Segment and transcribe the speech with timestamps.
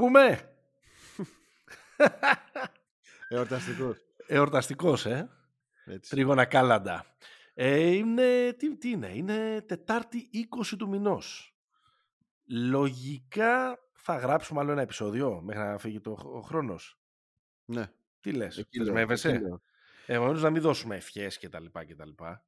[0.00, 0.54] Θα τα πούμε!
[3.28, 3.96] Εορταστικός.
[4.26, 5.30] Εορταστικός, ε.
[5.84, 6.10] Έτσι.
[6.10, 7.04] Τρίγωνα κάλαντα.
[7.54, 10.28] Ε, είναι, τι, τι είναι, είναι Τετάρτη
[10.62, 11.54] 20 του μηνός.
[12.46, 16.98] Λογικά θα γράψουμε άλλο ένα επεισόδιο μέχρι να φύγει το, ο χρόνος.
[17.64, 17.92] Ναι.
[18.20, 19.28] Τι λες, Εκεί λέω, δεσμεύεσαι.
[19.28, 19.62] εκεί λέω.
[20.06, 22.44] Επομένως να μην δώσουμε ευχές και τα λοιπά και τα λοιπά.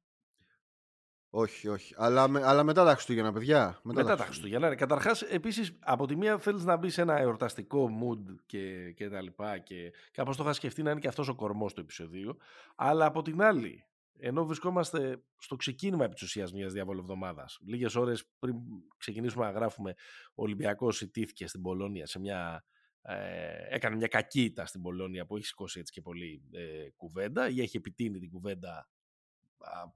[1.35, 1.93] Όχι, όχι.
[1.97, 3.79] Αλλά, με- αλλά μετά τα Χριστούγεννα, παιδιά.
[3.83, 4.69] Μετά τα Χριστούγεννα.
[4.69, 4.75] ναι.
[4.75, 9.21] Καταρχάς, επίσης, από τη μία θέλεις να μπεις σε ένα εορταστικό mood και, και τα
[9.21, 12.37] λοιπά και κάπως το είχα σκεφτεί να είναι και αυτός ο κορμός του επεισοδίου.
[12.75, 13.85] Αλλά από την άλλη,
[14.19, 18.55] ενώ βρισκόμαστε στο ξεκίνημα επί της ουσίας μιας διαβολοβδομάδας, λίγες ώρες πριν
[18.97, 19.93] ξεκινήσουμε να γράφουμε,
[20.35, 22.65] ο Ολυμπιακός ιτήθηκε στην Πολώνια σε μια...
[23.05, 27.49] Ε, έκανε μια κακή ήττα στην Πολώνια που έχει σηκώσει έτσι και πολύ ε, κουβέντα
[27.49, 28.85] ή έχει επιτείνει την κουβέντα α,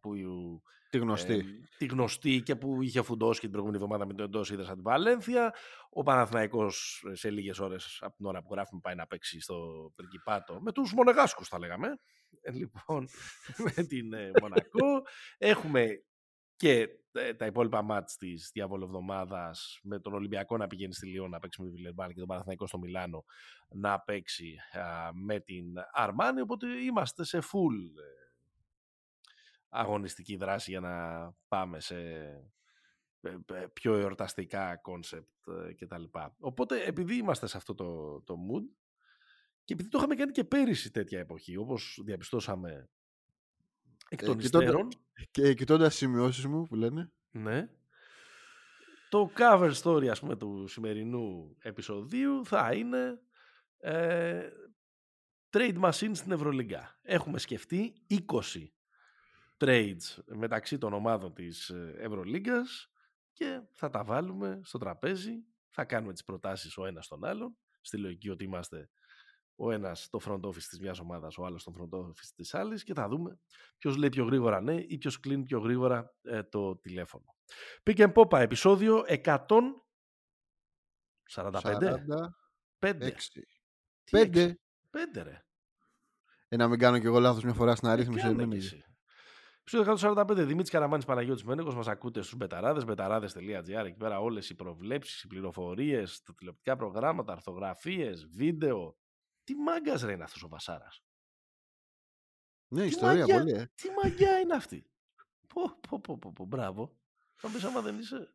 [0.02, 0.16] που
[0.90, 1.34] Τη γνωστή.
[1.34, 1.44] ε,
[1.78, 4.82] τη γνωστή και που είχε φουντώσει και την προηγούμενη εβδομάδα με το εντός είδα την
[4.82, 5.54] Βαλένθια.
[5.90, 9.92] Ο Παναθηναϊκός ε, σε λίγες ώρες από την ώρα που γράφουμε πάει να παίξει στο
[9.96, 11.88] Πριγκιπάτο με τους Μονεγάσκους, θα λέγαμε.
[12.42, 13.08] Ε, λοιπόν,
[13.76, 15.02] με την ε, Μονακό.
[15.38, 15.88] Έχουμε
[16.56, 21.40] και ε, τα υπόλοιπα μάτς της διαβολοβδομάδας με τον Ολυμπιακό να πηγαίνει στη Λιόν να
[21.40, 23.26] παίξει με τη Βιλερμπάν και τον Παναθηναϊκό στο Μιλάνο
[23.70, 28.27] να παίξει α, με την Αρμάνη οπότε είμαστε σε full ε,
[29.70, 32.00] αγωνιστική δράση για να πάμε σε
[33.22, 35.30] ε, ε, πιο εορταστικά κόνσεπτ
[35.78, 36.04] κτλ.
[36.40, 38.64] Οπότε επειδή είμαστε σε αυτό το, το mood
[39.64, 42.90] και επειδή το είχαμε κάνει και πέρυσι τέτοια εποχή όπως διαπιστώσαμε
[44.10, 44.90] εκ Ε, των κοιτώντα- υστέρων
[45.32, 47.12] Και κοιτώντας σημειώσεις μου που λένε.
[47.32, 47.70] ναι,
[49.10, 53.20] το cover story ας πούμε του σημερινού επεισοδίου θα είναι
[53.78, 54.50] ε,
[55.50, 57.00] trade machine στην Ευρωλίγκα.
[57.02, 58.68] Έχουμε σκεφτεί 20
[59.58, 62.92] trades μεταξύ των ομάδων της ε, Ευρωλίγκας
[63.34, 67.98] και θα τα βάλουμε στο τραπέζι, θα κάνουμε τις προτάσεις ο ένας στον άλλον, στη
[67.98, 68.90] λογική ότι είμαστε
[69.56, 72.84] ο ένας το front office της μιας ομάδας, ο άλλος το front office της άλλης
[72.84, 73.40] και θα δούμε
[73.78, 77.36] ποιος λέει πιο γρήγορα ναι ή ποιος κλείνει πιο γρήγορα ε, το τηλέφωνο.
[77.84, 79.72] Pick and Popa, επεισόδιο 145.
[81.30, 81.52] 46.
[82.80, 83.12] 5.
[84.12, 84.60] Πέντε.
[84.92, 85.42] 5 ρε.
[86.48, 88.84] Ε, να μην κάνω κι εγώ λάθος μια φορά στην Ε, αρίθμηση.
[89.72, 89.94] Κάνε εμένα.
[89.94, 90.16] κι εσύ.
[90.16, 90.46] Επεισόδιο 145.
[90.46, 91.74] Δημήτρης Καραμάνης Παναγιώτης Μένεγος.
[91.74, 93.86] Μας ακούτε στους μπεταράδες, μπεταράδες.gr.
[93.86, 98.98] Εκεί πέρα όλες οι προβλέψεις, οι πληροφορίες, τα τηλεοπτικά προγράμματα, αρθρογραφίες, βίντεο.
[99.44, 101.04] Τι μάγκας ρε είναι αυτός ο Βασάρας;
[102.68, 103.38] Ναι, Τι ιστορία μαγιά.
[103.40, 103.52] πολύ.
[103.52, 103.72] Ε.
[103.76, 104.90] Τι μαγιά είναι αυτή;
[105.54, 106.98] Πω, πω, πω, πω, πω, μπράβο.
[107.36, 108.34] Θα μου πεις άμα δεν είσαι,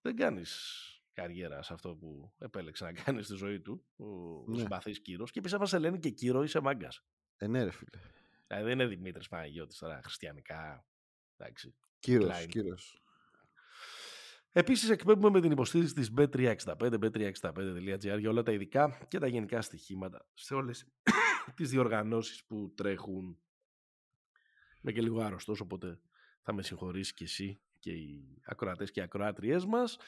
[0.00, 0.80] δεν κάνεις
[1.12, 4.58] καριέρα σε αυτό που επέλεξε να κάνεις στη ζωή του ο, ο Ναι.
[4.58, 7.04] συμπαθής Κύρος και επίσης άμα σε λένε και Κύρο είσαι μάγκας.
[7.36, 7.98] Ε, ναι, ρε φίλε.
[8.46, 10.86] Δηλαδή δεν είναι Δημήτρης Παναγιώτης τώρα χριστιανικά.
[11.36, 11.74] Εντάξει.
[11.98, 12.48] Κύριος, Klein.
[12.48, 13.00] κύριος.
[14.52, 19.62] Επίσης εκπέμπουμε με την υποστήριξη της bet365, bet365.gr για όλα τα ειδικά και τα γενικά
[19.62, 20.86] στοιχήματα σε όλες
[21.56, 23.38] τις διοργανώσεις που τρέχουν.
[24.82, 26.00] Είμαι και λίγο άρρωστος, οπότε
[26.42, 29.98] θα με συγχωρήσει και εσύ και οι ακροατές και οι ακροάτριές μας.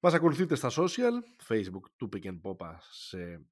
[0.00, 3.46] Μας ακολουθείτε στα social, facebook του Pick and Popa σε...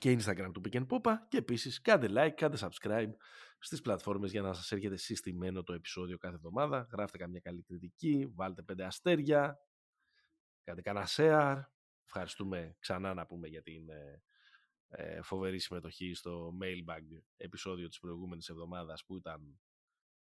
[0.00, 3.10] και instagram του Pick and Popa και επίσης κάντε like, κάντε subscribe
[3.60, 6.88] στις πλατφόρμες για να σας έρχεται συστημένο το επεισόδιο κάθε εβδομάδα.
[6.92, 9.58] Γράφτε καμιά καλή κριτική, βάλτε πέντε αστέρια,
[10.64, 11.62] κάντε κανένα share.
[12.04, 14.22] Ευχαριστούμε ξανά να πούμε για την ε,
[14.88, 19.60] ε, φοβερή συμμετοχή στο mailbag επεισόδιο της προηγούμενης εβδομάδας που ήταν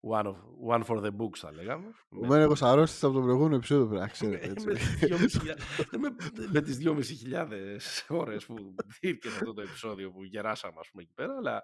[0.01, 0.35] one, of,
[0.67, 1.87] one for the books θα λέγαμε.
[2.09, 4.47] Ο Μένεγος αρρώστησε από το προηγούμενο επεισόδιο, πρέπει να ξέρετε.
[4.47, 4.67] Ε, έτσι.
[4.67, 6.15] με, τις 2.500 με,
[6.51, 6.77] με τις
[8.07, 11.63] 2.500 ώρες που δίρκε αυτό το επεισόδιο που γεράσαμε ας πούμε εκεί πέρα αλλά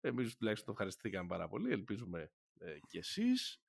[0.00, 3.60] εμείς τουλάχιστον το ευχαριστήκαμε πάρα πολύ ελπίζουμε ε, και εσείς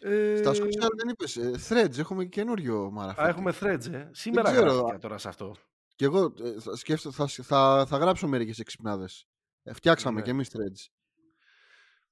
[0.00, 1.36] ε, Στα social δεν είπες.
[1.36, 3.26] ε, Threads, έχουμε καινούριο μαραφέτη.
[3.26, 4.08] Α, έχουμε threads, ε.
[4.12, 4.72] Σήμερα ξέρω.
[4.72, 5.56] γράφτηκα τώρα σε αυτό.
[5.96, 9.26] Και εγώ ε, θα, σκέφτω, θα, θα, θα γράψω μερικές εξυπνάδες.
[9.62, 10.24] Ε, φτιάξαμε Ναι.
[10.24, 10.86] και εμείς threads.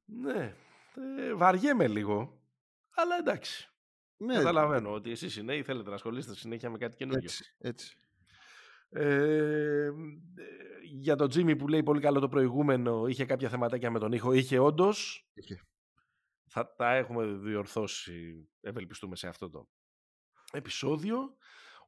[0.04, 0.54] Ναι,
[1.19, 2.40] ε, βαριέμαι λίγο,
[2.94, 3.69] αλλά εντάξει.
[4.16, 7.25] Ναι, Καταλαβαίνω ότι εσείς οι νέοι θέλετε να ασχολείστε συνέχεια με κάτι καινούργιο.
[7.31, 7.96] έτσι, έτσι.
[8.92, 9.90] Ε, ε,
[10.92, 14.32] για τον Τζίμι που λέει πολύ καλό το προηγούμενο, είχε κάποια θεματάκια με τον ήχο.
[14.32, 15.28] Είχε όντως.
[15.34, 15.60] Είχε.
[16.46, 19.69] Θα τα έχουμε διορθώσει, ευελπιστούμε σε αυτό το
[20.52, 21.37] επεισόδιο.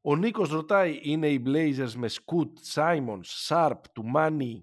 [0.01, 4.63] Ο Νίκος ρωτάει, είναι οι Blazers με Scoot, Simons, Sharp, Tumani,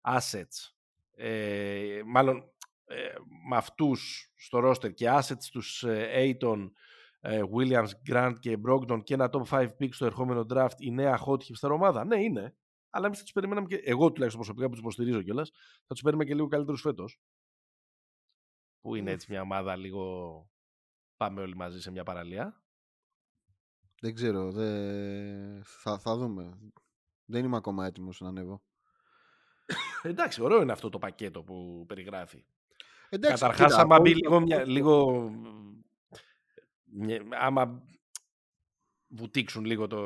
[0.00, 0.74] Assets;
[1.10, 2.52] Ε, μάλλον
[2.84, 3.12] ε,
[3.48, 6.68] με αυτούς στο roster και assets τους ε, Aiton, ε,
[7.54, 11.38] Williams, Grant και Brogdon και ένα top 5 pick στο ερχόμενο draft η νέα hot
[11.38, 12.04] hipster ομάδα.
[12.04, 12.56] Ναι, είναι.
[12.90, 13.76] Αλλά εμείς θα τους περιμέναμε και.
[13.76, 15.50] Εγώ τουλάχιστον προσωπικά που τους υποστηρίζω κιόλας,
[15.86, 17.20] θα τους περιμέναμε και λίγο καλύτερους φέτος.
[18.80, 19.14] Που είναι Μμ.
[19.14, 20.50] έτσι μια ομάδα λίγο.
[21.16, 22.62] Πάμε όλοι μαζί σε μια παραλία;
[24.00, 24.52] Δεν ξέρω.
[24.52, 25.62] Δε...
[25.62, 26.58] Θα, θα δούμε.
[27.24, 28.62] Δεν είμαι ακόμα έτοιμος να ανέβω.
[30.02, 32.44] Εντάξει, ωραίο είναι αυτό το πακέτο που περιγράφει.
[33.08, 35.75] Εντάξει, Καταρχάς, κοίτα, άμα μπει όλοι- λίγο, μια, λίγο μια-
[37.40, 37.82] άμα
[39.08, 39.98] βουτήξουν λίγο το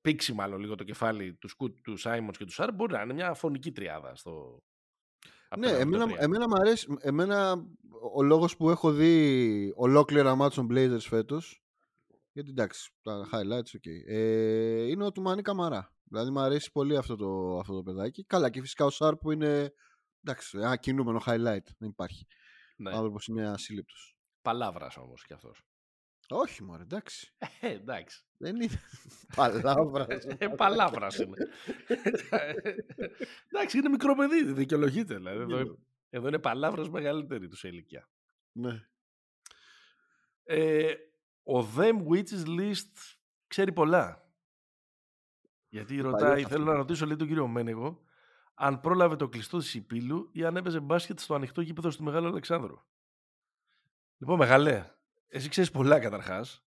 [0.00, 3.12] πήξει μάλλον λίγο το κεφάλι του Σκουτ, του Σάιμονς και του Σάρ μπορεί να είναι
[3.12, 4.62] μια φωνική τριάδα στο
[5.58, 6.18] Ναι, απέναντι το εμένα, τρία.
[6.20, 6.96] εμένα μου αρέσει.
[7.00, 7.66] Εμένα
[8.14, 11.60] ο λόγος που έχω δει ολόκληρα μάτια των Blazers φέτος
[12.36, 13.88] γιατί εντάξει, τα highlights, ok.
[14.06, 15.94] Ε, είναι ο Τουμανί Καμαρά.
[16.04, 18.24] Δηλαδή μου αρέσει πολύ αυτό το, αυτό το παιδάκι.
[18.24, 19.74] Καλά, και φυσικά ο Σάρ που είναι.
[20.22, 21.66] Εντάξει, ένα κινούμενο highlight.
[21.78, 22.26] Δεν υπάρχει.
[22.76, 22.90] Ναι.
[22.92, 24.16] Ο άνθρωπος είναι ασύλληπτος.
[24.42, 25.62] Παλάβρας όμως κι αυτός.
[26.28, 27.32] Όχι, μωρέ, εντάξει.
[27.60, 28.22] Ε, εντάξει.
[28.36, 28.80] Δεν είναι.
[29.36, 30.24] Παλάβρας.
[30.38, 31.36] Ε, Παλάβρας είναι.
[33.50, 35.14] εντάξει, είναι μικρό παιδί, δικαιολογείται.
[35.16, 35.38] Δηλαδή.
[35.54, 35.78] Εδώ,
[36.10, 38.08] εδώ είναι παλάβρας μεγαλύτερη του σε ηλικία.
[38.52, 38.86] ναι.
[40.48, 40.94] Ε,
[41.42, 42.92] ο Them Witches List
[43.46, 44.30] ξέρει πολλά.
[45.68, 46.72] Γιατί ρωτάει, Παλιός θέλω αυτό.
[46.72, 48.02] να ρωτήσω λέει τον κύριο Μένεγο,
[48.54, 52.26] αν πρόλαβε το κλειστό της Υπήλου ή αν έπαιζε μπάσκετ στο ανοιχτό γήπεδο του Μεγάλου
[52.26, 52.76] Αλεξάνδρου.
[54.18, 54.90] Λοιπόν, Μεγαλέ,
[55.28, 56.64] εσύ ξέρεις πολλά καταρχάς.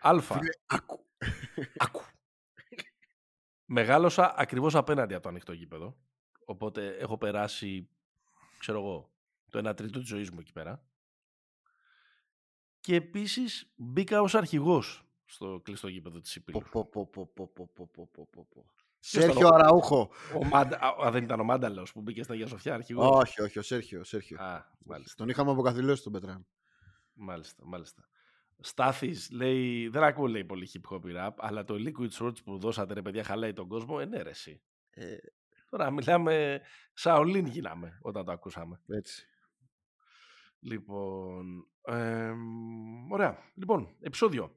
[0.00, 0.38] Αλφα.
[0.66, 1.06] Ακού.
[1.76, 2.02] Ακού.
[3.64, 5.96] Μεγάλωσα ακριβώς απέναντι από το ανοιχτό γήπεδο.
[6.44, 7.88] Οπότε έχω περάσει,
[8.58, 9.12] ξέρω εγώ,
[9.50, 10.84] το 1 τρίτο της ζωής μου εκεί πέρα.
[12.80, 16.60] Και επίσης μπήκα ως αρχηγός στο κλειστό γήπεδο της Υπήρου.
[18.98, 20.10] Σέρχιο Αραούχο.
[21.04, 23.20] Α, δεν ήταν ο Μάνταλο που μπήκε στα Γεια Σοφιά, αρχηγός.
[23.20, 24.04] Όχι, όχι, ο Σέρχιο.
[24.04, 24.42] Σέρχιο.
[24.42, 25.14] Α, μάλιστα.
[25.16, 26.46] Τον είχαμε αποκαθιλώσει τον Πετράν.
[27.16, 28.08] Μάλιστα, μάλιστα.
[28.58, 32.94] Στάθης λέει, δεν ακούω λέει πολύ hip hop rap, αλλά το Liquid Swords που δώσατε
[32.94, 34.62] ρε παιδιά χαλάει τον κόσμο, ε, ναι ρε εσύ.
[34.90, 35.16] Ε,
[35.70, 36.60] Τώρα μιλάμε,
[36.92, 38.80] Σαολίν γίναμε όταν το ακούσαμε.
[38.88, 39.26] έτσι.
[40.60, 43.38] Λοιπόν, εμ, ωραία.
[43.54, 44.56] Λοιπόν, επεισόδιο.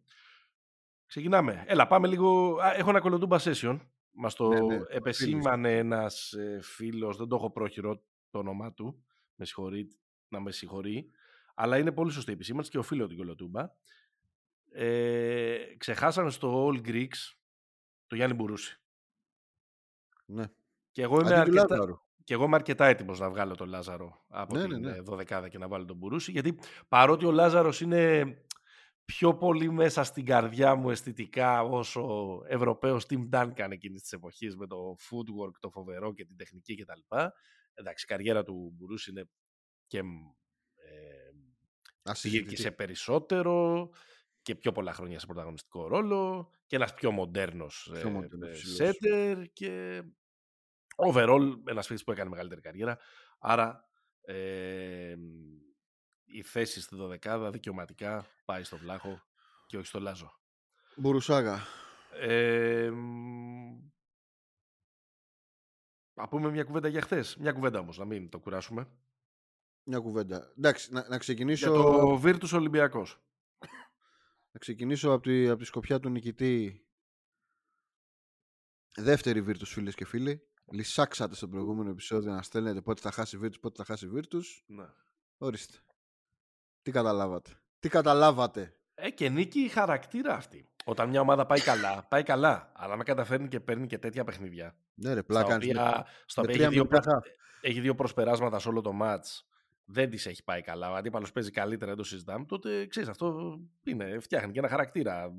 [1.06, 1.64] Ξεκινάμε.
[1.68, 2.58] Έλα, πάμε λίγο.
[2.58, 3.80] Α, έχω ένα κολοτούμπα session.
[4.12, 9.06] Μας το Ναι, ναι, επεσήμανε ένας ε, φίλος, δεν το έχω πρόχειρο το όνομά του,
[9.36, 9.88] με συγχωρεί,
[10.28, 11.10] να με συγχωρεί,
[11.62, 13.70] αλλά είναι πολύ σωστή η επισήμανση και οφείλω την κολοτούμπα.
[14.72, 17.34] Ε, ξεχάσανε στο All Greeks
[18.08, 18.82] το Γιάννη Μπουρούση.
[20.26, 20.44] Ναι.
[20.92, 22.00] Και εγώ είμαι Αντί του αρκετά, Λάζαρου.
[22.24, 25.02] και εγώ είμαι αρκετά έτοιμος να βγάλω τον Λάζαρο από Ναι, την ναι, ε, ναι.
[25.02, 26.32] δωδεκάδα και να βάλω τον Μπουρούση.
[26.32, 28.34] Γιατί παρότι ο Λάζαρος είναι
[29.06, 32.04] πιο πολύ μέσα στην καρδιά μου αισθητικά όσο
[32.48, 37.16] Ευρωπαίος Tim Duncan εκείνης της εποχής με το footwork, το φοβερό και την τεχνική κτλ.
[37.74, 39.30] Εντάξει, η καριέρα του Μπουρούση είναι
[39.88, 40.08] και, μ,
[40.76, 41.30] ε,
[41.99, 41.99] πήγε και Ασυζητητή.
[42.14, 43.90] Σε περισσότερο
[44.42, 48.52] και πιο πολλά χρόνια σε πρωταγωνιστικό ρόλο και ένας πιο μοντέρνος Πιο ε, μοντέρνος ε,
[48.52, 48.98] ψηλός.
[49.02, 50.04] setter και
[50.96, 52.98] overall ένας φίλος που έκανε μεγαλύτερη καριέρα.
[53.40, 53.90] Άρα
[54.22, 55.16] ε,
[56.26, 59.22] η θέση στη δωδεκάδα δικαιωματικά πάει στο Βλάχο
[59.66, 60.40] και όχι στο Λάζο.
[60.96, 61.60] Μπουρουσάγα.
[62.20, 63.90] Ε, μ,
[66.14, 67.38] να πούμε μια κουβέντα για χθες.
[67.38, 68.88] Μια κουβέντα όμως, να μην το κουράσουμε.
[69.90, 70.52] Μια κουβέντα.
[70.58, 73.22] Εντάξει, να, να ξεκινήσω, Για το Virtus Ολυμπιακός.
[74.52, 76.86] να ξεκινήσω από τη, από τη σκοπιά του νικητή.
[78.96, 80.42] Δεύτερη Virtus, φίλες και φίλοι.
[80.72, 84.44] Λυσάξατε στο προηγούμενο επεισόδιο να στέλνετε πότε θα χάσει Virtus, πότε θα χάσει Virtus.
[84.66, 84.86] Ναι.
[85.38, 85.78] Ορίστε.
[86.82, 87.62] Τι καταλάβατε.
[87.80, 88.74] Τι καταλάβατε.
[88.94, 90.70] Ε, και νίκη χαρακτήρα αυτή.
[90.86, 92.72] Όταν μια ομάδα πάει καλά, πάει καλά.
[92.76, 94.78] Αλλά με καταφέρνει και παίρνει και τέτοια παιχνίδια.
[94.94, 95.56] Ναι, ρε, Στα πλάκα.
[95.56, 97.26] οποία, στα με οποία τρία έχει, δύο, μυϊκά προ- χαφ.
[97.62, 99.49] έχει δύο προσπεράσματα σε όλο το μάτς.
[99.92, 100.92] Δεν της έχει πάει καλά.
[100.92, 102.46] Ο αντίπαλος παίζει καλύτερα, δεν το συζητάμε.
[102.46, 105.32] Τότε ξέρεις, αυτό είναι, φτιάχνει και ένα χαρακτήρα.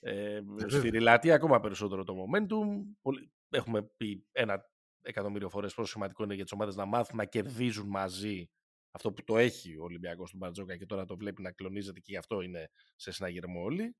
[0.00, 2.66] Ε, σφυριλατεί ακόμα περισσότερο το momentum.
[3.02, 4.70] Πολύ, έχουμε πει ένα
[5.02, 8.50] εκατομμύριο φορές πόσο σημαντικό είναι για τις ομάδες να μάθουν να κερδίζουν μαζί
[8.90, 12.12] αυτό που το έχει ο Ολυμπιακός του Μπαρτζόκα και τώρα το βλέπει να κλονίζεται και
[12.12, 13.96] γι' αυτό είναι σε συναγερμό όλοι.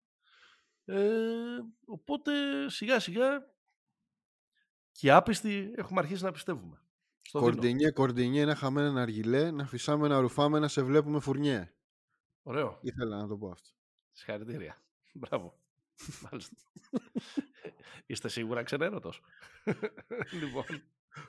[0.84, 2.32] Ε, οπότε
[2.68, 3.54] σιγά σιγά
[4.92, 6.82] και οι άπιστοι έχουμε αρχίσει να πιστεύουμε.
[7.28, 7.52] Στο δίνω.
[7.52, 11.72] Κορντινιέ, κορντινιέ, να χαμένο ένα αργυλέ, να φυσάμε, να ρουφάμε, να σε βλέπουμε φουρνιέ.
[12.42, 12.78] Ωραίο.
[12.80, 13.68] Ήθελα να το πω αυτό.
[14.12, 14.82] Συγχαρητήρια.
[15.20, 15.58] Μπράβο.
[16.30, 16.56] Μάλιστα.
[18.06, 19.20] Είστε σίγουρα ξενέρωτος.
[20.40, 20.64] λοιπόν.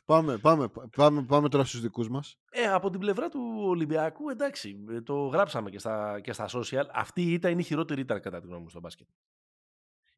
[0.06, 2.40] Πάμε, πάμε, πάμε, πάμε τώρα στους δικούς μας.
[2.50, 6.86] Ε, από την πλευρά του Ολυμπιακού, εντάξει, ε, το γράψαμε και στα, και στα social.
[6.94, 9.08] Αυτή η ήττα είναι η χειρότερη ήττα κατά τη γνώμη μου στο μπάσκετ.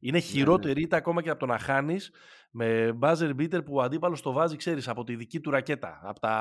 [0.04, 2.10] Είναι χειρότερη ήττα ακόμα και από το να χάνεις
[2.50, 6.00] με buzzer beater που ο αντίπαλος το βάζει, ξέρεις, από τη δική του ρακέτα.
[6.02, 6.32] Από τα,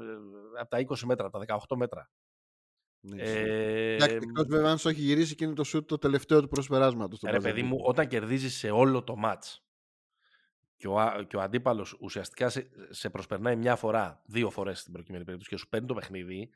[0.00, 2.10] ε, από τα 20 μέτρα, από τα 18 μέτρα.
[3.00, 6.40] Ναι, Ε, Εντάξει, εκτός βέβαια αν σου έχει γυρίσει και είναι το σουτ το τελευταίο
[6.40, 7.18] του προσπεράσματος.
[7.20, 7.66] το Ρε buzzer παιδί beater.
[7.66, 9.64] μου, όταν κερδίζεις σε όλο το μάτς
[10.76, 14.92] και ο, α- και ο αντίπαλος ουσιαστικά σε, σε προσπερνάει μια φορά, δύο φορές στην
[14.92, 16.50] προκειμένη περίπτωση και σου παίρνει το παιχνίδι,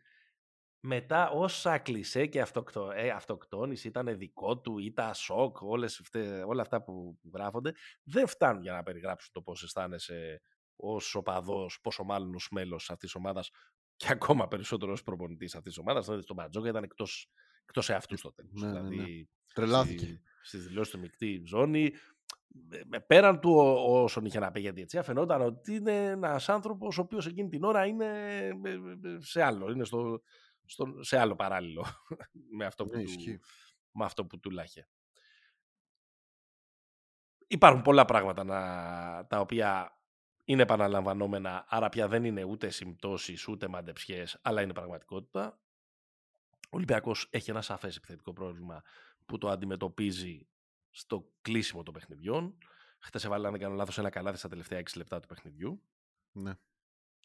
[0.80, 6.02] μετά όσα κλισέ και αυτοκτο, ε, αυτοκτόνηση ήταν δικό του ή τα σοκ, όλες,
[6.46, 7.72] όλα αυτά που, γράφονται,
[8.02, 10.42] δεν φτάνουν για να περιγράψουν το πώς αισθάνεσαι
[10.76, 13.50] ως οπαδός, πόσο μάλλον ως μέλος αυτής της ομάδας
[13.96, 16.04] και ακόμα περισσότερο ως προπονητής αυτής της ομάδας.
[16.04, 17.30] Δηλαδή, στον Μπατζόκα ήταν εκτός,
[17.64, 18.62] εκτός εαυτούς στο τέλος.
[18.62, 18.88] Ναι, ναι, ναι.
[18.88, 20.04] δηλαδή, Τρελάθηκε.
[20.04, 21.92] Στη, στις δηλώσεις του μεικτή ζώνη,
[23.06, 23.50] πέραν του
[23.86, 27.64] όσον είχε να πει για διετσία, φαινόταν ότι είναι ένας άνθρωπος ο οποίος εκείνη την
[27.64, 28.08] ώρα είναι
[29.18, 30.22] σε άλλο, είναι στο,
[30.70, 31.86] στο, σε άλλο παράλληλο
[32.58, 33.40] με αυτό που, Ναι, του, ισχύει.
[33.92, 34.88] με αυτό που του λάχε.
[37.46, 39.98] Υπάρχουν πολλά πράγματα να, τα οποία
[40.44, 45.60] είναι επαναλαμβανόμενα, άρα πια δεν είναι ούτε συμπτώσεις, ούτε μαντεψιές, αλλά είναι πραγματικότητα.
[46.64, 48.82] Ο Ολυμπιακός έχει ένα σαφές επιθετικό πρόβλημα
[49.26, 50.48] που το αντιμετωπίζει
[50.90, 52.58] στο κλείσιμο των παιχνιδιών.
[52.98, 55.82] Χτες έβαλε, αν δεν κάνω λάθος, ένα καλάθι στα τελευταία 6 λεπτά του παιχνιδιού.
[56.32, 56.52] Ναι.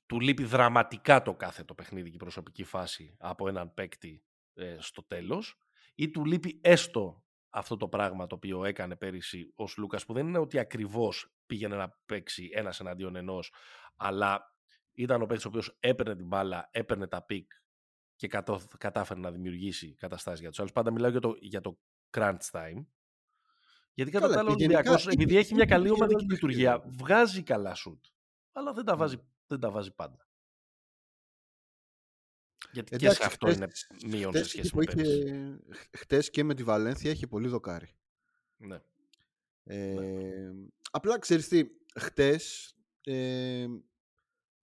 [0.06, 5.04] Του λείπει δραματικά το κάθετο παιχνίδι και η προσωπική φάση από έναν παίκτη ε, στο
[5.04, 5.58] τέλος
[5.96, 10.28] ή του λείπει έστω αυτό το πράγμα το οποίο έκανε πέρυσι ο Λούκας που δεν
[10.28, 13.54] είναι ότι ακριβώς πήγαινε να παίξει ένας εναντίον ενός
[13.96, 14.54] αλλά
[14.92, 17.52] ήταν ο παίκτης ο οποίος έπαιρνε την μπάλα, έπαιρνε τα πικ
[18.16, 20.72] και κατώ, κατάφερε να δημιουργήσει καταστάσεις για τους άλλους.
[20.72, 21.80] Πάντα μιλάω για το, για το
[22.18, 22.86] crunch time.
[23.94, 25.86] Γιατί κατά Καλά, τα άλλα ο και γενικά Ολυμπιακός, είχε- επειδή έχει μια είχε καλή
[25.86, 26.98] και ομαδική ρόλο λειτουργία, παιχνίδι.
[27.04, 28.06] βγάζει καλά σουτ.
[28.52, 28.98] Αλλά δεν τα Μμ.
[29.00, 30.28] βάζει, δεν τα βάζει πάντα.
[32.72, 34.96] Γιατί και Εντάξει, σε αυτό χτες- είναι μείον χτες σε εκεί σχέση που με είχε,
[34.96, 35.60] πέρυσι.
[35.74, 37.96] χ- χτες και με τη Βαλένθια είχε πολύ δοκάρι.
[38.58, 38.82] Ναι.
[39.64, 40.52] Ε,
[40.92, 41.66] απλά ξέρεις τι,
[42.00, 43.66] χτες ε,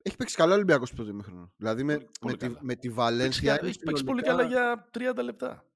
[0.03, 1.53] έχει παίξει καλά ο Ολυμπιακός στο πρώτο ημίχρονο.
[1.57, 2.59] Δηλαδή με, Πολύ- πολύ με, τη, καλά.
[2.63, 5.67] με τη Έχει, Βαλένθια είναι έχει παίξει πολύ συνολικά- καλά για 30 λεπτά.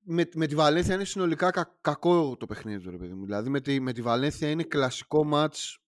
[0.00, 3.24] με, με τη Βαλένθια είναι συνολικά κα- κακό το παιχνίδι του, ρε παιδί μου.
[3.24, 5.80] Δηλαδή με τη, με τη Βαλένθια είναι κλασικό μάτς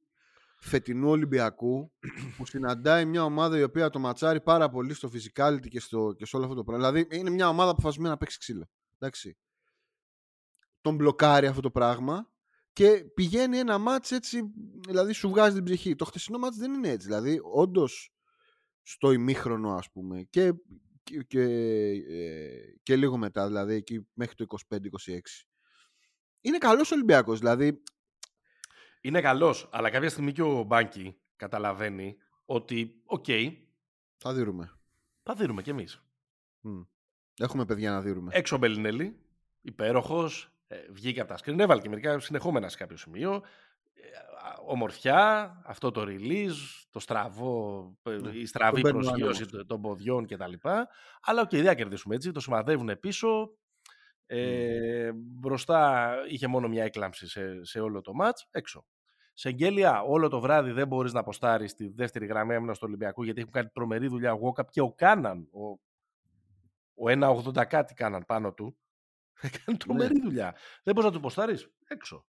[0.59, 1.93] φετινού Ολυμπιακού
[2.37, 6.27] που συναντάει μια ομάδα η οποία το ματσάρει πάρα πολύ στο physicality και, στο, και
[6.27, 6.91] σε όλο αυτό το πράγμα.
[6.91, 8.71] Δηλαδή είναι μια ομάδα αποφασισμένη να παίξει ξύλο.
[8.99, 9.39] Εντάξει.
[10.81, 12.31] Τον μπλοκάρει αυτό το πράγμα
[12.73, 14.43] και πηγαίνει ένα μάτς έτσι,
[14.87, 15.95] δηλαδή σου βγάζει την ψυχή.
[15.95, 17.07] Το χτεσινό μάτς δεν είναι έτσι.
[17.07, 18.13] Δηλαδή όντως
[18.83, 20.53] στο ημίχρονο ας πούμε και,
[21.03, 21.43] και, και,
[22.09, 24.77] ε, και λίγο μετά, δηλαδή εκεί μέχρι το 25-26.
[26.41, 27.83] Είναι καλός Ολυμπιακός, δηλαδή
[29.01, 33.25] Είναι καλός, αλλά κάποια στιγμή και ο Μπάνκι καταλαβαίνει ότι, οκ,
[34.17, 34.73] θα δίνουμε.
[35.23, 36.03] θα δίνουμε κι εμείς.
[36.61, 36.81] Μμ.
[37.41, 38.31] Έχουμε παιδιά να δίνουμε.
[38.35, 39.19] Έξω ο Μπελινέλη,
[39.61, 43.43] υπέροχος, ε, βγήκε από τα σκριν, έβαλε και μερικά συνεχόμενα σε κάποιο σημείο.
[43.95, 44.17] Ε,
[44.49, 49.43] α, ομορφιά, αυτό το release, το στραβό, ε, Ναι, η στραβή τον παίρνει ο προσγείωση
[49.43, 49.51] άνεμος.
[49.53, 50.53] των- των ποδιών κτλ.
[51.23, 53.51] Αλλά οκ, δεν θα κερδίσουμε έτσι, το σημαδεύουν πίσω.
[54.31, 58.87] Ε, Μπροστά είχε μόνο μια έκλαμψη σε, σε όλο το μάτς, έξω.
[59.33, 63.23] Σε Γκέλια, όλο το βράδυ δεν μπορείς να αποστάρεις τη δεύτερη γραμμή άμυνα του Ολυμπιακού
[63.23, 65.49] γιατί έχουν κάνει τρομερή δουλειά ο Walkup και ο Κάναν.
[65.53, 65.71] Ο,
[66.95, 68.79] ο 1,80 κάτι κάναν πάνω του.
[69.41, 70.55] Έκανε τρομερή δουλειά.
[70.83, 72.27] Δεν μπορείς να του ποστάρεις έξω.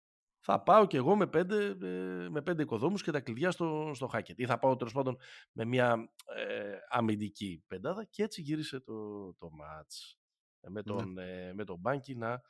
[0.46, 4.10] Θα πάω κι εγώ με πέντε, ε, με πέντε οικοδόμους και τα κλειδιά στο, στο
[4.12, 4.36] Hackett.
[4.36, 5.16] Ή θα πάω τέλος πάντων
[5.52, 8.94] με μια ε, αμυντική πεντάδα και έτσι γύρισε το,
[9.34, 10.16] το match.
[10.64, 12.42] Ε, με τον, ε, με τον Μπάνκι να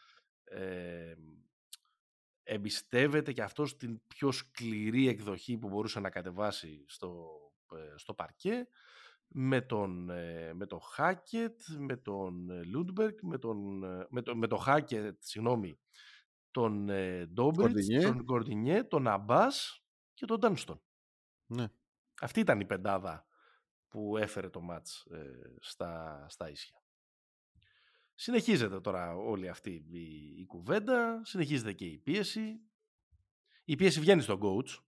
[0.44, 1.14] ε,
[2.42, 7.26] εμπιστεύεται και αυτός την πιο σκληρή εκδοχή που μπορούσε να κατεβάσει στο,
[7.73, 8.68] ε, στο παρκέ
[9.26, 14.37] με τον, ε, με τον Χάκετ, με τον ε, Λούντμπεργκ, με τον, ε, με το,
[14.37, 15.78] με τον Χάκετ, συγγνώμη,
[16.50, 18.02] τον ε, Ντόμπριτς, Κορντινιέ.
[18.02, 20.83] τον Κορντινιέ, τον Αμπάς και τον Ντάνστον.
[21.47, 21.68] Ναι.
[22.21, 23.26] Αυτή ήταν η πεντάδα
[23.88, 26.83] που έφερε το μάτς ε, στα, στα ίσια.
[28.14, 32.61] Συνεχίζεται τώρα όλη αυτή η, η κουβέντα, συνεχίζεται και η πίεση.
[33.64, 34.78] Η πίεση βγαίνει στον coach,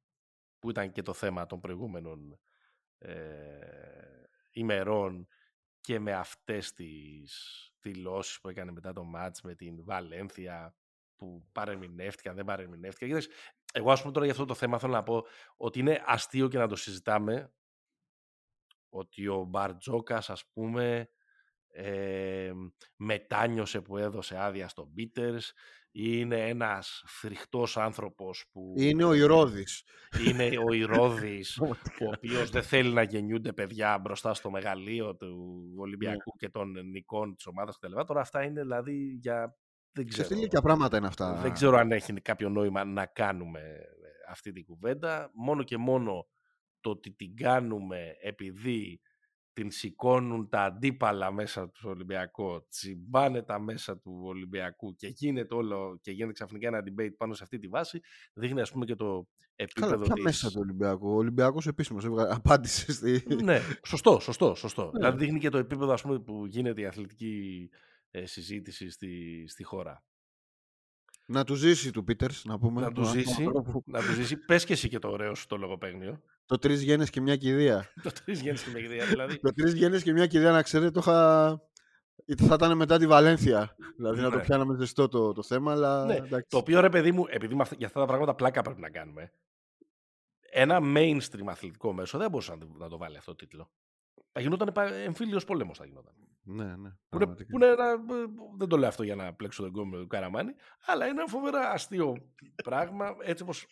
[0.59, 2.41] που ήταν και το θέμα των προηγούμενων
[2.99, 5.29] ε, ημερών
[5.81, 7.35] και με αυτές τις
[7.81, 10.77] δηλώσεις που έκανε μετά το μάτς με την Βαλένθια
[11.17, 13.09] που παρεμηνεύτηκαν, δεν παρεμηνεύτηκαν.
[13.09, 13.31] Κοίταξε,
[13.73, 15.25] εγώ ας πούμε τώρα για αυτό το θέμα θέλω να πω
[15.57, 17.53] ότι είναι αστείο και να το συζητάμε
[18.89, 21.09] ότι ο Μπαρτζόκας ας πούμε
[21.77, 22.53] ε,
[22.97, 25.53] μετάνιωσε που έδωσε άδεια στον Πίτερς
[25.99, 29.85] είναι ένας φρικτός άνθρωπος που Είναι ο Ηρώδης.
[30.27, 31.59] είναι ο Ηρώδης
[32.05, 37.35] ο οποίος δεν θέλει να γεννιούνται παιδιά μπροστά στο μεγαλείο του Ολυμπιακού και των νικών
[37.35, 38.01] της ομάδας κτλ.
[38.07, 39.57] Τώρα αυτά είναι δηλαδή για...
[39.93, 41.35] Δεν ξέρω, Ξεφτύλικα πράγματα είναι αυτά.
[41.35, 43.61] δεν ξέρω αν έχει κάποιο νόημα να κάνουμε
[44.29, 45.31] αυτή την κουβέντα.
[45.35, 46.27] Μόνο και μόνο
[46.81, 49.01] το ότι την κάνουμε επειδή
[49.57, 55.99] την σηκώνουν τα αντίπαλα μέσα τους Ολυμπιακού, τσιμπάνε τα μέσα του Ολυμπιακού και γίνεται όλο
[56.03, 58.01] και γίνεται ξαφνικά ένα debate πάνω σε αυτή τη βάση,
[58.35, 60.25] δείχνει ας πούμε και το επίπεδο Καλά, ποια της...
[60.25, 63.23] μέσα του Ολυμπιακού; Ο Ολυμπιακός επίσημος έβγα- απάντησε στη...
[63.43, 64.85] Ναι, σωστό, σωστό, σωστό.
[64.85, 64.91] Ναι.
[64.99, 67.69] Δηλαδή δείχνει και το επίπεδο ας πούμε, που γίνεται η αθλητική
[68.11, 70.05] ε, συζήτηση στη, στη χώρα.
[71.27, 72.81] να του ζήσει του Πίτερς, να πούμε.
[72.81, 73.83] Να του τον ζήσει, άνθρωπο.
[73.87, 74.37] να του ζήσει.
[74.37, 76.23] Πες και εσύ και το ωραίο σου το λογοπαίγνιο.
[76.47, 77.93] Το τρεις γένες και μια κηδεία.
[78.03, 79.39] το τρεις γέννης και με κηδεία, δηλαδή.
[79.39, 81.61] το τρεις γένες και μια κηδεία, να ξέρετε, το είχα...
[82.47, 83.77] Θα ήταν μετά τη Βαλένθια.
[83.97, 84.43] Δηλαδή να το Ναι.
[84.43, 86.47] πιάναμε ζεστό το, το θέμα, αλλά Ναι, εντάξει.
[86.49, 88.91] Το οποίο ρε παιδί μου, επειδή με αυτά, για αυτά τα πράγματα πλάκα πρέπει να
[88.91, 89.33] κάνουμε,
[90.51, 93.71] ένα mainstream αθλητικό μέσο δεν μπορούσε να, το- να το βάλει αυτό το τίτλο.
[94.33, 94.73] Θα γινόταν
[95.05, 96.13] εμφύλιος πόλεμος θα γινόταν.
[96.43, 96.75] Ναι, ναι.
[97.09, 97.51] Που είναι, πραγματικά.
[97.51, 97.97] που είναι ένα, ε,
[98.59, 100.53] δεν το λέω αυτό για να πλέξω τον κόμμα του Καραμάνη,
[100.87, 102.17] αλλά είναι ένα φοβερά αστείο
[102.65, 103.67] πράγμα, έτσι όπως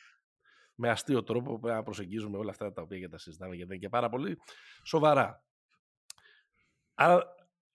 [0.74, 3.80] με αστείο τρόπο πρέπει να προσεγγίζουμε όλα αυτά τα οποία και τα συζητάμε γιατί είναι
[3.80, 4.38] και πάρα πολύ
[4.84, 5.44] σοβαρά.
[6.94, 7.34] Άρα,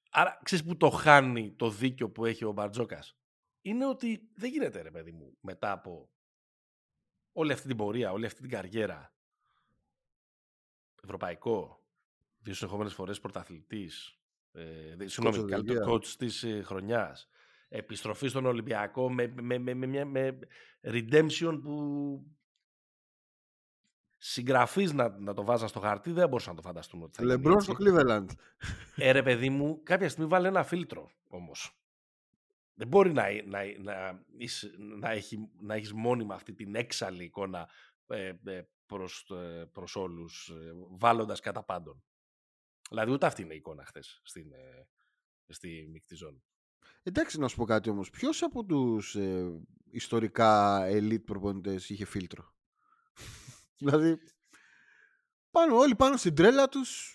[0.10, 3.18] άρα ξέρεις που το χάνει το δίκιο που έχει ο Μπαρτζόκας;
[3.62, 6.10] Είναι ότι δεν γίνεται ρε παιδί μου μετά από
[7.32, 9.14] όλη αυτή την πορεία, όλη αυτή την καριέρα
[11.04, 11.84] ευρωπαϊκό,
[12.40, 14.20] δύο συνεχόμενες φορές πρωταθλητής,
[14.52, 15.90] ε, δε- συγγνώμη, of the καλύτερο year.
[15.94, 17.30] coach της ε, χρονιάς,
[17.70, 20.40] επιστροφή στον Ολυμπιακό με, με, με, με, μια- με
[20.82, 21.78] redemption που
[24.22, 27.34] συγγραφείς να, να το βάζαν στο χαρτί δεν μπορούσαν να το φανταστούν ότι θα γίνει
[27.36, 27.72] Λεμπρόν έτσι.
[27.72, 28.26] στο Cleveland.
[28.96, 31.74] Ε, ρε παιδί μου, κάποια στιγμή βάλε ένα φίλτρο όμως.
[32.74, 37.70] Δεν μπορεί να, να, να, είσαι- να, έχει, να έχεις μόνιμα αυτή την έξαλλη εικόνα
[38.08, 42.04] ε, ε, προς, ε, προς όλους, ε, βάλλοντας κατά πάντων.
[42.90, 44.88] Δηλαδή ούτε αυτή είναι η εικόνα χθες στην, ε,
[45.48, 46.44] στη μεικτή ζώνη.
[47.04, 48.10] Εντάξει, να σου πω κάτι όμως.
[48.10, 49.60] Ποιος από τους ε,
[49.92, 52.54] ιστορικά elite προπονητές είχε φίλτρο;
[53.80, 54.20] Δηλαδή,
[55.52, 57.14] πάνω, όλοι πάνω στην τρέλα τους.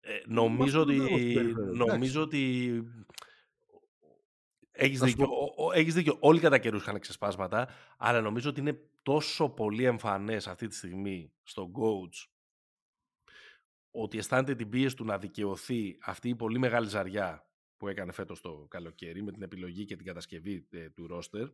[0.00, 1.78] Ε, νομίζω, αυτό δεν ότι, έχω στην περιφέρεια, εντάξει.
[1.78, 2.82] νομίζω ότι
[4.70, 6.16] έχεις Να σου δίκιο, πω- ο- ο- έχεις δίκιο.
[6.20, 11.32] Όλοι κατά καιρούς είχαν ξεσπάσματα, αλλά νομίζω ότι είναι τόσο πολύ εμφανές αυτή τη στιγμή
[11.42, 12.28] στον coach
[13.90, 18.40] ότι αισθάνεται την πίεση του να δικαιωθεί αυτή η πολύ μεγάλη ζαριά που έκανε φέτος
[18.40, 21.48] το καλοκαίρι με την επιλογή και την κατασκευή ε, του ρόστερ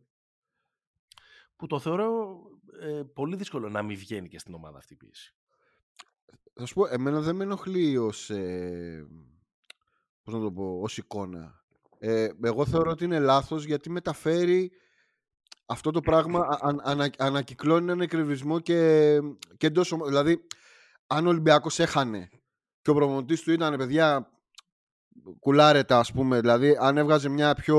[1.57, 2.39] που το θεωρώ
[2.81, 5.35] ε, πολύ δύσκολο να μην βγαίνει και στην ομάδα αυτή η πίεση.
[6.53, 9.07] Θα σου πω, εμένα δεν με ενοχλεί ως, ε,
[10.23, 11.65] πώς να το πω, ως εικόνα.
[11.99, 14.71] Ε, εγώ θεωρώ ότι είναι λάθος γιατί μεταφέρει
[15.65, 19.19] αυτό το πράγμα, α- αν- ανα- ανακυκλώνει έναν εκρεβισμό και,
[19.57, 20.47] και εντός ομα- Δηλαδή,
[21.07, 22.29] αν ο Ολυμπιακός έχανε
[22.81, 24.31] και ο προπονητής του ήταν, παιδιά,
[25.39, 27.77] κουλάρετα, ας πούμε, δηλαδή, αν έβγαζε μια πιο,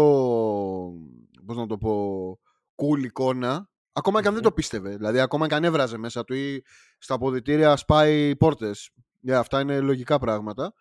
[1.46, 2.38] πώς να το πω,
[2.82, 6.34] cool εικόνα, ακόμα και αν δεν το πίστευε, δηλαδή, ακόμα και αν έβραζε μέσα του
[6.34, 6.62] ή
[6.98, 8.90] στα αποδητήρια σπάει πόρτες,
[9.28, 10.72] yeah, αυτά είναι λογικά πράγματα,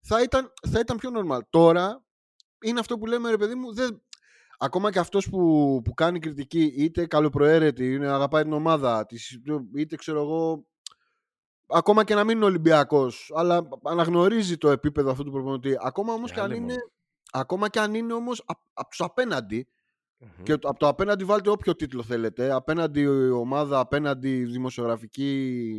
[0.00, 1.40] θα ήταν, θα ήταν πιο normal.
[1.50, 2.04] Τώρα,
[2.62, 4.02] είναι αυτό που λέμε, ρε παιδί μου, δεν,
[4.58, 9.40] ακόμα και αυτός που, που κάνει κριτική είτε καλοπροαίρετη, είναι, αγαπάει την ομάδα της,
[9.76, 10.66] είτε ξέρω εγώ
[11.66, 15.76] ακόμα και να μην είναι Ολυμπιακός αλλά αναγνωρίζει το επίπεδο αυτού του προπονητή.
[15.80, 16.90] Ακόμα όμως Ε, και αν άλλη είναι μόνο.
[17.32, 19.68] ακόμα και αν είναι όμως απ- από τους απέναντι
[20.20, 20.42] Μμμ.
[20.42, 25.72] και από το απέναντι βάλτε όποιο τίτλο θέλετε απέναντι η ομάδα, απέναντι η δημοσιογραφική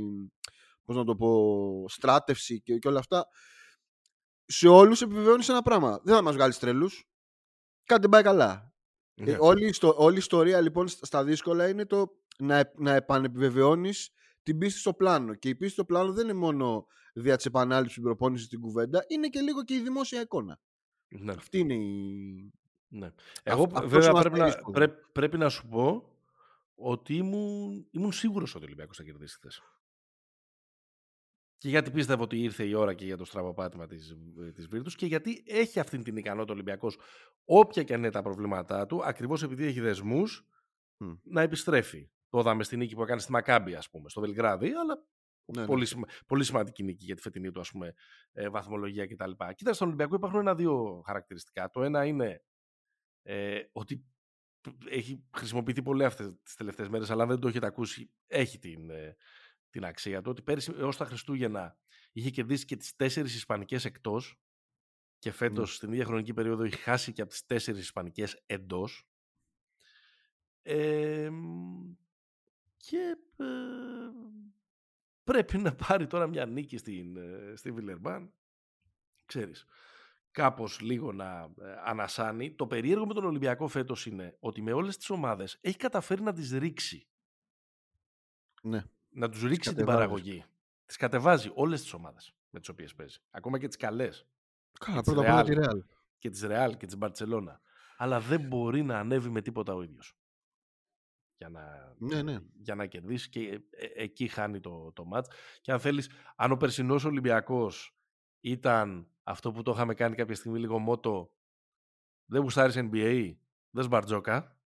[0.84, 3.26] πώς να το πω στράτευση και, και όλα αυτά
[4.46, 7.04] σε όλους επιβεβαιώνεις ένα πράγμα δεν θα μας βγάλεις τρελούς
[7.84, 8.74] κάτι δεν πάει καλά
[9.22, 9.32] Ναι.
[9.32, 12.08] ε, όλη, η ιστο- όλη η ιστορία λοιπόν στα- στα δύσκολα είναι το
[12.40, 14.10] να, επ- να επανεπιβεβαιώνεις
[14.44, 15.34] την πίστη στο πλάνο.
[15.36, 19.06] Και η πίστη στο πλάνο δεν είναι μόνο δια της επανάληψης στην προπόνηση στην κουβέντα,
[19.08, 20.60] είναι και λίγο και η δημόσια εικόνα.
[21.08, 21.32] Ναι.
[21.32, 22.52] Αυτή είναι η...
[22.90, 23.12] Ναι.
[23.44, 24.74] Εγώ αυτός βέβαια είναι ο πρέπει να, αστερίσκος.
[24.74, 26.04] πρέ- πρέπει να σου πω
[26.76, 29.62] ότι ήμουν, ήμουν σίγουρος ότι ο Ολυμπιακός θα κερδίσει χθες.
[31.58, 34.16] Και γιατί πίστευα ότι ήρθε η ώρα και για το στραβοπάτημα της,
[34.48, 36.98] ε, της Βίρτους και γιατί έχει αυτή την ικανότητα ο Ολυμπιακός
[37.46, 40.46] όποια και αν είναι τα προβλήματά του, ακριβώς επειδή έχει δεσμούς,
[40.98, 41.14] Μμ.
[41.24, 42.10] να επιστρέφει.
[42.30, 45.04] Το είδαμε στη νίκη που έκανε στη Μακάμπη, ας πούμε, στο Βελιγράδι, αλλά
[45.46, 45.68] Ναι, ναι.
[45.68, 47.94] πολύ, σημα- πολύ σημαντική νίκη για τη φετινή του ας πούμε,
[48.32, 49.32] ε, βαθμολογία κτλ.
[49.56, 51.70] Κοίτα, στον Ολυμπιακό υπάρχουν ένα-δύο χαρακτηριστικά.
[51.70, 52.44] Το ένα είναι
[53.30, 54.06] ε, ότι
[54.90, 58.90] έχει χρησιμοποιηθεί πολύ αυτές τις τελευταίες μέρες, αλλά αν δεν το έχετε ακούσει, έχει την,
[58.90, 59.16] ε,
[59.70, 60.30] την αξία του.
[60.32, 61.78] Ότι πέρυσι έως τα Χριστούγεννα
[62.12, 64.40] είχε κερδίσει και τις τέσσερις Ισπανικές εκτός
[65.20, 69.10] και φέτος στην ίδια χρονική περίοδο έχει χάσει και από τις τέσσερις Ισπανικές εντός.
[70.62, 71.30] Ε,
[72.78, 73.46] και ε,
[75.24, 78.34] πρέπει να πάρει τώρα μια νίκη στην, ε, στη Βιλερμπάν.
[79.26, 79.66] Ξέρεις,
[80.40, 82.56] κάπως λίγο να ε, ανασάνει.
[82.56, 86.34] Το περίεργο με τον Ολυμπιακό φέτος είναι ότι με όλες τις ομάδες έχει καταφέρει να
[86.34, 87.08] τις ρίξει.
[88.62, 88.84] Ναι.
[89.10, 89.98] Να τους ρίξει την κατεβάζει.
[89.98, 90.46] παραγωγή.
[90.86, 92.34] Τις κατεβάζει όλες τις ομάδες.
[92.50, 93.20] με τις οποίες παίζει.
[93.30, 94.28] Ακόμα και τις καλές.
[94.80, 95.80] Καλά, πρώτα απ' όλα τη Real.
[96.18, 97.60] Και τη Real και τη Barcelona.
[97.98, 100.18] Αλλά δεν μπορεί να ανέβει με τίποτα ο ίδιος.
[101.38, 102.40] Για να, ναι, ναι.
[102.54, 105.30] για να κερδίσει και ε, ε, εκεί χάνει το, το μάτς.
[105.62, 107.99] Και αν θέλεις, αν ο περσινός Ολυμπιακός
[108.40, 111.32] ήταν αυτό που το είχαμε κάνει κάποια στιγμή λίγο μότο
[112.26, 113.36] δεν γουστάρεις NBA,
[113.70, 114.60] δεν σμπαρτζόκα.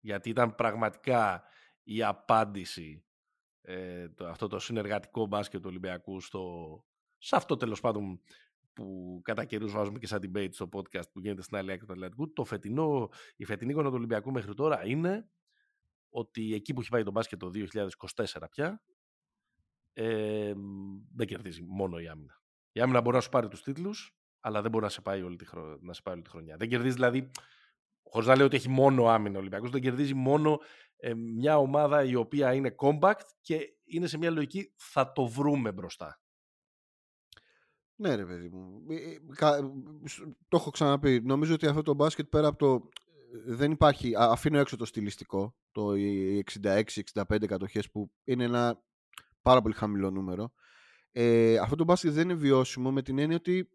[0.00, 1.42] Γιατί ήταν πραγματικά
[1.82, 3.04] η απάντηση
[3.60, 6.84] ε, το, αυτό το συνεργατικό μπάσκετ του Ολυμπιακού στο,
[7.18, 8.20] σε αυτό τέλος πάντων
[8.72, 11.92] που κατά καιρούς βάζουμε και σαν debate στο podcast που γίνεται στην άλλη άκρη του
[11.92, 12.32] Ατλαντικού.
[12.32, 15.30] Το φετινό, η φετινή εικόνα του Ολυμπιακού μέχρι τώρα είναι
[16.08, 17.50] ότι εκεί που έχει πάει το μπάσκετ το
[18.14, 18.82] 2024 πια
[20.00, 20.54] ε,
[21.14, 22.42] δεν κερδίζει μόνο η άμυνα.
[22.72, 25.36] Η άμυνα μπορεί να σου πάρει τους τίτλους, αλλά δεν μπορεί να σε πάει όλη
[25.36, 25.78] τη, χρο...
[25.80, 26.56] να σε πάει όλη τη χρονιά.
[26.56, 27.30] Δεν κερδίζει δηλαδή,
[28.02, 30.60] χωρίς να λέω ότι έχει μόνο άμυνα ο Ολυμπιακός, δεν κερδίζει μόνο
[30.96, 35.72] ε, μια ομάδα η οποία είναι compact και είναι σε μια λογική θα το βρούμε
[35.72, 36.20] μπροστά.
[37.94, 38.84] Ναι ρε παιδί μου.
[38.88, 39.18] Ε, ε,
[40.48, 41.20] το έχω ξαναπεί.
[41.20, 42.88] Νομίζω ότι αυτό το μπάσκετ πέρα από το...
[43.46, 45.92] Δεν υπάρχει, αφήνω έξω το στιλιστικό, το
[46.62, 48.82] 66-65 κατοχές που είναι ένα
[49.42, 50.52] πάρα πολύ χαμηλό νούμερο.
[51.12, 53.68] Ε, αυτό το μπάσκετ δεν είναι βιώσιμο με την έννοια ότι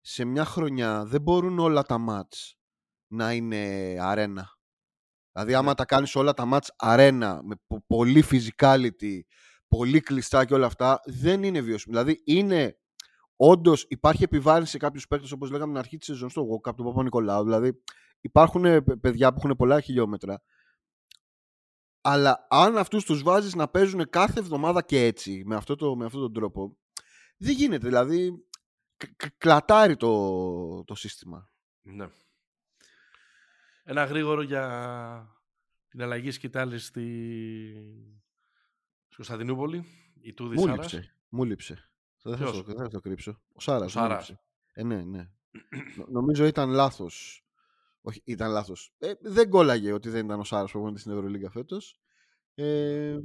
[0.00, 2.58] σε μια χρονιά δεν μπορούν όλα τα μάτς
[3.06, 3.56] να είναι
[4.00, 4.48] αρένα.
[5.32, 5.74] Δηλαδή άμα ναι.
[5.74, 7.54] τα κάνεις όλα τα μάτς αρένα με
[7.86, 9.20] πολύ physicality,
[9.68, 11.98] πολύ κλειστά και όλα αυτά, δεν είναι βιώσιμο.
[11.98, 12.78] Δηλαδή είναι
[13.36, 16.84] όντως υπάρχει επιβάρυνση σε κάποιους παίκτες, όπως λέγαμε στην αρχή της σεζόν στο Walk του
[16.84, 17.44] Παπα-Νικολάου.
[17.44, 17.82] Δηλαδή
[18.20, 20.42] υπάρχουν παιδιά που έχουν πολλά χιλιόμετρα.
[22.06, 26.04] Αλλά αν αυτούς τους βάζεις να παίζουν κάθε εβδομάδα και έτσι, με, αυτό το, με
[26.04, 26.76] αυτόν τον τρόπο,
[27.36, 27.86] δεν γίνεται.
[27.86, 28.44] Δηλαδή
[29.38, 31.50] κλατάρει το, το σύστημα.
[31.82, 32.08] Ναι.
[33.84, 35.36] Ένα γρήγορο για
[35.88, 37.06] την αλλαγή σκητάλη στη...
[39.06, 39.84] στη Κωνσταντινούπολη.
[40.20, 41.14] Η Τούδης Μου λείψε.
[41.28, 41.88] Μου λείψε.
[42.22, 43.40] Δεν θα, το, θα το κρύψω.
[43.52, 43.86] Ο Σάρας.
[43.86, 44.34] Ο Σάρας.
[44.72, 45.30] Ε, ναι, ναι.
[46.08, 47.43] νομίζω ήταν λάθος.
[48.06, 48.94] Όχι, ήταν λάθος.
[48.98, 52.00] Ε, δεν κόλλαγε ότι δεν ήταν ο Σάρας προπονητή στην Ευρωλίγκα φέτος.
[52.54, 53.18] Ε,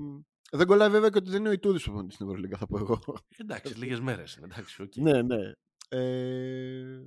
[0.52, 3.00] δεν κολλάει βέβαια και ότι δεν είναι ο Ιτούδης προπονητή στην Ευρωλίγκα, θα πω εγώ.
[3.38, 4.38] Εντάξει, λίγες μέρες.
[4.38, 5.02] Εντάξει, okay.
[5.02, 5.52] Ναι, ναι.
[5.90, 7.00] Ε,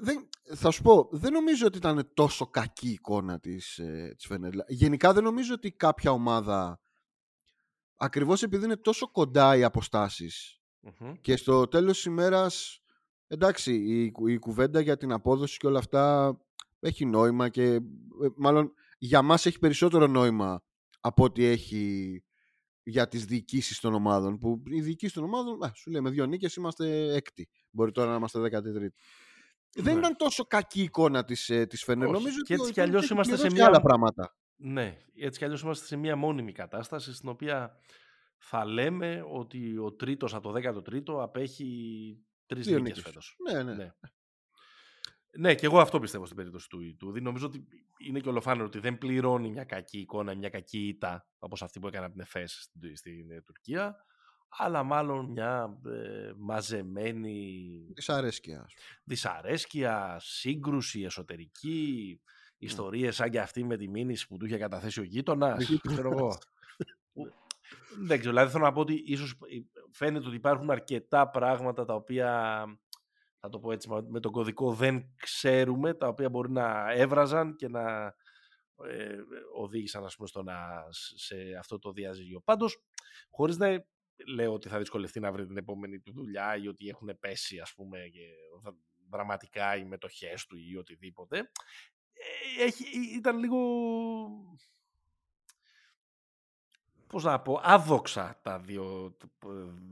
[0.00, 4.28] δεν, θα σου πω, δεν νομίζω ότι ήταν τόσο κακή η εικόνα της, ε, της
[4.68, 6.80] Γενικά δεν νομίζω ότι κάποια ομάδα,
[7.96, 10.60] ακριβώς επειδή είναι τόσο κοντά οι αποστασεις
[11.20, 12.83] και στο τέλος της ημέρας,
[13.26, 16.36] εντάξει, η, η κουβέντα για την απόδοση και όλα αυτά
[16.80, 17.80] έχει νόημα και ε,
[18.36, 20.62] μάλλον για μας έχει περισσότερο νόημα
[21.00, 22.22] από ό,τι έχει
[22.82, 24.38] για τις διοικήσεις των ομάδων.
[24.38, 27.48] Που οι διοικήσεις των ομάδων, α, σου λέει με δύο νίκες είμαστε έκτη.
[27.70, 28.88] Μπορεί τώρα να είμαστε 13η.
[29.76, 29.98] Δεν ναι.
[29.98, 32.08] ήταν τόσο κακή εικόνα της, ε, της Φενέρ.
[32.08, 33.66] Νομίζω και έτσι κι αλλιώς είμαστε σε μια...
[33.66, 34.36] άλλα πράγματα.
[34.56, 37.76] Ναι, έτσι κι αλλιώς είμαστε σε μια μόνιμη κατάσταση στην οποία
[38.38, 43.36] θα λέμε ότι ο τρίτος από το 13ο απέχει τρεις νίκες φέτος.
[43.50, 43.74] Ναι, ναι.
[43.74, 43.90] ναι.
[45.36, 47.20] Ναι, και εγώ αυτό πιστεύω στην περίπτωση του Ιτούδη.
[47.20, 47.66] Νομίζω ότι
[47.98, 51.86] είναι και ολοφάνερο ότι δεν πληρώνει μια κακή εικόνα, μια κακή ήττα, όπως αυτή που
[51.86, 53.96] έκανε από την ΕΦΕΣ στην, στην ε, Τουρκία,
[54.48, 57.68] αλλά μάλλον μια ε, μαζεμένη...
[57.94, 58.66] Δυσαρέσκεια.
[59.04, 62.20] Δυσαρέσκεια, σύγκρουση εσωτερική,
[62.58, 65.64] ιστορίες σαν και αυτή με τη μήνυση που του είχε καταθέσει ο γείτονας.
[65.92, 66.38] ξέρω εγώ.
[67.98, 69.58] Δεν ξέρω, δηλαδή θέλω να πω ότι ίσως ε,
[69.92, 72.64] φαίνεται ότι υπάρχουν αρκετά πράγματα τα οποία
[73.40, 77.68] θα το πω έτσι, με τον κωδικό δεν ξέρουμε, τα οποία μπορεί να έβραζαν και
[77.68, 78.14] να
[78.88, 79.16] ε,
[79.56, 80.56] οδήγησαν ας πούμε, στο να,
[80.90, 82.40] σε αυτό το διαζύγιο.
[82.40, 82.82] Πάντως,
[83.30, 83.84] χωρίς να
[84.26, 87.72] λέω ότι θα δυσκολευτεί να βρει την επόμενη του δουλειά ή ότι έχουν πέσει ας
[87.74, 88.26] πούμε και
[89.10, 92.84] δραματικά οι μετοχές του ή οτιδήποτε, ε, έχει,
[93.16, 93.58] ήταν λίγο
[97.06, 99.16] πώς να πω, άδοξα τα δύο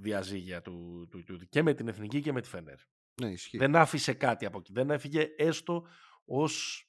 [0.00, 2.78] διαζύγια του, του, του, και με την Εθνική και με τη Φένερ.
[3.22, 4.72] Ναι, δεν άφησε κάτι από εκεί.
[4.72, 5.86] Δεν έφυγε έστω
[6.24, 6.84] ως,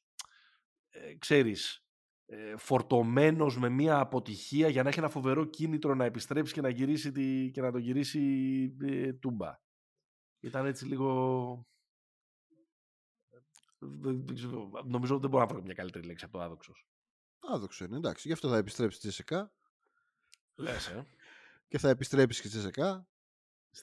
[0.89, 1.85] ε, ξέρεις,
[2.25, 6.69] ε, φορτωμένος με μια αποτυχία για να έχει ένα φοβερό κίνητρο να επιστρέψει και να,
[6.69, 8.21] γυρίσει τη, και να το γυρίσει
[8.81, 9.61] ε, τούμπα.
[10.39, 11.67] Ήταν έτσι λίγο...
[14.85, 16.87] Νομίζω ότι δεν μπορώ να βρω μια καλύτερη λέξη από το άδοξος.
[17.39, 18.27] Άδοξο είναι, εντάξει.
[18.27, 19.53] Γι' αυτό θα επιστρέψει στη ΣΕΚΑ.
[20.55, 21.07] Λες, ε.
[21.67, 23.07] και θα επιστρέψεις και στη ΣΕΚΑ.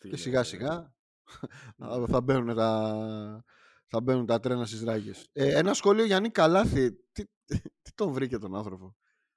[0.08, 0.94] Και σιγά σιγά
[2.10, 3.44] θα μπαίνουν τα,
[3.86, 5.28] θα μπαίνουν τα τρένα στις ράγες.
[5.32, 6.92] Ε, ένα σχόλιο Γιάννη Καλάθη.
[6.92, 7.24] Τι,
[7.82, 8.96] τι τον βρήκε τον άνθρωπο;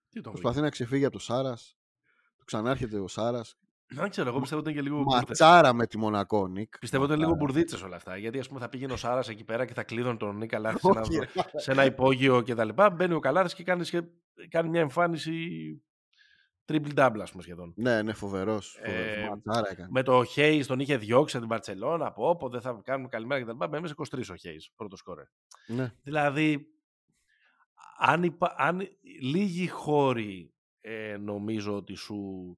[0.09, 1.77] Τι τον Προσπαθεί να ξεφύγει από το Σάρας;
[2.37, 3.55] Του ξανάρχεται ο Σάρας;
[3.87, 5.03] Δεν ξέρω, εγώ πιστεύω ότι είναι και λίγο.
[5.03, 6.79] Ματσάρα με τη Μονακό, Νίκ.
[6.79, 8.17] Πιστεύω ότι είναι λίγο μπουρδίτσες όλα αυτά.
[8.17, 10.79] Γιατί ας πούμε, θα πήγαινε ο Σάρας εκεί πέρα και θα κλείδωνε τον Νίκ Καλάθη
[10.79, 12.69] σε, ένα, σε ένα υπόγειο κτλ.
[12.93, 13.85] Μπαίνει ο Καλάθης και κάνει,
[14.49, 15.31] κάνει μια εμφάνιση
[16.65, 17.73] Triple double, ας πούμε σχεδόν.
[17.76, 18.80] Ναι, ναι, φοβερός.
[18.82, 19.30] Ε,
[19.71, 19.88] έκανε.
[19.89, 22.06] Με το Hayes τον είχε διώξει από την Παρσελόνα.
[22.06, 23.56] Από όπου δεν θα κάνουμε καλημέρα κτλ.
[23.58, 25.23] Με έμεινε 23 ο Hayes, πρώτο σκόρε.
[25.67, 25.93] Ναι.
[26.04, 26.67] Δηλαδή,
[27.97, 28.56] αν, υπα...
[28.58, 28.88] αν
[29.21, 32.58] λίγοι χώροι ε, νομίζω ότι σου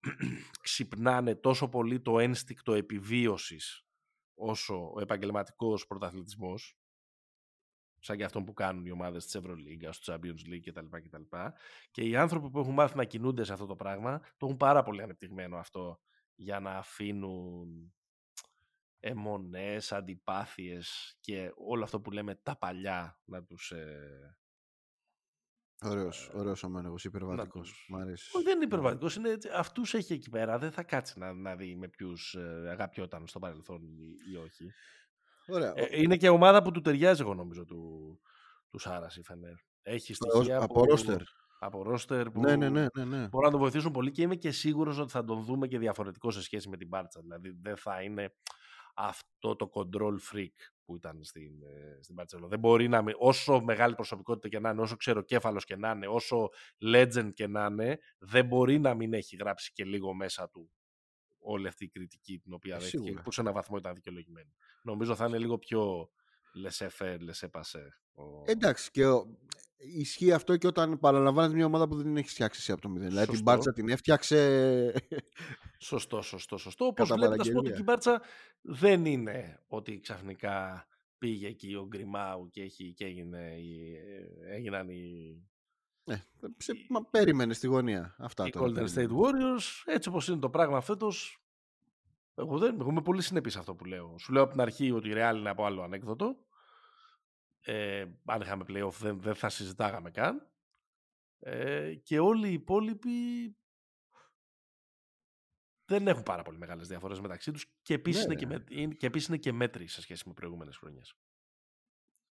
[0.62, 3.86] ξυπνάνε τόσο πολύ το ένστικτο επιβίωσης
[4.34, 6.76] όσο ο επαγγελματικός πρωταθλητισμός
[8.02, 10.86] σαν και αυτό που κάνουν οι ομάδες της Ευρωλίγκα, του Champions League κτλ.
[10.90, 11.22] κτλ.
[11.90, 14.82] Και οι άνθρωποι που έχουν μάθει να κινούνται σε αυτό το πράγμα το έχουν πάρα
[14.82, 16.00] πολύ ανεπτυγμένο αυτό
[16.34, 17.94] για να αφήνουν
[19.00, 24.36] αιμονές, αντιπάθειες και όλο αυτό που λέμε τα παλιά να τους ε,
[25.84, 27.86] Ωραίος, ωραίος ο Μένεγος, υπερβατικός.
[27.88, 28.34] Μ' αρέσεις.
[28.34, 30.58] Όχι, δεν είναι υπερβατικός, είναι, αυτούς έχει εκεί πέρα.
[30.58, 34.72] Δεν θα κάτσει να, να δει με ποιους ε, αγαπιόταν στο παρελθόν ή, ή όχι.
[35.46, 35.72] Ωραία.
[35.76, 38.20] Ε, είναι και ομάδα που του ταιριάζει, εγώ νομίζω, του,
[38.70, 39.54] του Σάρας η Φενέρ.
[39.82, 41.22] Έχει στοιχεία από που, ρόστερ.
[41.58, 43.28] Από ρόστερ που ναι, ναι, ναι, ναι, ναι.
[43.28, 46.30] μπορούν να τον βοηθήσουν πολύ και είμαι και σίγουρος ότι θα τον δούμε και διαφορετικό
[46.30, 47.20] σε σχέση με την Μπάρτσα.
[47.20, 48.34] Δηλαδή δεν θα είναι
[48.94, 52.48] αυτό το control freak που ήταν στην, ε, στην Barcelona.
[52.48, 56.06] Δεν μπορεί να μην, όσο μεγάλη προσωπικότητα και να είναι, όσο ξεροκέφαλο και να είναι,
[56.06, 56.48] όσο
[56.84, 60.70] legend και να είναι, δεν μπορεί να μην έχει γράψει και λίγο μέσα του
[61.42, 64.54] όλη αυτή η κριτική την οποία ε, δέχτηκε, που σε έναν βαθμό ήταν δικαιολογημένη.
[64.82, 66.10] Νομίζω θα είναι λίγο πιο
[66.64, 67.88] laissez-faire, laissez-passer.
[68.44, 69.04] Εντάξει, και
[69.76, 72.88] ισχύει αυτό και όταν παραλαμβάνεις μια ομάδα που δεν την έχεις φτιάξει εσύ από το
[72.88, 73.08] μηδέν.
[73.08, 74.94] Δηλαδή την Μπάρτσα την έφτιαξε.
[75.78, 76.84] Σωστό, σωστό, σωστό.
[76.92, 78.22] Όπως βλέπετε, ας πούμε ότι η Μπάρτσα
[78.60, 80.86] δεν είναι ότι ξαφνικά
[81.18, 83.56] πήγε εκεί ο Γκριμάου και, έχει, και έγινε,
[84.50, 85.36] έγιναν οι.
[86.04, 86.22] Ναι,
[86.56, 88.46] σε, μα περίμενες στη γωνία αυτά.
[88.46, 91.36] Οι Golden State Warriors, έτσι όπως είναι το πράγμα φέτος.
[92.34, 94.18] Εγώ, δεν, εγώ είμαι πολύ συνεπής αυτό που λέω.
[94.18, 96.36] Σου λέω από την αρχή ότι η Real είναι από άλλο ανέκδοτο
[97.64, 100.50] ε, αν είχαμε playoff δεν, δεν θα συζητάγαμε καν.
[101.38, 103.10] Ε, και όλοι οι υπόλοιποι
[105.84, 108.94] δεν έχουν πάρα πολύ μεγάλες διαφορές μεταξύ τους και επίσης, είναι, ναι, και, ναι.
[108.94, 111.14] και επίσης είναι και μέτρη σε σχέση με προηγούμενες χρονιές.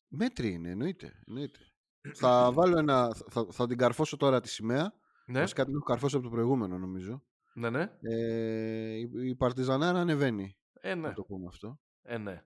[0.07, 1.23] Μέτρη είναι, εννοείται.
[1.27, 1.73] εννοείται.
[2.13, 4.93] Θα βάλω ένα, θα, θα την καρφώσω τώρα τη σημαία.
[5.25, 5.39] Ναι.
[5.39, 7.23] Βασικά την έχω καρφώσει από το προηγούμενο νομίζω.
[7.53, 7.91] Ναι, ναι.
[8.01, 10.57] Ε, η, η Παρτιζανάρα ανεβαίνει.
[10.73, 11.07] Ε, ναι.
[11.07, 11.79] Να το πούμε αυτό.
[12.01, 12.43] Ε, ναι.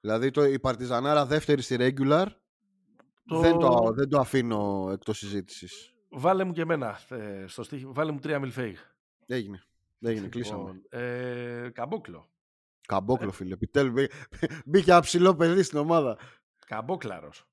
[0.00, 2.26] Δηλαδή το, η Παρτιζανάρα δεύτερη στη regular
[3.26, 3.40] το...
[3.40, 5.94] δεν, το, δεν το αφήνω εκτός συζήτησης.
[6.10, 7.86] Βάλε μου και εμένα ε, στο στίχη.
[7.86, 8.78] Βάλε μου τρία μιλφέιγ.
[9.26, 9.62] Έγινε.
[10.00, 10.82] Έγινε, λοιπόν, κλείσαμε.
[10.88, 12.30] Ε, καμπόκλο.
[12.86, 13.32] Καμπόκλο, ε.
[13.32, 13.54] φίλε.
[13.54, 13.92] Επιτέλου
[14.64, 16.18] μπήκε ένα ψηλό παιδί στην ομάδα.
[16.66, 17.47] Καμπόκλαρος.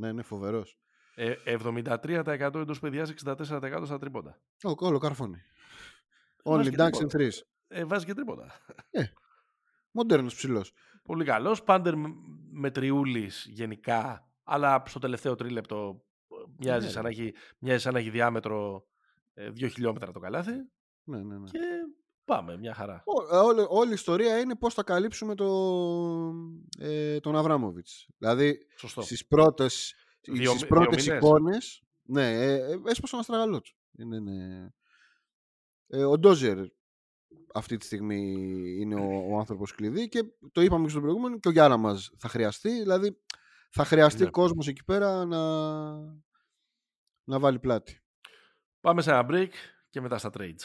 [0.00, 0.78] Ναι, ναι, φοβερός.
[1.14, 4.40] Ε, 73% εντός παιδιάς, 64% στα τρίποντα.
[4.62, 5.42] Ο κόλλο καρφώνει.
[6.42, 7.40] Only dunks in threes.
[7.68, 8.52] Ε, βάζει και τρίποντα.
[8.90, 9.04] Ε,
[9.90, 10.72] μοντέρνος ψηλός.
[11.02, 11.62] Πολύ καλός.
[11.62, 11.94] Πάντερ
[12.50, 17.92] με τριούλης γενικά, αλλά στο τελευταίο τρίλεπτο ε, μοιάζει, ναι, σαν, να έχει, μοιάζει σαν
[17.92, 18.86] να έχει διάμετρο
[19.34, 20.52] ε, δύο χιλιόμετρα το καλάθι.
[21.04, 21.50] Ναι, ναι, ναι.
[21.50, 21.58] Και
[22.30, 23.02] πάμε, μια χαρά.
[23.04, 25.48] Ό, ε, όλη, όλη η ιστορία είναι πώς θα καλύψουμε το,
[26.78, 28.08] ε, τον Αβράμοβιτς.
[28.18, 29.02] Δηλαδή Σωστό.
[29.02, 33.72] στις πρώτες, δύο, στις πρώτες εικόνες ναι, ε, έσπασε ένα στραγαλό του.
[33.98, 34.68] Είναι, ναι.
[35.86, 36.58] Ε, ο Ντόζερ
[37.54, 38.34] αυτή τη στιγμή
[38.80, 42.10] είναι ο, ο άνθρωπος κλειδί και το είπαμε και στο προηγούμενο και ο Γιάννα μας
[42.18, 42.70] θα χρειαστεί.
[42.70, 43.20] Δηλαδή
[43.70, 44.30] θα χρειαστεί ναι.
[44.30, 45.40] κόσμος εκεί πέρα να,
[47.24, 48.02] να βάλει πλάτη.
[48.80, 49.50] Πάμε σε ένα break
[49.90, 50.64] και μετά στα trades.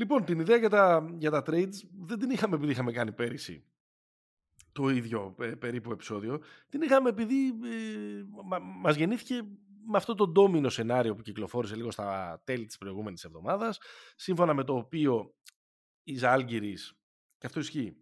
[0.00, 3.64] Λοιπόν, την ιδέα για τα, για τα trades δεν την είχαμε επειδή είχαμε κάνει πέρυσι
[4.72, 6.42] το ίδιο ε, περίπου επεισόδιο.
[6.68, 9.42] Την είχαμε επειδή ε, μα, μας γεννήθηκε
[9.86, 13.78] με αυτό το ντόμινο σενάριο που κυκλοφόρησε λίγο στα τέλη της προηγούμενης εβδομάδας,
[14.16, 15.34] σύμφωνα με το οποίο
[16.02, 16.94] οι Ζάλγκυρης
[17.38, 17.96] και αυτό ισχύει.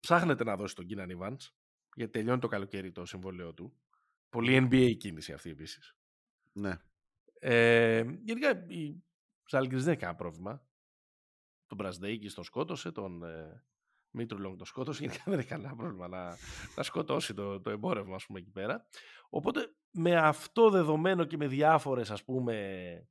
[0.00, 1.50] Ψάχνετε να δώσει τον Κίναν Evans,
[1.94, 3.80] γιατί τελειώνει το καλοκαίρι το συμβόλαιό του.
[4.28, 5.96] Πολύ NBA κίνηση αυτή επίσης.
[6.52, 6.76] Ναι.
[7.38, 9.02] Ε, γενικά η
[9.50, 10.68] Ζάλγκρις δεν έχει κανένα πρόβλημα.
[11.70, 13.64] Τον Μπρασδέικη τον σκότωσε, τον ε,
[14.10, 15.02] Μήτρουλόγκ τον σκότωσε.
[15.04, 16.36] Γενικά δεν έχει κανένα πρόβλημα να,
[16.76, 18.86] να σκοτώσει το, το εμπόρευμα, ας πούμε, εκεί πέρα.
[19.30, 23.08] Οπότε με αυτό δεδομένο και με διάφορες ας πούμε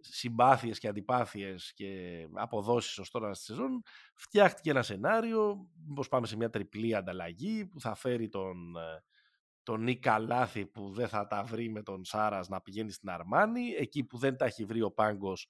[0.00, 3.82] συμπάθειες και αντιπάθειες και αποδόσεις ως τώρα στη σεζόν,
[4.14, 8.76] φτιάχτηκε ένα σενάριο, πως πάμε σε μια τριπλή ανταλλαγή που θα φέρει τον
[9.62, 13.74] τον Νίκα Λάθη που δεν θα τα βρει με τον Σάρας να πηγαίνει στην Αρμάνη,
[13.78, 15.48] εκεί που δεν τα έχει βρει ο Πάγκος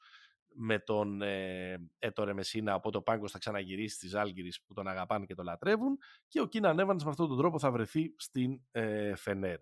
[0.55, 5.27] με τον ε, Έτορε Μεσίνα, οπότε ο Πάγκος θα ξαναγυρίσει στις Άλγηρες που τον αγαπάνε
[5.27, 9.15] και τον λατρεύουν και ο Κίνα Evans με αυτόν τον τρόπο θα βρεθεί στην ε,
[9.15, 9.59] Φενέρ.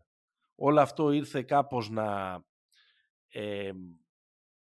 [0.54, 2.40] Όλο αυτό ήρθε κάπως να,
[3.28, 3.72] ε,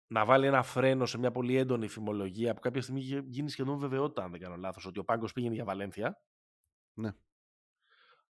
[0.07, 3.77] να βάλει ένα φρένο σε μια πολύ έντονη φημολογία που κάποια στιγμή είχε γίνει σχεδόν
[3.77, 6.21] βεβαιότητα, αν δεν κάνω λάθος, ότι ο Πάγκος πήγαινε για Βαλένθια.
[6.93, 7.11] Ναι.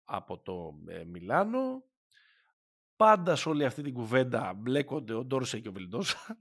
[0.04, 1.84] Από το ε, Μιλάνο.
[2.96, 6.38] Πάντα σε όλη αυτή την κουβέντα μπλέκονται ο Ντόρσε και ο Βιλντόσα.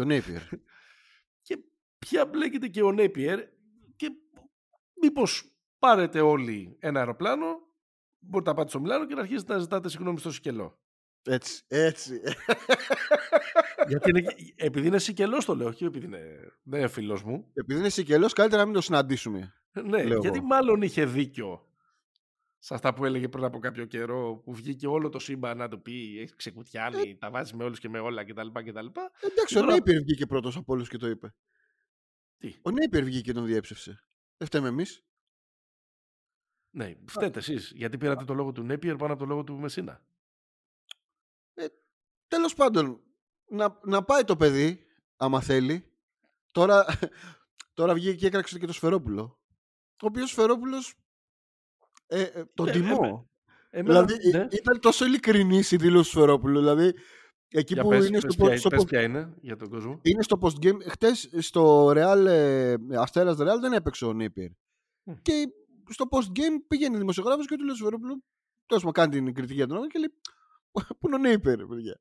[0.00, 0.42] Το Νέιπιερ.
[1.46, 1.58] και
[1.98, 3.40] πια μπλέκεται και ο Νέιπιερ
[3.96, 4.10] και
[5.02, 7.46] μήπως πάρετε όλοι ένα αεροπλάνο,
[8.18, 10.78] μπορείτε να πάτε στο Μιλάνο και να αρχίσετε να ζητάτε συγγνώμη στο Σικελό.
[11.22, 12.20] Έτσι, έτσι.
[13.88, 17.50] Γιατί είναι, επειδή είναι Σικελός το λέω, όχι επειδή είναι, δεν είναι φίλος μου.
[17.54, 19.54] Επειδή είναι Σικελός, καλύτερα να μην το συναντήσουμε.
[19.72, 20.46] Ναι, Λέω γιατί εγώ.
[20.46, 21.69] μάλλον είχε δίκιο
[22.62, 25.82] σε αυτά που έλεγε πριν από κάποιο καιρό, που βγήκε όλο το σύμπαν να του
[25.82, 28.46] πει: Έχεις ξεκουτιάνει, τα βάζεις με όλους και με όλα κτλ.
[28.52, 28.86] κτλ.
[29.20, 31.34] Εντάξει, Τώρα- ο Νέιπιερ βγήκε πρώτος από όλους και το είπε.
[32.38, 34.04] Τι, Ο Νέιπιερ βγήκε και τον διέψευσε.
[34.36, 35.04] Δεν φταίμε εμείς.
[36.70, 37.72] ναι, φταίτε εσείς.
[37.74, 40.02] Γιατί πήρατε το λόγο του Νέπιερ πάνω από το λόγο του Μεσίνα.
[42.28, 43.00] Τέλος πάντων,
[43.48, 45.92] να, να πάει το παιδί, άμα θέλει.
[46.50, 46.84] Τώρα,
[47.74, 49.22] τώρα βγήκε και έκραξε και το Σφερόπουλο.
[50.02, 50.94] Ο οποίος Σφερόπουλος.
[52.10, 53.28] Ε, ε, τον Ε, τιμώ.
[53.70, 54.38] Εμένα, δηλαδή ναι.
[54.38, 56.58] ε, ήταν τόσο ειλικρινής η δήλωση του Σφερόπουλου.
[56.58, 56.92] Δηλαδή,
[57.48, 59.68] εκεί Για που πες, είναι πες στο, ποια, στο πες post- ποια είναι για τον
[59.68, 60.00] κόσμο.
[60.02, 60.76] είναι στο post-game.
[60.88, 64.48] Χτες στο Real, ε, Αστέρας Real δεν έπαιξε ο Νίπιερ.
[65.02, 65.12] Μμ.
[65.22, 65.48] Και
[65.88, 68.22] στο post-game πήγαινε δημοσιογράφος και του λέει στο Σφερόπουλο,
[68.66, 70.20] τέλος μου κάνει την κριτική για τον άνθρωπο και λέει,
[70.98, 71.98] πού είναι ο Νίπιερ, παιδιά.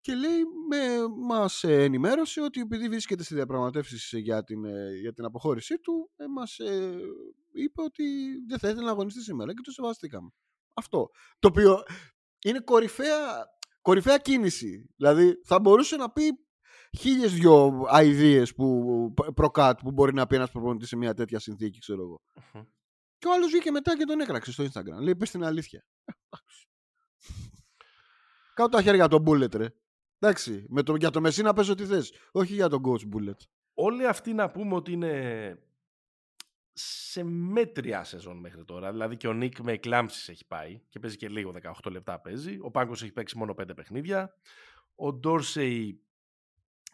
[0.00, 0.38] Και λέει,
[0.68, 0.78] με,
[1.26, 6.10] μας ε, ενημέρωσε ότι επειδή βρίσκεται στη διαπραγματεύσεις για την, ε, για την αποχώρησή του,
[6.16, 6.98] ε, μας ε,
[7.52, 8.04] είπε ότι
[8.48, 10.30] δεν θα ήθελε να αγωνιστεί σήμερα και το σεβαστήκαμε.
[10.74, 11.10] Αυτό.
[11.38, 11.82] Το οποίο
[12.44, 13.46] είναι κορυφαία,
[13.80, 14.90] κορυφαία κίνηση.
[14.96, 16.22] Δηλαδή θα μπορούσε να πει
[16.98, 18.84] χίλιες δυο αειδίε που
[19.34, 22.20] προκάτ που μπορεί να πει ένας προπονητής σε μια τέτοια συνθήκη, ξέρω εγώ.
[22.52, 22.62] Μμμ.
[23.18, 25.02] Και ο άλλος βγήκε μετά και τον έκραξε στο Instagram.
[25.02, 25.84] Λέει: Πες την αλήθεια.
[28.54, 29.66] Κάτω τα χέρια τον Bullet, ρε.
[30.18, 32.12] Εντάξει, με το, για το Μεσίνα πες ό,τι θες.
[32.32, 33.36] Όχι για τον coach Bullet.
[33.74, 35.58] Όλοι αυτοί να πούμε ότι είναι
[37.10, 38.90] σε μέτρια σεζόν μέχρι τώρα.
[38.90, 42.58] Δηλαδή και ο Νίκ με εκλάμψεις έχει πάει και παίζει και λίγο, 18 λεπτά παίζει.
[42.60, 44.34] Ο Πάγκος έχει παίξει μόνο 5 παιχνίδια.
[44.94, 46.00] Ο Ντόρσεϊ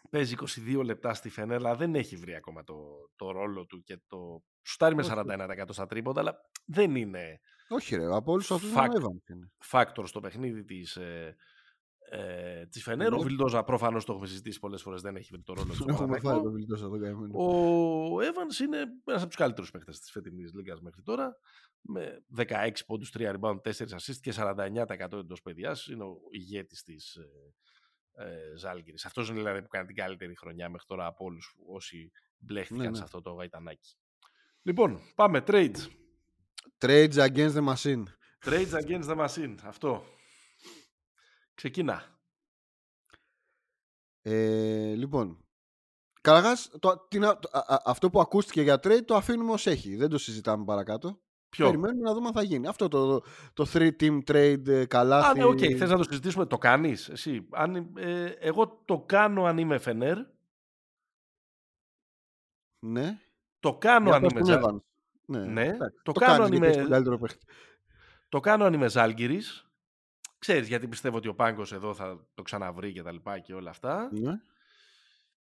[0.09, 0.35] παίζει
[0.67, 4.43] 22 λεπτά στη Φενέρ, αλλά δεν έχει βρει ακόμα το, το ρόλο του και το...
[4.61, 5.11] Σουτάρει με Όχι.
[5.15, 8.15] 41% στα τρίποντα, αλλά δεν είναι Όχι, ρε.
[8.15, 8.89] Από όλους αυτούς Fact.
[8.91, 9.51] τον Evans είναι.
[9.57, 10.97] φάκτορ στο παιχνίδι της,
[12.09, 13.13] ε, ε, της Φενέρ.
[13.13, 13.23] Ο Ναι.
[13.23, 15.77] Βιλντόζα προφανώς το έχουμε συζητήσει πολλές φορές, δεν έχει βρει το ρόλο του.
[15.77, 16.41] Τον έχουμε Παναθηναϊκού.
[16.41, 17.33] φάει το βιλτό εδώ καημένο.
[17.43, 21.37] Ο Evans είναι ένας από τους καλύτερους παίκτες της φετινής λίγας μέχρι τώρα.
[21.81, 25.87] Με 16 πόντους, 3 rebound, 4 assist και 49% εντός παιδιάς.
[25.87, 28.97] Είναι ο ηγέτης της ε, ε, Ζάλγκηρη.
[29.05, 32.89] Αυτός είναι δηλαδή που κάνει την καλύτερη χρονιά μέχρι τώρα από όλους όσοι μπλέχτηκαν Ναι,
[32.89, 32.95] ναι.
[32.95, 33.95] σε αυτό το γαϊτανάκι.
[34.61, 35.43] Λοιπόν, πάμε.
[35.47, 35.87] Trades.
[36.85, 38.03] Trades against the machine.
[38.45, 39.55] Trades against the machine.
[39.63, 40.03] Αυτό.
[41.57, 42.03] Ξεκινά.
[44.21, 45.41] Ε, λοιπόν,
[46.21, 46.71] Καταρχάς,
[47.85, 49.95] αυτό που ακούστηκε για trade το αφήνουμε ως έχει.
[49.95, 51.21] Δεν το συζητάμε παρακάτω.
[51.49, 52.67] Ποιο; Περιμένουμε να δούμε αν θα γίνει.
[52.67, 53.21] Αυτό το,
[53.53, 55.29] το 3-team trade ε, καλάθι.
[55.29, 55.57] Α, ναι, οκ.
[55.77, 56.45] Θες να το συζητήσουμε.
[56.45, 57.47] Το κάνεις εσύ.
[57.51, 60.17] Αν, ε, εγώ το κάνω αν είμαι Φενέρ.
[62.85, 63.19] Ναι.
[63.59, 64.79] Το κάνω Για αν πες είμαι τον Ζα- Evans.
[65.25, 66.01] Ναι, Ναι, εντάξει.
[66.03, 67.45] το το κάνω κάνεις αν γιατί είμαι- έχεις τον καλύτερο παίχτη.
[68.29, 69.66] Το κάνω αν είμαι Ζάλγκυρης.
[70.37, 73.69] Ξέρεις γιατί πιστεύω ότι ο Πάγκος εδώ θα το ξαναβρει και τα λοιπά και όλα
[73.69, 74.09] αυτά.
[74.11, 74.33] Ναι.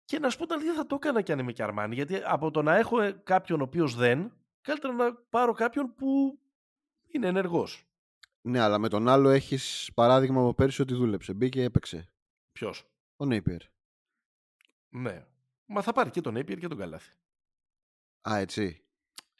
[0.06, 1.96] Και να σου πω τα αλήθεια θα το έκανα και αν είμαι και Αρμάνι.
[1.96, 6.40] Γιατί από το να έχω ε, κάποιον ο οποίος δεν, καλύτερα να πάρω κάποιον που
[7.08, 7.88] είναι ενεργός.
[8.42, 11.34] ναι, αλλά με τον άλλο έχεις παράδειγμα από πέρσι ότι δούλεψε.
[11.34, 12.10] Μπήκε και έπαιξε.
[12.52, 13.62] Ποιος; Ο Νέιπιερ.
[14.90, 15.26] Ναι.
[15.66, 17.14] Μα θα πάρει και τον Napier και τον Καλάθι.
[18.30, 18.84] Α, έτσι.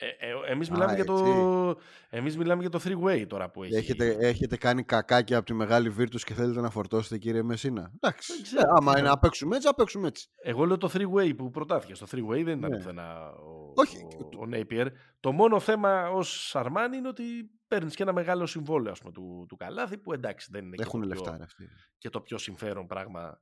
[0.02, 1.88] Ε, ε, εμείς, Α, μιλάμε για το, έτσι.
[2.10, 3.76] εμείς μιλάμε για το three-way τώρα που έχει.
[3.76, 8.34] Έχετε, έχετε κάνει κακάκια από τη μεγάλη Virtus και θέλετε να φορτώσετε κύριε Μεσίνα; Εντάξει.
[8.34, 10.28] Δεν ξέρω, Ε, άμα τι είναι να- να παίξουμε έτσι, να παίξουμε έτσι.
[10.44, 11.94] Εγώ λέω το three-way που προτάθηκε.
[11.94, 12.78] Στο three-way δεν ήταν Ναι.
[12.78, 13.98] πουθενά ο, Όχι.
[13.98, 14.88] ο, ο Napier.
[15.20, 17.24] Το μόνο θέμα ως Αρμάνι είναι ότι
[17.68, 20.82] παίρνεις και ένα μεγάλο συμβόλαιο ας πούμε, του, του Καλάθι που εντάξει δεν είναι και
[20.84, 21.70] Έχουν το, λεφτά πιο, ρε αυτοί.
[21.98, 23.42] και το πιο συμφέρον πράγμα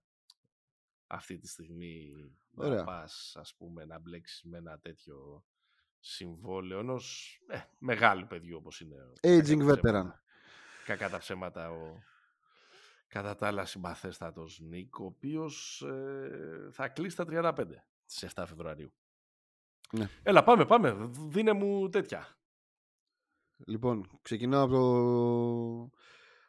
[1.08, 2.12] αυτή τη στιγμή
[2.50, 2.84] να Ωραία.
[2.84, 5.44] πας ας πούμε να μπλέξεις με ένα τέτοιο
[6.00, 9.80] συμβόλαιο ενός ε, μεγάλου παιδιού όπως είναι ο- κακά Aging τα veteran.
[9.82, 10.22] ψέματα.
[10.86, 11.98] κακά τα ψέματα ο
[13.08, 17.64] κατά τα άλλα συμπαθέστατος Νίκ ο οποίος ε, θα κλείσει τα 35
[18.06, 18.94] στις 7 Φεβρουαρίου
[19.92, 20.10] Ναι.
[20.24, 22.38] Έλα πάμε πάμε δίνε μου τέτοια
[23.66, 25.98] Λοιπόν, ξεκινάω από, το...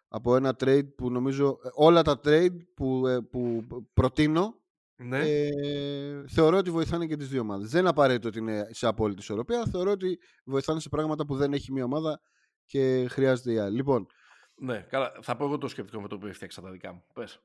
[0.09, 4.55] από ένα trade που νομίζω ε, όλα τα trade που, ε, που προτείνω
[5.01, 5.19] Ναι.
[5.29, 7.71] ε, θεωρώ ότι βοηθάνε και τις δύο ομάδες.
[7.71, 9.67] Δεν είναι απαραίτητο ότι είναι σε απόλυτη ισορροπία.
[9.71, 12.21] Θεωρώ ότι βοηθάνε σε πράγματα που δεν έχει μία ομάδα
[12.67, 13.77] και χρειάζεται η άλλη.
[13.77, 14.07] Λοιπόν,
[14.55, 14.87] ναι.
[14.89, 15.13] Καλά.
[15.23, 17.05] Θα πω εγώ το σκεπτικό με το οποίο έφτιαξα τα δικά μου.
[17.15, 17.41] Πες.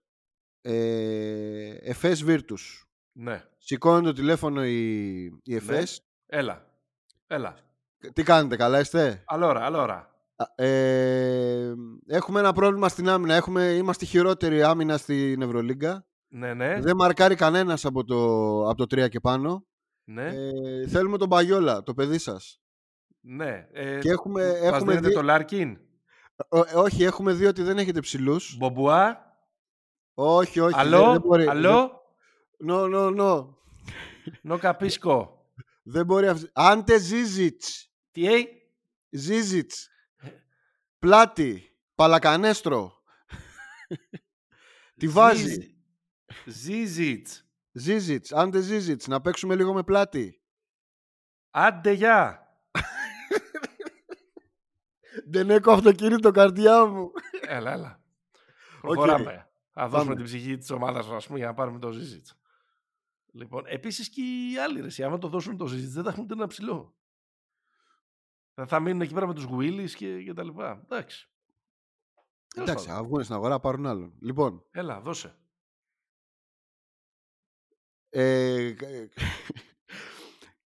[0.61, 2.83] ε, Εφές Virtus.
[3.11, 3.43] Ναι.
[3.57, 6.01] Σηκώνει το τηλέφωνο η, η Εφές.
[6.25, 6.65] Έλα.
[7.27, 7.55] Έλα.
[8.13, 10.11] Τι κάνετε, καλά είστε; Αλόρα, αλόρα.
[10.35, 11.73] Α, Ε,
[12.07, 13.33] έχουμε ένα πρόβλημα στην άμυνα.
[13.35, 16.05] Έχουμε, είμαστε χειρότερη άμυνα στην Ευρωλίγκα.
[16.35, 16.79] Ναι, ναι.
[16.81, 18.17] Δεν μαρκάρει κανένας από το,
[18.69, 19.65] από το 3 και πάνω.
[20.03, 20.25] ναι.
[20.27, 22.61] Ε, θέλουμε τον Μπαγιόλα, το παιδί σας.
[23.19, 23.67] ναι.
[23.71, 25.77] Ε, Και έχουμε, μας έχουμε δίνετε δει, το Λάρκιν.
[26.49, 28.55] Ω- ε, όχι, έχουμε δει ότι δεν έχετε ψηλούς.
[28.57, 29.31] Μπομπουά.
[30.13, 30.75] Όχι, όχι.
[30.75, 31.11] δεν- Αλό.
[31.11, 31.47] δεν μπορεί.
[31.47, 32.01] Αλό.
[32.69, 33.47] No, no, no.
[34.41, 35.45] Νο καπίσκο.
[35.83, 36.49] Δεν μπορεί αυτή.
[36.53, 37.91] Άντε Ζίζιτς.
[38.11, 38.47] Τι έχει.
[39.09, 39.89] Ζίζιτς.
[40.99, 41.77] Πλάτη.
[41.95, 42.93] Παλακανέστρο.
[44.99, 45.72] Τι βάζει.
[46.45, 47.45] Ζίζιτς.
[47.71, 48.31] Ζίζιτς.
[48.31, 49.07] Άντε Ζίζιτς.
[49.07, 50.41] Να παίξουμε λίγο με πλάτη.
[51.49, 52.37] Άντε γεια.
[55.27, 57.11] Δεν έχω αυτοκίνητο καρδιά μου.
[57.41, 58.03] Έλα, έλα.
[58.81, 58.81] Οκ.
[58.81, 59.47] Προχωράμε.
[59.71, 60.15] Θα δώσουμε Πάμε.
[60.15, 62.37] την ψυχή της ομάδας ας πούμε, για να πάρουμε το Ζίζιτς.
[63.33, 66.23] Λοιπόν, επίσης και οι άλλοι ρε, εσύ, άμα το δώσουν το Ζίζιτς δεν θα έχουν
[66.23, 66.95] ούτε ένα ψηλό.
[68.53, 70.81] Θα, θα μείνουν εκεί πέρα με τους Γουίλις και, και τα λοιπά.
[70.83, 71.29] Εντάξει.
[72.47, 73.01] Τέλος Εντάξει, πάντων.
[73.01, 74.13] θα βγουν στην αγορά, πάρουν άλλον.
[74.21, 75.37] Λοιπόν, Έλα, δώσε.
[78.15, 78.87] Ε, κα-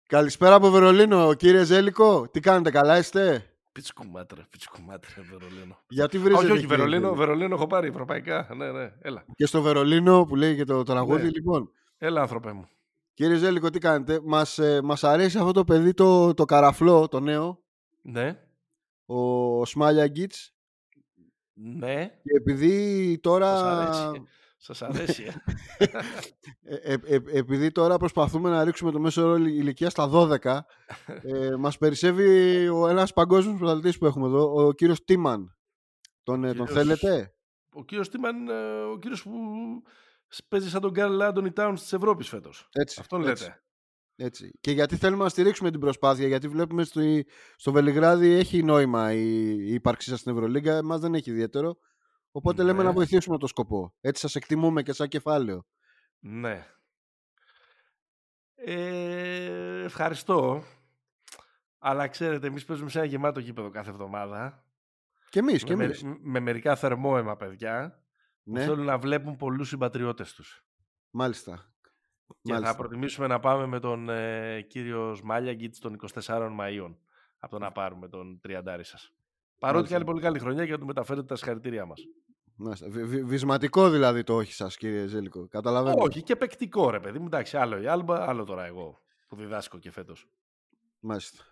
[0.06, 2.28] καλησπέρα από Βερολίνο, κύριε Ζέλικο.
[2.30, 5.78] Τι κάνετε, καλά είστε; Πιτσικουμάτρε, πιτσικουμάτρε, Βερολίνο.
[5.88, 8.48] Γιατί Α, βρίζετε όχι, όχι, κύριε Βερολίνο, Ζέλικο; Βερολίνο έχω πάρει ευρωπαϊκά.
[8.56, 9.24] Ναι, ναι, έλα.
[9.34, 11.30] Και στο Βερολίνο που λέει και το τραγούδι, Ναι.
[11.30, 11.70] λοιπόν.
[11.98, 12.68] Έλα, άνθρωπε μου.
[13.14, 17.20] Κύριε Ζέλικο, τι κάνετε; Μας, ε, μας αρέσει αυτό το παιδί το, το καραφλό, το
[17.20, 17.62] νέο,
[18.02, 18.38] Ναι,
[19.06, 20.52] ο Σμάλια Γκίτς.
[21.52, 23.56] ναι, Και επειδή τώρα...
[23.56, 23.62] σας
[24.00, 24.22] αρέσει.
[24.66, 25.22] Σας αρέσει.
[25.78, 25.84] ε.
[26.62, 30.58] Ε, ε, ε, επειδή τώρα προσπαθούμε να ρίξουμε το μέσο όρο ηλικία στα 12,
[31.22, 32.28] ε, μας περισσεύει
[32.68, 35.56] ο ένας παγκόσμιος πρωταθλητής που έχουμε εδώ, ο κύριος Τίμαν.
[36.22, 37.34] Τον, ε, τον Κύριος- θέλετε;
[37.72, 39.30] Ο κύριος Τίμαν είναι ο κύριος που
[40.48, 42.68] παίζει σαν τον Γκάρλ Άντωνι Τάουνς της Ευρώπης φέτος.
[42.72, 43.62] Έτσι, Αυτόν έτσι, λέτε.
[44.16, 44.50] έτσι.
[44.60, 47.00] Και γιατί θέλουμε να στηρίξουμε την προσπάθεια, γιατί βλέπουμε στο,
[47.56, 49.20] στο Βελιγράδι έχει νόημα η,
[49.58, 51.76] η ύπαρξή σας στην Ευρωλίγκα, εμάς δεν έχει ιδιαίτερο.
[52.36, 52.84] Οπότε λέμε Ναι.
[52.84, 53.94] να βοηθήσουμε το σκοπό.
[54.00, 55.66] Έτσι σας εκτιμούμε και σαν κεφάλαιο.
[56.18, 56.66] Ναι.
[58.54, 60.62] Ε, ευχαριστώ.
[61.78, 64.64] Αλλά ξέρετε, εμείς παίζουμε σε ένα γεμάτο γήπεδο κάθε εβδομάδα.
[65.30, 66.02] Και εμείς, και με, εμείς.
[66.02, 68.04] με- με μερικά θερμόαιμα παιδιά
[68.44, 70.64] που Ναι, θέλουν να βλέπουν πολλούς συμπατριώτες τους.
[71.10, 71.70] μάλιστα.
[72.42, 72.70] Και Μάλιστα.
[72.72, 76.96] θα προτιμήσουμε να πάμε με τον ε, κύριο Σμάλιαγκητς των 24 Μαΐων
[77.38, 79.12] από το να πάρουμε τον τριαντάρι σας.
[79.58, 79.94] Παρότι Μάλιστα.
[79.94, 82.00] κάνει πολύ καλή χρονιά και να του μεταφέρετε τα συγχαρητήριά μας.
[82.56, 82.88] Μάλιστα.
[82.88, 85.48] Βι- βι- βυσματικό δηλαδή το όχι σας κύριε Ζέλικο.
[85.48, 85.96] Καταλαβαίνω.
[85.98, 87.26] Όχι, και παικτικό ρε παιδί μου.
[87.26, 90.28] Εντάξει, άλλο η Άλμπα, άλλο τώρα εγώ που διδάσκω και φέτος.
[91.00, 91.44] Μάλιστα.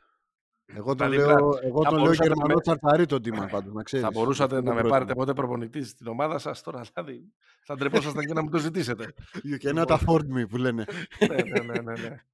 [0.66, 3.48] Εγώ τον Δηλαδή, λέω, εγώ θα τον λέω μπορούσατε να Γερμανό με- τσαρταρί τον Τίμαν
[3.48, 4.04] πάντως, να ξέρεις.
[4.06, 4.98] θα μπορούσατε Αυτό να δεν με πρότεινα.
[4.98, 7.32] πάρετε ποτέ προπονητής στην ομάδα σας τώρα, δηλαδή
[7.64, 9.14] θα ντρεπόσασταν και να μου το ζητήσετε.
[9.32, 10.84] You cannot afford me που λένε.
[11.28, 12.24] ναι, ναι, ναι, ναι, ναι.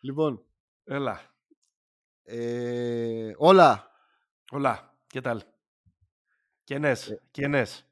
[0.00, 0.42] λοιπόν,
[0.84, 1.20] Έλα,
[2.22, 3.90] ε, όλα.
[4.50, 5.40] όλα, και τάλ.
[6.64, 7.87] Κενές, κενές.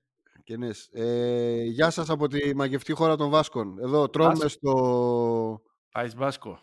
[0.46, 0.68] Και ναι.
[0.92, 3.78] Ε, γεια σας από τη μαγευτή χώρα των Βάσκων.
[3.78, 4.48] Εδώ τρώμε Βάσκο.
[4.48, 6.60] στο, Πάεις Μπάσκο.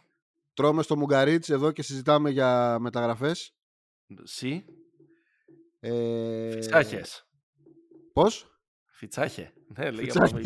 [0.54, 3.54] τρώμε στο Μουγκαρίτς εδώ και συζητάμε για μεταγραφές.
[4.24, 4.66] Σι,
[5.80, 7.28] Ε, φιτσάχες.
[8.14, 8.48] Πώς;
[8.92, 9.54] Φιτσάχε.
[9.78, 10.38] Ναι, λέει, Φιτσάχε.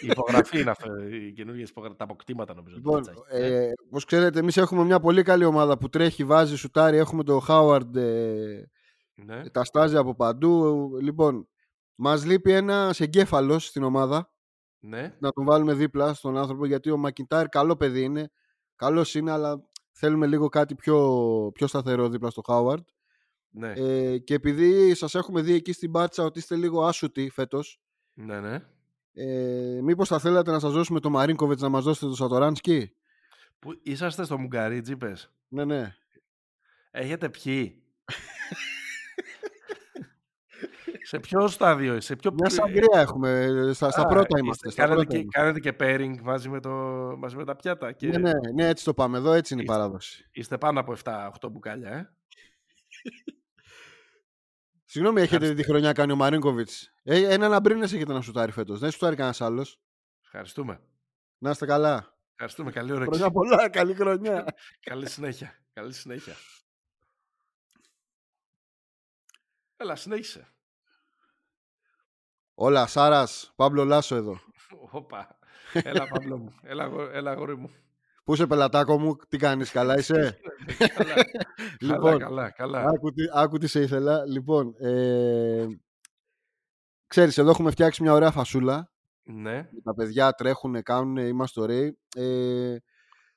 [0.00, 2.74] η υπογραφή είναι αυτό, οι καινούργιες υπογραφές, τα αποκτήματα νομίζω.
[2.76, 3.40] του Λοιπόν, Φιτσάχες.
[3.50, 3.56] Ναι.
[3.66, 6.96] ε, όπως ξέρετε, εμείς έχουμε μια πολύ καλή ομάδα που τρέχει, βάζει, σουτάρει.
[6.96, 8.70] Έχουμε τον Χάουαρντ, ε,
[9.14, 9.50] ναι.
[9.50, 10.74] τα στάζει από παντού.
[11.00, 11.48] Λοιπόν,
[12.02, 14.32] μας λείπει ένα εγκέφαλος στην ομάδα.
[14.80, 15.16] ναι.
[15.18, 18.30] Να τον βάλουμε δίπλα στον άνθρωπο, γιατί ο Μακιντάρ καλό παιδί είναι.
[18.76, 22.84] Καλός είναι, αλλά θέλουμε λίγο κάτι πιο, πιο σταθερό δίπλα στο Χάουαρντ.
[23.50, 27.80] Ναι, Ε, και επειδή σας έχουμε δει εκεί στην Πάτσα ότι είστε λίγο άσουτοι φέτος,
[28.14, 28.64] ναι, ναι.
[29.12, 32.92] ε, μήπως θα θέλατε να σας δώσουμε το Μαρίνκοβιτς να μας δώσετε το Σατοράνσκι;
[33.58, 35.32] Που είσαστε στο Μουγκαρίτζι, πες.
[35.48, 35.94] Ναι, ναι.
[36.90, 37.82] Έχετε πιει.
[41.02, 42.32] σε ποιο στάδιο, σε ποιο...
[42.32, 43.48] Μια σαγκρία έχουμε.
[43.72, 44.70] Στα, στα Α, πρώτα είστε- είμαστε.
[44.70, 45.40] Στα κάνετε, πρώτα και, είμαστε.
[45.40, 46.70] κάνετε και pairing μαζί με, το,
[47.18, 47.92] μαζί με τα πιάτα.
[47.92, 49.18] Και Ναι, ναι, ναι, έτσι το πάμε.
[49.18, 50.28] Εδώ έτσι είναι η Είστε- παράδοση.
[50.32, 52.04] Είστε πάνω από 7-8 μπουκάλια, ε.
[54.84, 55.56] Συγγνώμη, έχετε Ευχαριστώ.
[55.56, 56.92] δει τι χρονιά κάνει ο Μαρίνκοβιτς.
[57.02, 58.78] Ε, έναν αμπρίνε έχετε να σουτάρει φέτος.
[58.78, 59.80] Δεν σουτάρει κανένας άλλος.
[60.24, 60.80] Ευχαριστούμε.
[61.38, 62.16] Να είστε καλά.
[62.32, 62.70] Ευχαριστούμε.
[62.70, 63.08] Καλή όρεξη.
[63.10, 64.44] Χρόνια πολλά, καλή χρονιά.
[64.90, 65.58] Καλή συνέχεια.
[65.72, 66.34] Καλή συνέχεια.
[69.76, 70.48] Έλα, συνέχισε.
[72.62, 74.38] Όλα, Σάρας, Παύλο Λάσο εδώ.
[74.90, 75.38] Όπα.
[75.72, 76.54] Έλα, Παύλο μου.
[76.62, 77.70] Έλα, αγο- έλα αγόρι μου.
[78.24, 80.38] Πού είσαι πελατάκο μου, τι κάνεις, καλά είσαι;
[80.94, 81.14] καλά,
[81.80, 82.80] λοιπόν, καλά, καλά.
[82.80, 84.26] άκου, τι, άκου τι σε ήθελα.
[84.26, 85.66] Λοιπόν, ε,
[87.06, 88.92] ξέρεις, εδώ έχουμε φτιάξει μια ωραία φασούλα.
[89.22, 91.98] Ναι, Τα παιδιά τρέχουν, κάνουν, είμαστε ωραίοι.
[92.16, 92.76] Ε,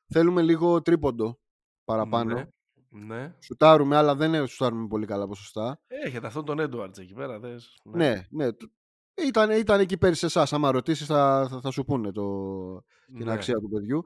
[0.07, 1.39] θέλουμε λίγο τρίποντο
[1.84, 2.34] παραπάνω.
[2.34, 2.45] Ναι,
[2.89, 3.36] ναι.
[3.39, 5.80] Σουτάρουμε, αλλά δεν σουτάρουμε πολύ καλά ποσοστά.
[5.88, 7.39] Έχετε αυτόν τον Έντουαρτς εκεί πέρα.
[7.39, 7.78] Δες.
[7.84, 8.47] Ναι, ναι.
[9.16, 10.53] Ήταν, ήταν εκεί πέρυσι σε εσάς.
[10.53, 12.26] Άμα ρωτήσεις, θα, θα, θα σου πούνε το,
[13.18, 13.32] την Ναι.
[13.32, 14.03] αξία του παιδιού.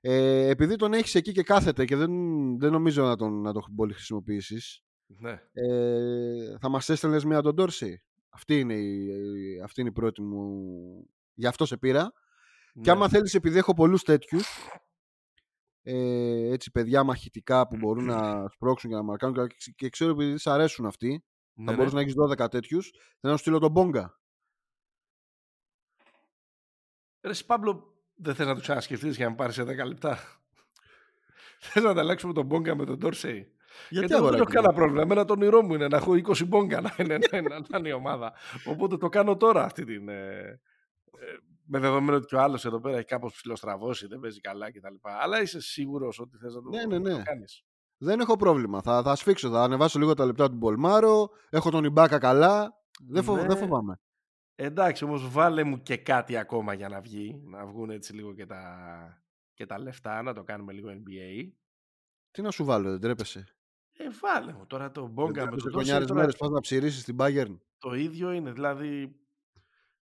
[0.00, 2.10] Ε, επειδή τον έχεις εκεί και κάθεται και δεν,
[2.58, 5.40] δεν νομίζω να τον, να τον πολύ χρησιμοποιήσεις, ναι.
[5.52, 8.02] ε, θα μας έστελνες μια τον Τόρση.
[8.28, 10.60] Αυτή είναι, η, η- αυτή είναι η πρώτη μου.
[11.34, 12.12] Γι' αυτό σε πήρα.
[12.72, 12.90] Και ναι.
[12.90, 14.46] άμα θέλεις, επειδή έχω πολλούς τέτοιους,
[15.82, 18.20] ε, έτσι παιδιά μαχητικά που μπορούν να
[18.54, 21.76] σπρώξουν και να μαρκάνουν και, και ξέρω επειδή σ' αρέσουν αυτοί, ναι, θα ναι.
[21.76, 24.19] μπορείς να έχεις 12 τέτοιους, θέλω να σου στείλω τον Μπόγκα.
[27.22, 30.18] Ρε εσύ, Παύλο, δεν θες να το ξανασκεφτείς για να με πάρεις σε 10 λεπτά;
[31.60, 33.52] θες να ανταλλάξουμε τον Μπόγκα με τον Ντόρσεϊ.
[33.88, 35.02] Γιατί, εγώ δεν έχω αγοράκι μου; κανένα πρόβλημα.
[35.02, 37.88] Εμένα το όνειρό μου είναι να έχω 20 Μπόγκα να είναι, να, είναι- να είναι
[37.88, 38.32] η ομάδα.
[38.64, 40.08] Οπότε το κάνω τώρα αυτή την...
[40.08, 40.38] ε,
[41.18, 41.36] ε,
[41.72, 44.94] με δεδομένο ότι και ο άλλος εδώ πέρα έχει κάπως ψηλοστραβώσει, δεν παίζει καλά κτλ.
[45.02, 47.22] Αλλά είσαι σίγουρος ότι θες να το, Ναι, ναι, να το ναι.
[47.22, 47.64] κάνεις.
[47.96, 48.82] Δεν έχω πρόβλημα.
[48.82, 51.30] Θα, θα σφίξω, θα ανεβάσω λίγο τα λεπτά του Μπολμάρο.
[51.50, 52.74] Έχω τον Ιμπάκα καλά.
[53.08, 53.46] Δεν, φοβ, Ναι.
[53.46, 54.00] δεν φοβάμαι.
[54.62, 57.40] Εντάξει, όμως βάλε μου και κάτι ακόμα για να βγει.
[57.44, 59.22] Να βγουν έτσι λίγο και τα,
[59.54, 61.50] και τα λεφτά, να το κάνουμε λίγο NBA.
[62.30, 63.46] Τι να σου βάλω, δεν τρέπεσαι;
[63.92, 66.16] Ε, βάλε μου τώρα το Δεν Μπόγκα με τρέπεσαι τον κονιάρες Ντόρσεϊ.
[66.16, 67.58] μέρες, πας να ψηρίσεις την Bayern.
[67.78, 69.16] Το ίδιο είναι, δηλαδή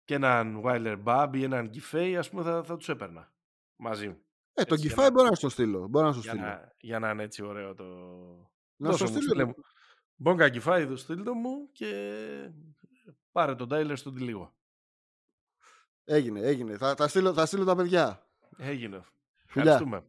[0.04, 3.34] και έναν Wilder Bab ή έναν Γκιφέι, ας πούμε, θα, θα τους έπαιρνα
[3.76, 4.18] μαζί μου.
[4.54, 5.88] Ε, τον Έτσι, για Κιφάι να- μπορώ να στο στείλω.
[5.88, 6.46] Μπορώ να στο Για στείλω.
[6.46, 7.84] να, για να είναι έτσι ωραίο το...
[8.76, 9.30] Να Δώσε στο μου, στείλω.
[9.30, 9.54] στείλε μου.
[10.16, 11.92] Μπόγκα Γκιφάι, το στείλ το μου και
[13.36, 14.54] πάρε τον Τάιλερ στον λίγο.
[16.06, 16.78] Έγινε, έγινε.
[16.78, 18.28] Θα, θα, στείλω, θα στείλω τα παιδιά.
[18.58, 19.02] Έγινε.
[19.46, 19.72] Φιλιά.
[19.72, 20.06] Ευχαριστούμε.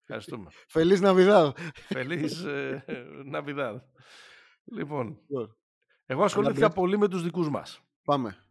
[0.00, 0.50] Ευχαριστούμε.
[0.68, 1.56] Φελής Ναβιδάδ.
[1.74, 2.84] Φελής ε,
[3.24, 3.80] Ναβιδάδ.
[4.64, 5.56] Λοιπόν, Λοιπόν,
[6.06, 6.74] εγώ ασχολήθηκα μπες.
[6.74, 7.80] πολύ με τους δικούς μας.
[8.04, 8.46] Πάμε.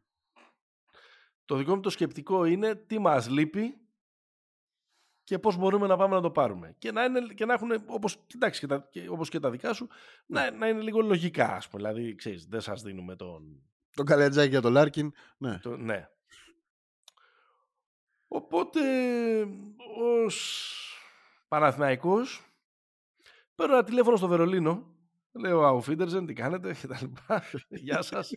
[1.45, 3.77] Το δικό μου το σκεπτικό είναι τι μας λείπει
[5.23, 6.75] και πώς μπορούμε να πάμε να το πάρουμε.
[6.77, 9.73] Και να, είναι, και να έχουν, όπως, κοιτάξτε, και τα, και, όπως και τα δικά
[9.73, 9.87] σου,
[10.25, 11.81] να, να είναι λίγο λογικά, ας πούμε.
[11.81, 13.63] Δηλαδή, ξέρεις, δεν σας δίνουμε τον...
[13.95, 15.13] Τον Καλετζάκη για τον Λάρκιν.
[15.37, 15.59] Ναι.
[15.59, 16.07] Το, ναι.
[18.27, 18.79] Οπότε,
[20.15, 20.67] ως
[21.47, 22.41] Παναθηναϊκός,
[23.55, 24.95] παίρνω ένα τηλέφωνο στο Βερολίνο,
[25.31, 27.43] λέω «Auf Wiedersehen, τι κάνετε» και τα λοιπά.
[27.85, 28.31] «Γεια σας».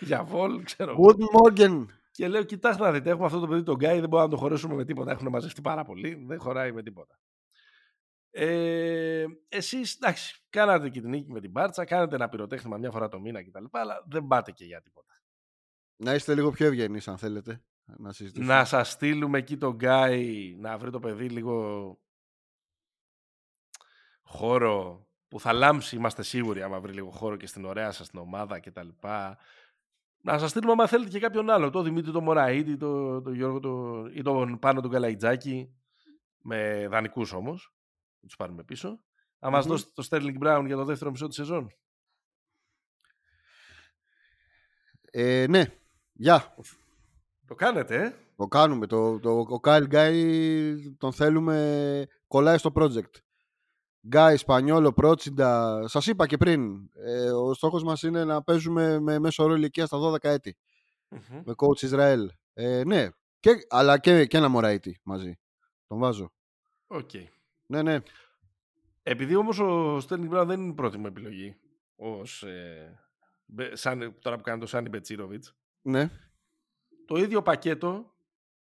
[0.00, 1.02] Για βόλ, ξέρω εγώ.
[1.06, 1.86] Good morning.
[2.10, 4.36] Και λέω, κοιτάξτε να δείτε, έχουμε αυτό το παιδί τον Γκάι, δεν μπορούμε να το
[4.36, 5.10] χωρέσουμε με τίποτα.
[5.10, 7.18] Έχουν μαζευτεί πάρα πολύ, δεν χωράει με τίποτα.
[8.34, 13.08] Ε, εσείς, εντάξει, κάνατε και την νίκη με την Μπάρτσα, κάνετε ένα πυροτέχνημα μια φορά
[13.08, 13.64] το μήνα κτλ.
[13.70, 15.22] Αλλά δεν πάτε και για τίποτα.
[15.96, 17.62] Να είστε λίγο πιο ευγενείς αν θέλετε.
[17.84, 18.54] Να συζητήσουμε.
[18.54, 21.98] Να σας στείλουμε εκεί τον Γκάι να βρει το παιδί λίγο
[24.22, 28.18] χώρο που θα λάμψει, είμαστε σίγουροι, άμα βρει λίγο χώρο και στην ωραία σας την
[28.18, 28.88] ομάδα κτλ.
[30.24, 31.70] Να σας στείλουμε, άμα θέλετε, και κάποιον άλλο.
[31.70, 35.74] Το Δημήτρη, το Μωραήτη, το, το Γιώργο το, ή τον Πάνο τον Καλαϊτζάκη.
[36.42, 37.74] Με δανεικούς όμως.
[38.22, 39.00] Να τους πάρουμε πίσω.
[39.38, 39.70] Να μας Μμμ.
[39.70, 41.72] δώσετε το Sterling Brown για το δεύτερο μισό της σεζόν.
[45.10, 45.64] Ε, ναι.
[46.12, 46.54] Γεια.
[47.46, 48.14] Το κάνετε, ε.
[48.36, 48.86] Το κάνουμε.
[48.86, 52.06] Το, το, ο Kyle Guy τον θέλουμε.
[52.26, 53.10] Κολλάει στο project.
[54.06, 55.82] Γκάι, Σπανιόλο, Πρότσιντα.
[55.88, 56.90] Σας είπα και πριν.
[56.94, 60.56] Ε, ο στόχος μας είναι να παίζουμε με μέσο όρο ηλικία στα 12 έτη.
[61.08, 61.42] Μμμ.
[61.44, 62.30] Με coach Ισραήλ.
[62.52, 63.08] Ε, ναι.
[63.40, 65.38] Και, αλλά και, και ένα Μωραήτη μαζί.
[65.86, 66.32] Τον βάζω.
[66.86, 67.10] Οκ.
[67.72, 67.98] Ναι, ναι.
[69.02, 71.56] Επειδή όμως ο Sterling Brown δεν είναι η πρώτη μου επιλογή
[71.96, 72.98] ως, ε,
[73.46, 76.10] μπε- σαν, τώρα που κάνει το Σάνι Μπετσίροβιτς, ναι.
[77.06, 78.14] το ίδιο πακέτο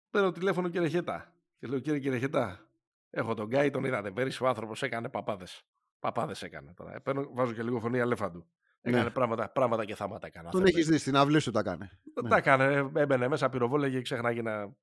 [0.10, 1.34] παίρνω τηλέφωνο και ρεχετά.
[1.60, 2.70] Και λέω κύριε Κυρεχετά,
[3.10, 5.64] έχω τον Γκάι, τον είδατε πέρυσι, ο άνθρωπος έκανε παπάδες.
[6.00, 6.94] Παπάδες έκανε τώρα.
[6.96, 8.46] Ε, Παίρνω, βάζω και λίγο φωνή αλέφαντου.
[8.82, 9.10] Έκανε Ναι.
[9.10, 10.50] πράγματα, πράγματα και θάματα έκανε.
[10.50, 10.78] Τον Θέλετε.
[10.78, 11.90] έχεις δει στην αυλή σου τα κάνει.
[12.14, 12.30] Τα- ναι.
[12.30, 14.76] Τα έκανε, ε, έμπαινε μέσα, πυροβόλεγε και ξέχναγε να,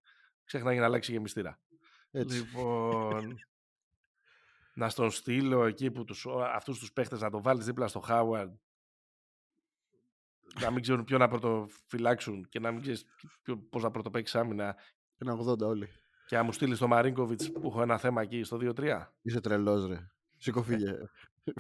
[0.45, 1.61] ξέχναγε να αλλάξει γεμιστήρα.
[2.11, 2.37] Έτσι.
[2.39, 3.39] Λοιπόν,
[4.81, 8.01] να στον στείλω εκεί που τους, ο- αυτούς τους παίχτες να τον βάλεις δίπλα στο
[8.01, 8.53] Χάουαρντ
[10.61, 13.05] να μην ξέρουν ποιο να πρωτοφυλάξουν και να μην ξέρεις
[13.43, 14.77] ποιο, πώς να πρωτοπαίξεις άμυνα
[15.19, 15.89] Ένα 80 όλοι.
[16.27, 19.07] και να μου στείλεις το Μαρίνκοβιτς που έχω ένα θέμα εκεί στο 2-3.
[19.23, 20.11] Είσαι τρελός, ρε.
[20.37, 20.99] Σήκω, φύγε.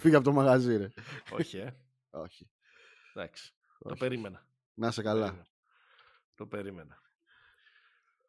[0.01, 0.89] φύγε από το μαγαζί, ρε.
[1.31, 1.75] Όχι, ε.
[2.11, 2.51] Όχι.
[3.15, 3.55] Εντάξει.
[3.79, 3.99] Το όχι.
[3.99, 4.47] περίμενα.
[4.75, 5.21] Να είσαι Το καλά.
[5.25, 5.47] περίμενα.
[6.35, 6.99] Το περίμενα.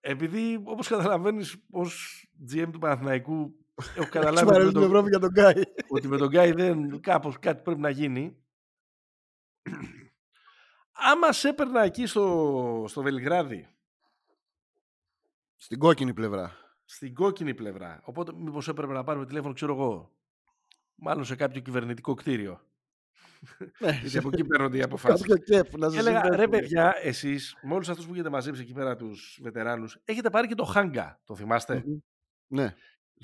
[0.02, 3.56] Επειδή, όπως καταλαβαίνεις, ως GM του Παναθηναϊκού
[3.96, 5.62] έχω Σου καταλάβει ότι με, αρέσει την τον, Ευρώπη για τον Γκάι.
[5.88, 8.44] ότι με τον Γκάι δεν κάπως κάτι πρέπει να γίνει.
[10.92, 13.68] Άμα σε έπαιρνα εκεί στο, στο Βελιγράδι,
[15.56, 16.56] Στην κόκκινη πλευρά.
[16.86, 20.12] στην κόκκινη πλευρά, οπότε μήπως έπρεπε να πάρουμε τηλέφωνο, ξέρω εγώ,
[20.96, 22.66] μάλλον σε κάποιο κυβερνητικό κτίριο.
[23.80, 25.28] Ναι, Γιατί από εκεί παίρνονται οι αποφάσεις.
[25.28, 26.48] κάποιο κέφ να Και σε έλεγα, ρε συνδέσουμε.
[26.60, 30.56] παιδιά, εσείς, με όλους αυτούς που έχετε μαζέψει εκεί πέρα τους βετεράνους, έχετε πάρει και
[30.56, 31.98] το Χάγκα, το θυμάστε; Μμμ.
[32.48, 32.76] Ναι.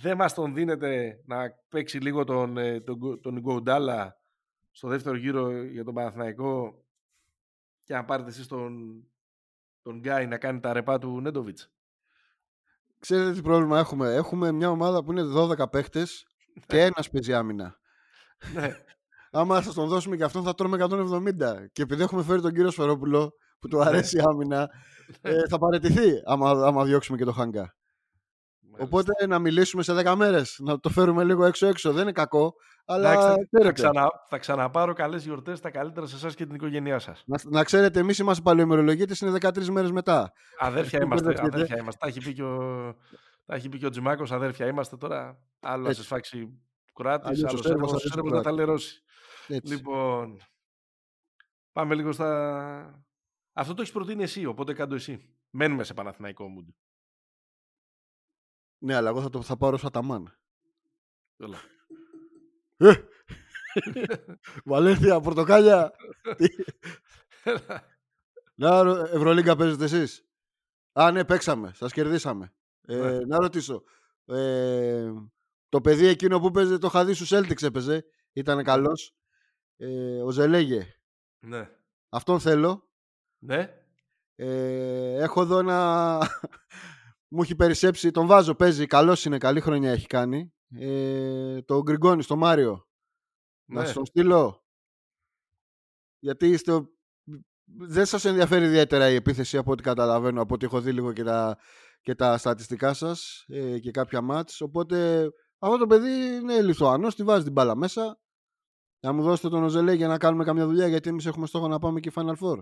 [0.01, 1.37] Δεν μας τον δίνετε να
[1.69, 4.17] παίξει λίγο τον, ε, τον, Γκο- τον Γκοντάλα
[4.71, 6.83] στο δεύτερο γύρο για τον Παναθηναϊκό;
[7.83, 9.03] Και να πάρετε εσείς τον,
[9.81, 11.71] τον Γκάι να κάνει τα ρεπά του Νέντοβιτς.
[12.99, 16.27] Ξέρετε τι πρόβλημα έχουμε; Έχουμε μια ομάδα που είναι 12 παίχτες
[16.67, 17.79] και ένας παίζει άμυνα.
[18.53, 18.75] ναι.
[19.31, 21.69] Άμα σας τον δώσουμε και αυτόν θα τρώμε 170.
[21.71, 24.69] Και επειδή έχουμε φέρει τον κύριο Σφερόπουλο που του αρέσει η άμυνα,
[25.21, 27.76] ε, θα παραιτηθεί άμα, άμα διώξουμε και το χάγκα.
[28.79, 30.57] Οπότε να μιλήσουμε σε 10 μέρες.
[30.59, 31.91] Να το φέρουμε λίγο έξω-έξω.
[31.93, 32.53] Δεν είναι κακό.
[32.89, 36.45] Αλλά Εντάξει, θα, θα, ξέρετε, ξανα, θα ξαναπάρω καλές γιορτές, τα καλύτερα σε εσάς και
[36.45, 37.23] την οικογένειά σας.
[37.25, 40.31] να, να ξέρετε, εμείς είμαστε παλαιομερολογίτες, είναι 13 μέρες μετά.
[40.59, 41.55] Αδέρφια Μην είμαστε, μπερδευτείτε.
[41.55, 41.99] αδέρφια είμαστε.
[41.99, 42.57] Τα έχει πει και ο,
[43.45, 45.39] τα έχει πει και ο Τζιμάκος, αδέρφια είμαστε τώρα.
[45.59, 46.01] Άλλο να Έτσι.
[46.01, 46.59] σε φάξει
[46.93, 48.59] κουράτης, Αλλιώς ο άλλο Σέρβος, Σέρβος, αλλιώς ο Σέρβος να τα Κουράτης.
[48.65, 49.03] λερώσει.
[49.47, 49.73] Έτσι.
[49.73, 50.37] Λοιπόν,
[51.71, 53.03] πάμε λίγο στα...
[53.53, 55.29] Αυτό το έχεις προτείνει εσύ, οπότε κάτω εσύ.
[55.49, 56.73] Μένουμε σε Παναθηναϊκό mood.
[58.77, 60.37] Ναι, αλλά εγώ θα, το, θα πάρω σαν ταμάν.
[61.37, 61.57] Έλα.
[62.77, 62.93] Ε!
[64.65, 65.91] Βαλένθια, πορτοκάλια.
[68.55, 70.25] Να, ρω- Ευρωλίγκα παίζετε εσείς;
[70.93, 71.71] Α, ναι, παίξαμε.
[71.73, 72.53] Σας κερδίσαμε.
[72.81, 73.19] Ε, Ναι.
[73.25, 73.83] Να ρωτήσω.
[74.25, 75.11] Ε,
[75.69, 78.05] το παιδί εκείνο που παίζει το χαδί σου Celtics έπαιζε.
[78.33, 79.15] Ήταν καλός;
[79.77, 80.95] Ε, ο Ζελέγε.
[81.39, 81.69] ναι.
[82.09, 82.89] Αυτόν θέλω.
[83.39, 83.81] Ναι.
[84.35, 86.19] Ε, έχω εδώ ένα...
[87.27, 88.11] Μου έχει περισσέψει.
[88.11, 88.85] Τον βάζω, παίζει.
[88.85, 89.37] Καλός είναι.
[89.37, 90.53] Καλή χρονιά έχει κάνει.
[90.79, 92.87] Ε, το Γκριγκόνη, το Μάριο.
[93.69, 93.85] Να ναι.
[93.85, 94.65] σας τον στείλω.
[96.19, 96.71] Γιατί είστε...
[96.71, 96.89] ο-
[97.63, 101.23] Δεν σας ενδιαφέρει ιδιαίτερα η επίθεση από ό,τι καταλαβαίνω, από ό,τι έχω δει λίγο και
[101.23, 101.57] τα,
[102.01, 104.61] και τα στατιστικά σας ε, και κάποια μάτς.
[104.61, 105.27] Οπότε
[105.59, 108.19] αυτό το παιδί είναι Λιθουανός, τη βάζει την μπάλα μέσα.
[108.99, 111.79] Να μου δώσετε τον Οζελέ για να κάνουμε καμιά δουλειά, γιατί εμείς έχουμε στόχο να
[111.79, 112.59] πάμε και Final Four.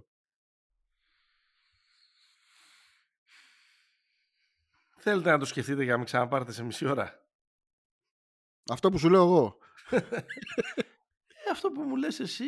[5.07, 7.27] Θέλετε να το σκεφτείτε για να μην ξαναπάρετε σε μισή ώρα;
[8.69, 9.57] Αυτό που σου λέω εγώ.
[11.45, 12.45] Ε, αυτό που μου λες εσύ...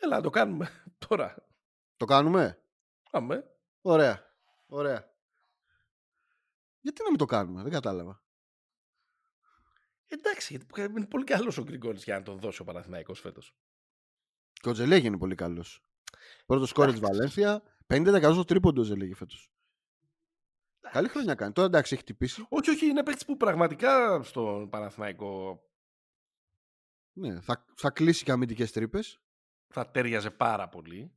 [0.00, 1.48] Έλα, να το κάνουμε τώρα.
[1.96, 2.62] Το κάνουμε;
[3.10, 3.44] Πάμε.
[3.80, 4.34] Ωραία.
[4.66, 5.14] Ωραία.
[6.80, 8.22] Γιατί να μην το κάνουμε, δεν κατάλαβα.
[10.06, 13.56] Εντάξει, γιατί είναι πολύ καλός ο Γκριγκόνης για να τον δώσει ο Παναθηναϊκός φέτος.
[14.52, 15.84] Και ο Τζελέγη είναι πολύ καλός.
[16.46, 17.62] Πρώτος σκόρ της Βαλένθια.
[17.86, 19.50] 50% στο τρίποντο ο Τζελέγη φέτος.
[20.92, 21.52] Καλή χρονιά κάνει.
[21.52, 22.46] Τώρα εντάξει, έχει τυπήσει.
[22.48, 25.60] Όχι, όχι, είναι παίκτης που πραγματικά στον Παναθηναϊκό
[27.12, 29.20] Ναι, θα, θα κλείσει και αμυντικές τρύπες.
[29.72, 31.10] θα τέριαζε πάρα πολύ.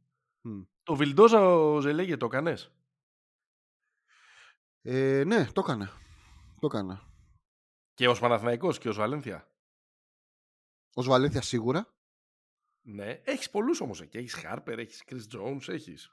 [0.83, 2.71] Το Βιλντόζα ο Ζελέγε το έκανες;
[4.81, 5.91] Ε, ναι, το έκανα.
[6.59, 7.01] Το έκανα.
[7.93, 9.51] Και ως Παναθηναϊκός και ως Βαλένθια;
[10.93, 11.93] Ω Βαλένθια σίγουρα.
[12.81, 14.17] Ναι, έχεις πολλούς όμως εκεί.
[14.17, 16.09] Έχεις Χάρπερ, έχεις Chris Jones, έχεις.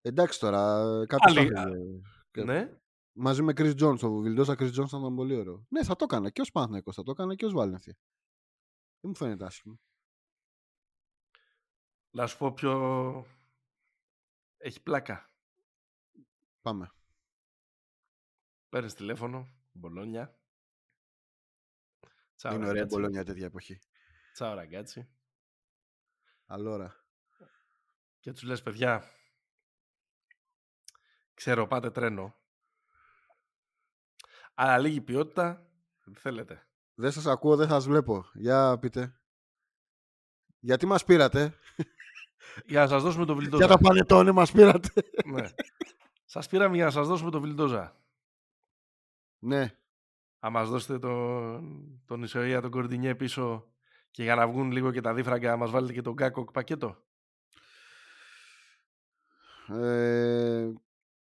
[0.00, 2.00] Εντάξει τώρα, κάποιος Άλλη- θα έφευγε.
[2.30, 2.78] Και- Ναι.
[3.18, 4.02] Μαζί με Chris Jones.
[4.02, 5.66] Ο Βιλντόσα Chris Jones θα ήταν πολύ ωραίο.
[5.68, 7.96] Ναι, θα το έκανα και ως Παναθηναϊκός, θα το έκανα και ως Βαλένθια.
[9.00, 9.80] Δεν μου φαίνεται άσχημο.
[12.10, 13.26] Να σου πω ποιο
[14.56, 15.30] έχει πλάκα.
[16.60, 16.90] Πάμε.
[18.68, 20.40] Παίρνεις τηλέφωνο, Μπολόνια.
[22.36, 22.96] Τσάω, Είναι ωραία η ραγκάτσι.
[22.96, 23.78] Μπολόνια τέτοια εποχή.
[24.32, 25.08] Τσάω, ραγκάτσι.
[26.46, 27.06] Αλλόρα.
[28.20, 29.10] Και τους λες, παιδιά,
[31.34, 32.34] ξέρω, πάτε τρένο.
[34.58, 35.66] Αλλά λίγη ποιότητα,
[36.04, 36.66] δεν θέλετε.
[36.94, 38.26] Δεν σας ακούω, δεν σας βλέπω.
[38.34, 39.20] Για πείτε.
[40.58, 41.54] Γιατί μας πήρατε;
[42.66, 43.66] Για να σας δώσουμε το Για Βιλντόζα.
[43.66, 44.90] τα πανετόνε μας πήρατε.
[45.26, 45.48] ναι.
[46.24, 47.96] Σας πήραμε για να σας δώσουμε το Βιλντόζα.
[49.38, 49.78] ναι.
[50.38, 53.72] Αν μας δώσετε τον, τον Ισαΐα, τον Κορντινιέ πίσω
[54.10, 57.04] και για να βγουν λίγο και τα δίφραγκα, να μας βάλετε και τον Κάκοκ πακέτο.
[59.68, 60.72] Ε,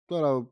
[0.05, 0.49] τώρα,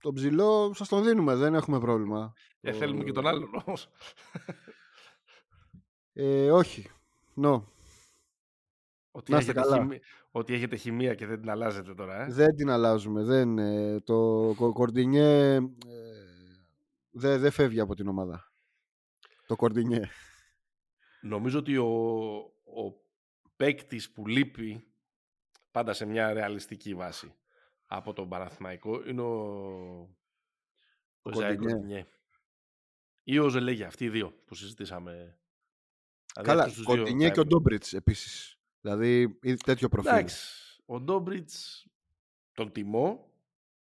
[0.00, 1.34] τον ψηλό σας τον δίνουμε.
[1.34, 2.32] Δεν έχουμε πρόβλημα.
[2.60, 3.88] Ε, Το- θέλουμε και τον άλλον όμως.
[6.12, 6.90] Ε, όχι.
[7.42, 7.62] No.
[9.10, 9.76] ότι, Να είστε έχετε καλά.
[9.82, 12.22] χημη- ότι έχετε χημεία και δεν την αλλάζετε τώρα.
[12.24, 12.32] Ε.
[12.32, 13.22] Δεν την αλλάζουμε.
[13.22, 14.14] Δεν, ε, το
[14.56, 15.60] κο- κορντινιέ ε,
[17.10, 18.52] δεν δεν φεύγει από την ομάδα.
[19.46, 20.08] Το κορντινιέ.
[21.20, 21.86] Νομίζω ότι ο,
[22.64, 22.94] ο
[23.56, 24.86] παίκτης που λείπει
[25.70, 27.34] πάντα σε μια ρεαλιστική βάση
[27.86, 29.34] από τον Παναθηναϊκό είναι ο,
[31.22, 31.72] ο Ζάι Κορντινιέ.
[31.72, 32.06] Κορντινιέ.
[33.22, 35.12] Ή ο Ζελέγια, αυτοί οι δύο που συζητήσαμε.
[36.34, 37.56] Δηλαδή Καλά, αυτούς τους δύο κορντινιέ θα και ο έπρεπε.
[37.56, 38.58] Ντόμπριτς επίσης.
[38.80, 40.10] Δηλαδή ή τέτοιο προφίλ.
[40.10, 40.80] Εντάξει.
[40.86, 41.86] Ο Ντόμπριτς
[42.52, 43.30] τον τιμώ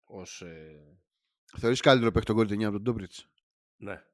[0.05, 0.42] ως...
[0.42, 0.96] Ε,
[1.57, 3.28] Θεωρείς καλύτερο παίχτη τον Golden 9 από τον Ντόμπριτς;
[3.76, 4.05] ναι.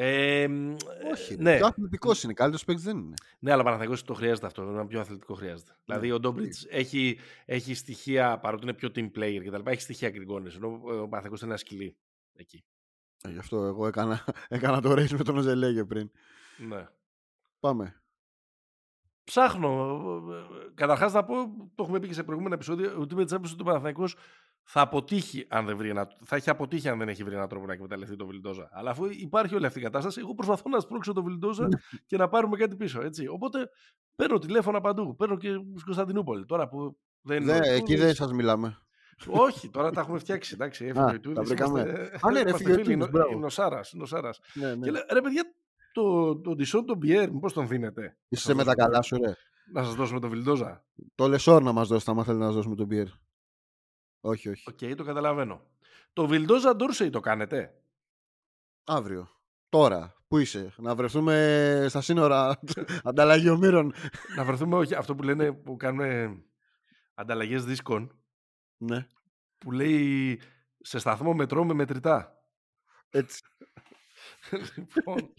[0.00, 0.74] Ε, μ,
[1.12, 1.32] Όχι.
[1.32, 1.50] ε, Ναι.
[1.50, 1.56] ναι.
[1.56, 2.32] Πιο αθλητικός είναι.
[2.32, 3.14] Καλύτερος παίκτης δεν είναι.
[3.38, 4.62] Ναι, αλλά Παναθηναϊκός το χρειάζεται αυτό.
[4.62, 5.76] Ένα πιο αθλητικό χρειάζεται.
[5.84, 9.70] Δηλαδή ο Ντόμπριτς έχει, έχει στοιχεία, παρότι είναι πιο team player κτλ.
[9.70, 10.54] Έχει στοιχεία γκριγκόνες.
[10.54, 11.96] Ενώ ο Παναθηναϊκός είναι ένα σκυλί
[12.36, 12.64] εκεί.
[13.22, 16.10] Ε, Γι' αυτό εγώ έκανα, έκανα το race με τον Οζελέγε πριν.
[16.68, 16.86] Ναι.
[17.60, 18.02] Πάμε.
[19.28, 20.00] Ψάχνω.
[20.74, 21.34] Καταρχάς να πω,
[21.74, 24.16] το έχουμε πει και σε προηγούμενα επεισόδια, ότι με της Champions του Παναθηναϊκός
[24.62, 27.66] θα αποτύχει αν δεν βρει ένα, θα έχει αποτύχει αν δεν έχει βρει έναν τρόπο
[27.66, 28.68] να εκμεταλλευτεί τον Βιλντόζα.
[28.72, 31.68] Αλλά αφού υπάρχει όλη αυτή η κατάσταση, εγώ προσπαθώ να σπρώξω τον Βιλντόζα
[32.06, 33.00] και να πάρουμε κάτι πίσω.
[33.02, 33.26] Έτσι.
[33.26, 33.68] Οπότε
[34.16, 35.16] παίρνω τηλέφωνα παντού.
[35.16, 36.44] Παίρνω και στην Κωνσταντινούπολη.
[36.44, 37.66] Τώρα που δεν Δε, είναι.
[37.68, 38.78] εκεί δεν σας μιλάμε.
[39.26, 40.50] Όχι, τώρα τα έχουμε φτιάξει.
[40.54, 41.80] Εντάξει, έφυγε Α, ο τα Ιτούδης, βρήκαμε.
[41.80, 43.32] είμαστε- Α, ναι, ρε, είμαστε έφυγε ο φίλοι, Ιτούδης, είναι ο- μπράβο.
[43.32, 44.40] Είναι ο Σάρας, είναι ο Σάρας.
[44.54, 44.84] Ναι, ναι.
[44.84, 45.44] Και λέω, ρε παιδιά,
[45.92, 48.16] το, το Ντισόν τον Πιέρ, πώς τον δίνετε.
[48.28, 49.32] Είσαι με τα καλά σου, ρε.
[49.72, 50.84] Να σας δώσουμε τον Βιλντόζα.
[51.14, 53.06] Το Λεσόρ να μας δώσει, άμα θέλει να μας δώσουμε τον Πιέρ.
[54.20, 54.64] Όχι, όχι.
[54.68, 55.62] Οκ, το καταλαβαίνω.
[56.12, 57.74] Το Βιλντόζα Ντόρσεϊ το κάνετε;
[58.84, 59.28] Αύριο.
[59.68, 60.16] Τώρα.
[60.28, 62.60] Πού είσαι, να βρεθούμε στα σύνορα
[63.04, 63.92] ανταλλαγή ομήρων.
[64.36, 66.42] να βρεθούμε, όχι, αυτό που λένε που κάνουν
[67.14, 68.18] ανταλλαγές δίσκων,
[68.76, 69.08] ναι,
[69.58, 70.40] που λέει
[70.80, 72.42] σε σταθμό μετρό με μετρητά.
[73.10, 73.42] έτσι.
[74.76, 75.34] Λοιπόν,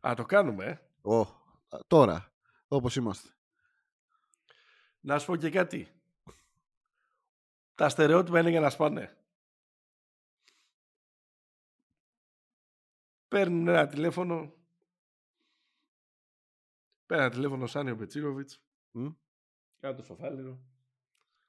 [0.00, 1.08] α, το κάνουμε, ε.
[1.10, 2.32] Ω, α, τώρα,
[2.68, 3.28] όπως είμαστε.
[5.00, 6.00] Να σου πω και κάτι.
[7.74, 9.16] Τα στερεότυπα είναι για να σπάνε.
[13.28, 14.54] Παίρνουν ένα τηλέφωνο.
[17.06, 18.62] Παίρνει ένα τηλέφωνο ο Σάνιο Μπετσίροβιτς.
[18.90, 19.08] Μμ.
[19.80, 20.60] Κάτω στο Φάληρο.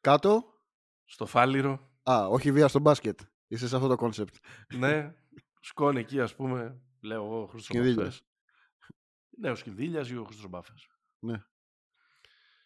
[0.01, 0.61] Κάτω.
[1.05, 1.91] Στο Φάληρο.
[2.09, 3.19] Α, όχι βία στο μπάσκετ.
[3.47, 4.35] Είσαι σε αυτό το κόνσεπτ.
[4.73, 5.15] ναι.
[5.67, 6.81] Σκόνη εκεί ας πούμε.
[7.01, 7.95] Λέω εγώ ο Χρήστος Σκινδύλιας.
[7.95, 8.23] Μπάφες.
[9.39, 10.87] Ναι, ο Σκινδύλιας ή ο Χρήστος Μπάφες.
[11.19, 11.43] Ναι.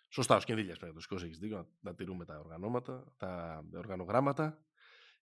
[0.10, 1.26] Σωστά, ο Σκινδύλιας πρέπει να το σηκώσει.
[1.26, 4.66] Έχεις δίκιο, να, να τηρούμε τα οργανώματα, τα οργανογράμματα.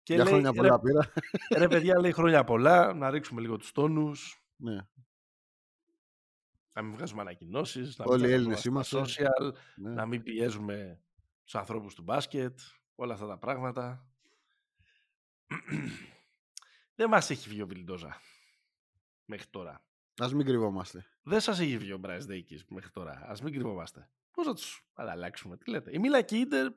[0.03, 1.13] Και Για λέει, χρόνια ρε, πολλά πήρα.
[1.59, 4.89] ρε παιδιά, λέει χρόνια πολλά, να ρίξουμε λίγο τους τόνους, ναι.
[6.73, 9.25] να μην βγάζουμε ανακοινώσεις, να Όλοι μην οι τα Έλληνες βάζουμε στα είμαστε.
[9.25, 9.91] social, ναι.
[9.91, 11.01] να μην πιέζουμε
[11.45, 12.59] τους ανθρώπους του μπάσκετ,
[12.95, 14.07] όλα αυτά τα πράγματα.
[16.97, 18.21] Δεν μας έχει βγει ο Βιλντόζα
[19.25, 19.85] μέχρι τώρα.
[20.19, 21.07] Ας μην κρυβόμαστε.
[21.23, 23.23] Δεν σας έχει βγει ο Μπράις Ντέικης μέχρι τώρα.
[23.27, 24.09] Ας μην κρυβόμαστε.
[24.33, 25.91] Πώς να τους ανταλλάξουμε, τι λέτε.
[25.95, 26.73] Η Μίλα και η Ίντερ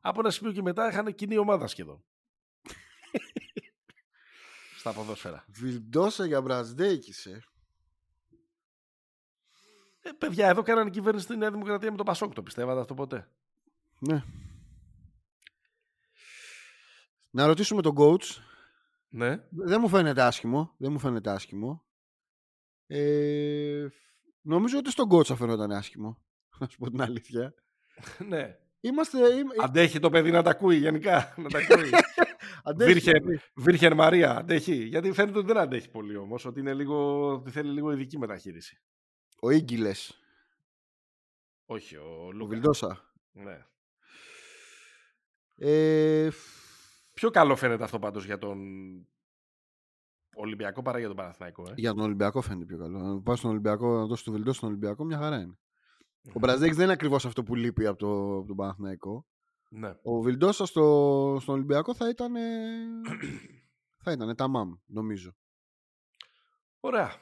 [0.00, 2.04] από ένα σημείο και μετά είχαν κοινή ομάδα σχεδόν.
[4.78, 5.44] Στα ποδόσφαιρα.
[5.48, 7.44] Βιλντόσα για Μπραζδέικης, ε.
[10.00, 12.32] Ε, παιδιά, εδώ κάνανε κυβέρνηση στη Νέα Δημοκρατία με το Πασόκ.
[12.32, 13.28] Το πιστεύατε αυτό ποτέ;
[13.98, 14.24] Ναι.
[17.30, 18.51] Να ρωτήσουμε τον coach.
[19.14, 19.44] Ναι.
[19.50, 20.74] Δεν μου φαίνεται άσχημο.
[20.76, 21.84] Δεν μου φαίνεται άσχημο.
[22.86, 23.86] Ε,
[24.40, 26.22] νομίζω ότι στον coach θα φαινόταν άσχημο.
[26.58, 27.54] Να σου πω την αλήθεια.
[28.28, 28.56] ναι.
[28.80, 29.18] Είμαστε...
[29.18, 31.34] Είμαι, Αντέχει το παιδί να τα ακούει γενικά.
[31.42, 31.90] να τα ακούει.
[32.62, 33.42] αντέχει, Βίρχεν, αντέχει.
[33.54, 34.74] Βίρχεν Μαρία, αντέχει.
[34.74, 36.44] Γιατί φαίνεται ότι δεν αντέχει πολύ όμως.
[36.44, 38.80] Ότι, είναι λίγο, ότι θέλει λίγο ειδική μεταχείριση.
[39.40, 40.20] Ο Ίγκυλες.
[41.66, 42.48] Όχι, ο Ο Λούκα.
[42.48, 43.12] Βιλντόσα.
[43.32, 43.66] Ναι.
[45.56, 46.30] Ε,
[47.12, 48.58] Πιο καλό φαίνεται αυτό πάντως για τον
[50.34, 51.68] Ολυμπιακό παρά για τον Παναθηναϊκό.
[51.70, 51.72] Ε.
[51.76, 52.98] για τον Ολυμπιακό φαίνεται πιο καλό.
[52.98, 55.58] Να πας στον Ολυμπιακό, να δώσεις το Βιλντόσα στον Ολυμπιακό, μια χαρά είναι.
[56.34, 59.26] Ο Μπραζδέικης δεν είναι ακριβώς αυτό που λείπει από, το, από τον Παναθηναϊκό.
[59.68, 59.94] Ναι.
[60.02, 62.32] Ο Βιλντόσα στο, στον Ολυμπιακό θα ήταν.
[64.02, 65.34] θα ήταν τα μαμ, νομίζω.
[66.80, 67.14] Ωραία.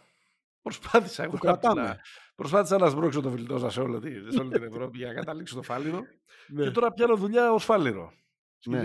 [0.63, 1.83] Προσπάθησα εγώ Το να, κρατάμε.
[1.83, 2.01] να,
[2.35, 5.55] προσπάθησα να σμπρώξω το Βιλντόζα σε, όλη τη- σε όλη την Ευρώπη για να καταλήξω
[5.55, 6.03] το φάληρο.
[6.49, 6.63] Ναι.
[6.65, 8.13] Και τώρα πιάνω δουλειά ως φάληρο.
[8.67, 8.83] Ναι.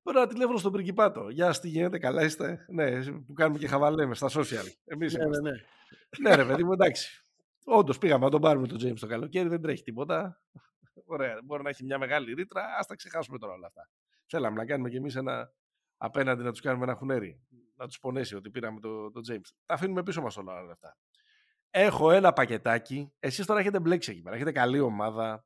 [0.00, 0.02] Σκυλίλιας.
[0.02, 1.28] Παίρνω ένα τηλέφωνο στον Πριγκιπάτο.
[1.28, 4.66] Γεια σας, τι γίνεται, καλά είστε; Ναι, που κάνουμε και χαβαλέμε στα social.
[4.84, 5.42] Εμείς Ναι, είμαστε.
[5.42, 6.28] ναι, ναι.
[6.28, 7.24] Ναι, ρε παιδί μου, εντάξει.
[7.64, 10.40] Όντως πήγαμε να τον πάρουμε τον James το καλοκαίρι, δεν τρέχει τίποτα.
[11.04, 12.62] Ωραία, μπορεί να έχει μια μεγάλη ρήτρα.
[12.62, 13.88] Α τα ξεχάσουμε τώρα όλα αυτά.
[14.26, 15.52] Θέλαμε να κάνουμε κι εμείς ένα
[15.96, 17.40] απέναντι να τους κάνουμε ένα χουνέρι.
[17.76, 19.48] Να τους πονέσει ότι πήραμε τον το James.
[19.66, 20.96] Τα αφήνουμε πίσω μας όλα όλα αυτά.
[21.70, 23.12] Έχω ένα πακετάκι.
[23.18, 24.34] Εσείς τώρα έχετε μπλέξει εκεί πέρα.
[24.36, 25.44] Έχετε καλή ομάδα.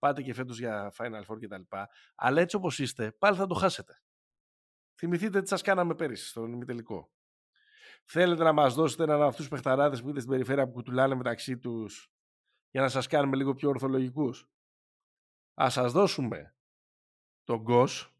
[0.00, 1.76] Πάτε και φέτος για Final Four κτλ.
[2.14, 4.02] Αλλά έτσι όπως είστε, πάλι θα το χάσετε.
[4.94, 7.12] Θυμηθείτε τι σας κάναμε πέρυσι στον ημιτελικό.
[8.04, 11.14] Θέλετε να μας δώσετε έναν από αυτούς τους παιχταράδες που είδε στην περιφέρεια που κουτουλάνε
[11.14, 12.12] μεταξύ τους
[12.70, 14.48] για να σας κάνουμε λίγο πιο ορθολογικούς;
[15.54, 16.54] Ας σας δώσουμε
[17.44, 18.14] τον Γκος.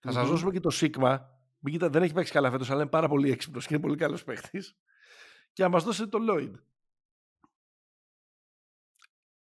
[0.00, 0.30] Θα σας Μμμ.
[0.30, 1.38] δώσουμε και το Σίγμα.
[1.58, 3.96] Μην κοιτά, δεν έχει παίξει καλά φέτος, αλλά είναι πάρα πολύ έξυπνος και είναι πολύ
[3.96, 4.76] καλός παίχτης.
[5.52, 6.56] Και να μας δώσετε τον Λόιντ.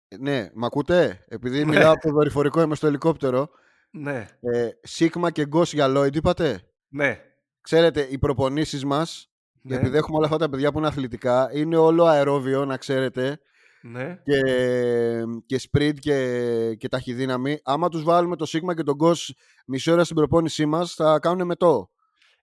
[0.09, 1.65] Ε, Ναι, μ' ακούτε; Επειδή Ναι.
[1.65, 3.49] μιλάω από το δορυφορικό, είμαι στο ελικόπτερο.
[3.91, 7.21] Ναι, Ε, Σίγμα και Γκος για Lloyd, είπατε; ναι,
[7.61, 9.31] Ξέρετε, οι προπονήσεις μας
[9.63, 13.39] Ναι, επειδή έχουμε όλα αυτά τα παιδιά που είναι αθλητικά, είναι όλο αερόβιο, να ξέρετε,
[13.83, 14.21] ναι.
[14.25, 14.41] και,
[15.47, 17.61] και sprint και, και ταχυδύναμη.
[17.65, 19.31] Άμα τους βάλουμε το Sigma και τον Ghost
[19.67, 21.91] μισή ώρα στην προπόνησή μας, θα κάνουν μετό.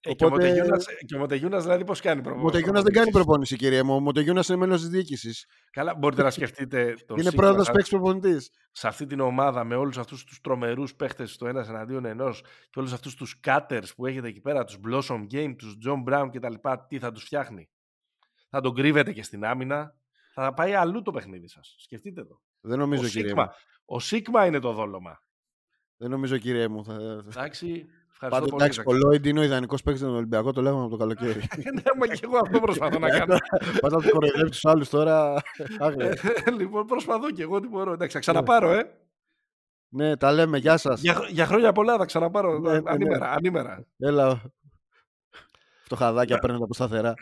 [0.07, 2.93] Ε, και ο Οπότε- Μοντεγιούνας- και ο Μοντεγιούνας δηλαδή πώς κάνει Ο προπο- Μοντεγιούνας δεν
[2.93, 3.25] κάνει προπονήσεις.
[3.25, 3.95] προπόνηση, κύριε μου.
[3.95, 5.45] Ο Μοντεγιούνας είναι μέλος της διοίκησης.
[5.71, 8.51] Καλά, μπορείτε να σκεφτείτε το Είναι Sigma πρόεδρος σαν- παίκτης προπονητής.
[8.71, 12.79] σε αυτή την ομάδα με όλους αυτούς τους τρομερούς παίχτες το ένας εναντίον ενός και
[12.79, 16.39] όλους αυτούς τους cutters που έχετε εκεί πέρα, τους Blossom Game, τους John Brown και
[16.39, 17.69] τα λοιπά, τι θα τους φτιάχνει;
[18.49, 19.95] Θα τον κρύβετε και στην άμυνα;
[20.33, 21.75] Θα πάει αλλού το παιχνίδι σας.
[21.77, 22.41] Σκεφτείτε το.
[22.61, 23.41] Δεν Ο νομίζω, κύριε μου.
[23.41, 23.47] Sigma,
[23.85, 25.19] ο Sigma είναι το δόλωμα.
[25.97, 26.83] Δεν νομίζω, κύριε μου.
[26.85, 26.93] Θα...
[27.27, 27.85] Εντάξει,
[28.21, 28.63] ευχαριστώ Πάντως, πολύ.
[28.63, 31.39] εντάξει, ο Lloyd είναι ο ιδανικός παίκτης στον Ολυμπιακό, το λέγαμε από το καλοκαίρι.
[31.75, 33.37] ναι, μα και εγώ αυτό προσπαθώ να κάνω.
[33.81, 35.33] Πας να τους κοροϊδεύει τους άλλους τώρα.
[35.79, 36.17] άγρια.
[36.57, 37.91] λοιπόν, προσπαθώ και εγώ τι μπορώ.
[37.93, 38.97] Εντάξει, θα ξαναπάρω, ε.
[39.89, 40.57] ναι, τα λέμε.
[40.57, 41.01] Γεια σας.
[41.01, 42.59] Για, χρο- για χρόνια πολλά θα ξαναπάρω.
[42.59, 42.91] Ναι, ναι, ναι.
[42.91, 43.85] ανήμερα, ανήμερα.
[43.97, 44.41] Έλα.
[45.83, 47.13] Φτωχαδάκια παίρνετε από σταθερά.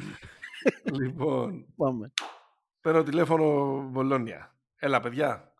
[0.99, 2.11] λοιπόν, Πάμε.
[2.81, 4.55] παίρνω τηλέφωνο Μπολόνια.
[4.75, 5.53] Έλα, παιδιά.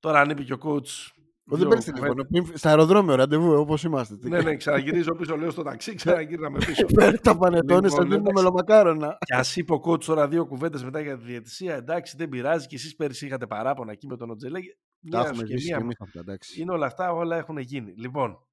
[0.00, 1.10] Τώρα ανήπηκε ο coach.
[1.50, 2.10] Ο, δεν δύο παίρνεις κουβέντες.
[2.14, 2.26] τηλέφωνο.
[2.30, 4.16] Μην- Στα αεροδρόμιο, ραντεβού, όπως είμαστε.
[4.16, 6.86] Τι Ναι, ναι, ξαναγυρίζω πίσω, λέω στο ταξί, ξαναγύρναμε πίσω.
[6.98, 8.32] Φέρε τα πανετόνε, Λοιπόν, σα δίνουμε εντάξει.
[8.34, 9.16] μελομακάρονα.
[9.24, 11.74] Και ας είπε ο coach τώρα δύο κουβέντες μετά για τη διαιτησία.
[11.74, 12.66] Εντάξει, δεν πειράζει.
[12.66, 14.60] Και εσείς πέρυσι είχατε παράπονα εκεί με τον Οτζελέ.
[14.60, 16.60] Τα Μία έχουμε σου και ζήσει και μία εμείς αυτά, εντάξει.
[16.60, 17.92] Είναι όλα αυτά, όλα έχουν γίνει.
[17.96, 18.46] Λοιπόν,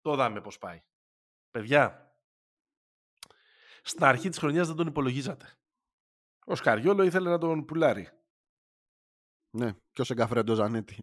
[0.00, 0.80] το δάμε πώς πάει.
[1.50, 2.14] Παιδιά,
[3.82, 5.46] στην αρχή της χρονιάς δεν τον υπολογίζατε.
[6.46, 8.08] Ο Σκαριόλο ήθελε να τον πουλάρει.
[9.56, 10.96] Ναι, και ο Σεγκαφρέντο Ζανέτη.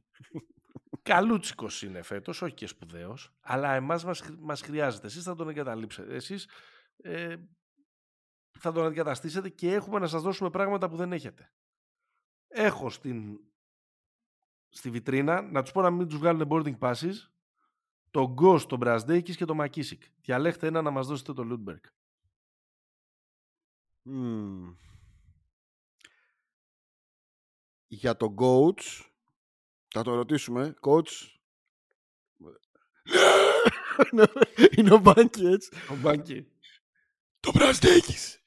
[1.09, 5.07] Καλούτσικος είναι φέτος, όχι και σπουδαίος, αλλά εμάς μας, χρ- μας χρειάζεται.
[5.07, 6.15] Εσείς θα τον εγκαταλείψετε.
[6.15, 6.49] Εσείς
[6.97, 7.35] ε,
[8.59, 11.53] θα τον αντικαταστήσετε και έχουμε να σας δώσουμε πράγματα που δεν έχετε.
[12.47, 13.39] Έχω στην,
[14.69, 17.13] στη βιτρίνα, να τους πω να μην τους βγάλουν boarding passes,
[18.11, 20.03] τον Ghost, τον Μπρασδέικης και τον Μακίσικ.
[20.21, 21.83] Διαλέχτε ένα να μας δώσετε το Λούντμπεργκ.
[24.01, 24.75] Μμμ.
[27.87, 29.08] Για τον coach,
[29.91, 30.73] θα το ρωτήσουμε.
[30.81, 31.27] Coach.
[34.75, 35.69] Είναι ο Μπάνκι έτσι.
[35.91, 36.47] Ο Μπάνκι.
[37.39, 38.39] Το Μπραστέκης.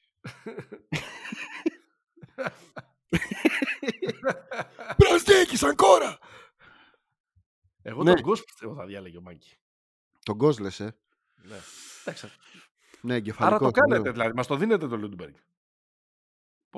[4.99, 6.19] Μπραστέκης, αγκόρα.
[7.83, 8.15] Εγώ Ναι.
[8.15, 9.57] τον Ghost πιστεύω θα διάλεγε ο Μπάνκι.
[10.23, 10.97] Τον coach λες, ε.
[11.35, 11.57] Ναι.
[12.05, 12.27] Εντάξει,
[13.01, 13.65] Ναι, Άρα εγκεφαλικό.
[13.65, 14.13] το κάνετε, λέω.
[14.13, 14.33] δηλαδή.
[14.35, 15.35] Μας το δίνετε το Λούντμπεργκ.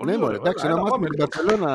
[0.04, 1.74] Ναι, μωρέ, εντάξει, ένα μάτι με την Παρσελώνα.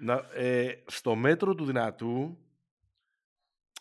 [0.00, 2.38] Να, ε, στο μέτρο του δυνατού,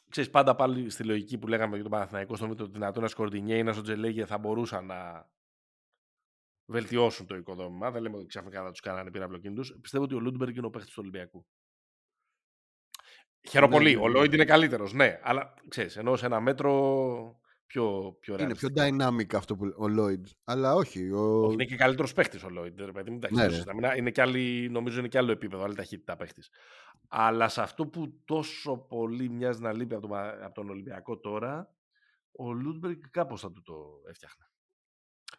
[0.09, 3.11] ξέρεις, πάντα πάλι στη λογική που λέγαμε για τον Παναθηναϊκό, στο μέτρο του δυνατού, ένας
[3.11, 5.30] Σκορδινιέ ή ένας Σοτζελέγε θα μπορούσαν να
[6.65, 7.91] βελτιώσουν το οικοδόμημα.
[7.91, 9.80] Δεν λέμε ότι ξαφνικά θα τους κάνανε πυραυλοκίνητου.
[9.82, 11.45] Πιστεύω ότι ο Λούντμπεργκ είναι ο παίχτης του Ολυμπιακού.
[13.49, 13.95] Χαίρομαι Ναι, πολύ.
[13.95, 14.13] ναι, Ο ναι.
[14.13, 15.20] Λόιντ είναι καλύτερος, ναι.
[15.24, 19.07] Αλλά ξέρεις, ενώ σε ένα μέτρο πιο, πιο Είναι πιο ρεαλιστικό.
[19.15, 20.22] dynamic αυτό που ο Lloyd.
[20.43, 21.11] Αλλά όχι.
[21.11, 21.41] Ο...
[21.41, 22.86] Όχι, είναι και καλύτερος παίχτη ο Λόιντς.
[22.86, 23.57] ρε παιδί μου, εντάξει, Ναι, δεν ρε.
[23.57, 23.97] το συζητάμε.
[23.97, 26.41] Είναι και άλλη, νομίζω είναι και άλλο επίπεδο, άλλη ταχύτητα παίχτη.
[27.07, 31.20] Αλλά σε αυτό που τόσο πολύ μοιάζει να λείπει από τον, Πα- από τον Ολυμπιακό
[31.20, 31.76] τώρα,
[32.32, 33.76] ο Λούντμπεργκ κάπως θα του το
[34.09, 34.45] έφτιαχνε.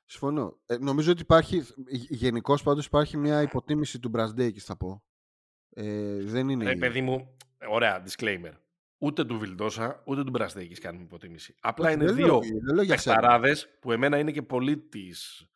[0.04, 0.58] Συμφωνώ.
[0.66, 1.62] Ε, νομίζω ότι υπάρχει,
[2.08, 5.02] γενικώς πάντως υπάρχει μια υποτίμηση του Μπραντέικης θα πω.
[5.70, 6.64] Ε, δεν είναι...
[6.64, 7.36] Ρε παιδί μου,
[7.68, 8.52] ωραία, disclaimer.
[8.98, 11.54] Ούτε του Βιλντόσα, ούτε του Μπραστέκη κάνουμε υποτίμηση.
[11.60, 13.14] Απλά Όχι, είναι δεν δύο λέω- δεν λέω για σένα.
[13.16, 15.46] παιχταράδε που εμένα είναι και πολύ της,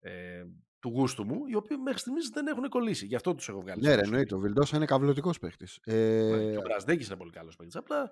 [0.00, 0.44] ε,
[0.80, 3.06] του γούστου μου, οι οποίοι μέχρι στιγμής δεν έχουν κολλήσει.
[3.06, 3.80] Γι' αυτό τους έχω βγάλει.
[3.82, 4.34] Ναι, στο ρε, Super εννοείται.
[4.34, 5.80] Ο Βιλντόσα είναι καυλωτικός παίχτης.
[5.86, 7.76] Ναι, Ε, Και ο Μπρασδέκη είναι πολύ καλός παίκτης.
[7.76, 8.10] Απλά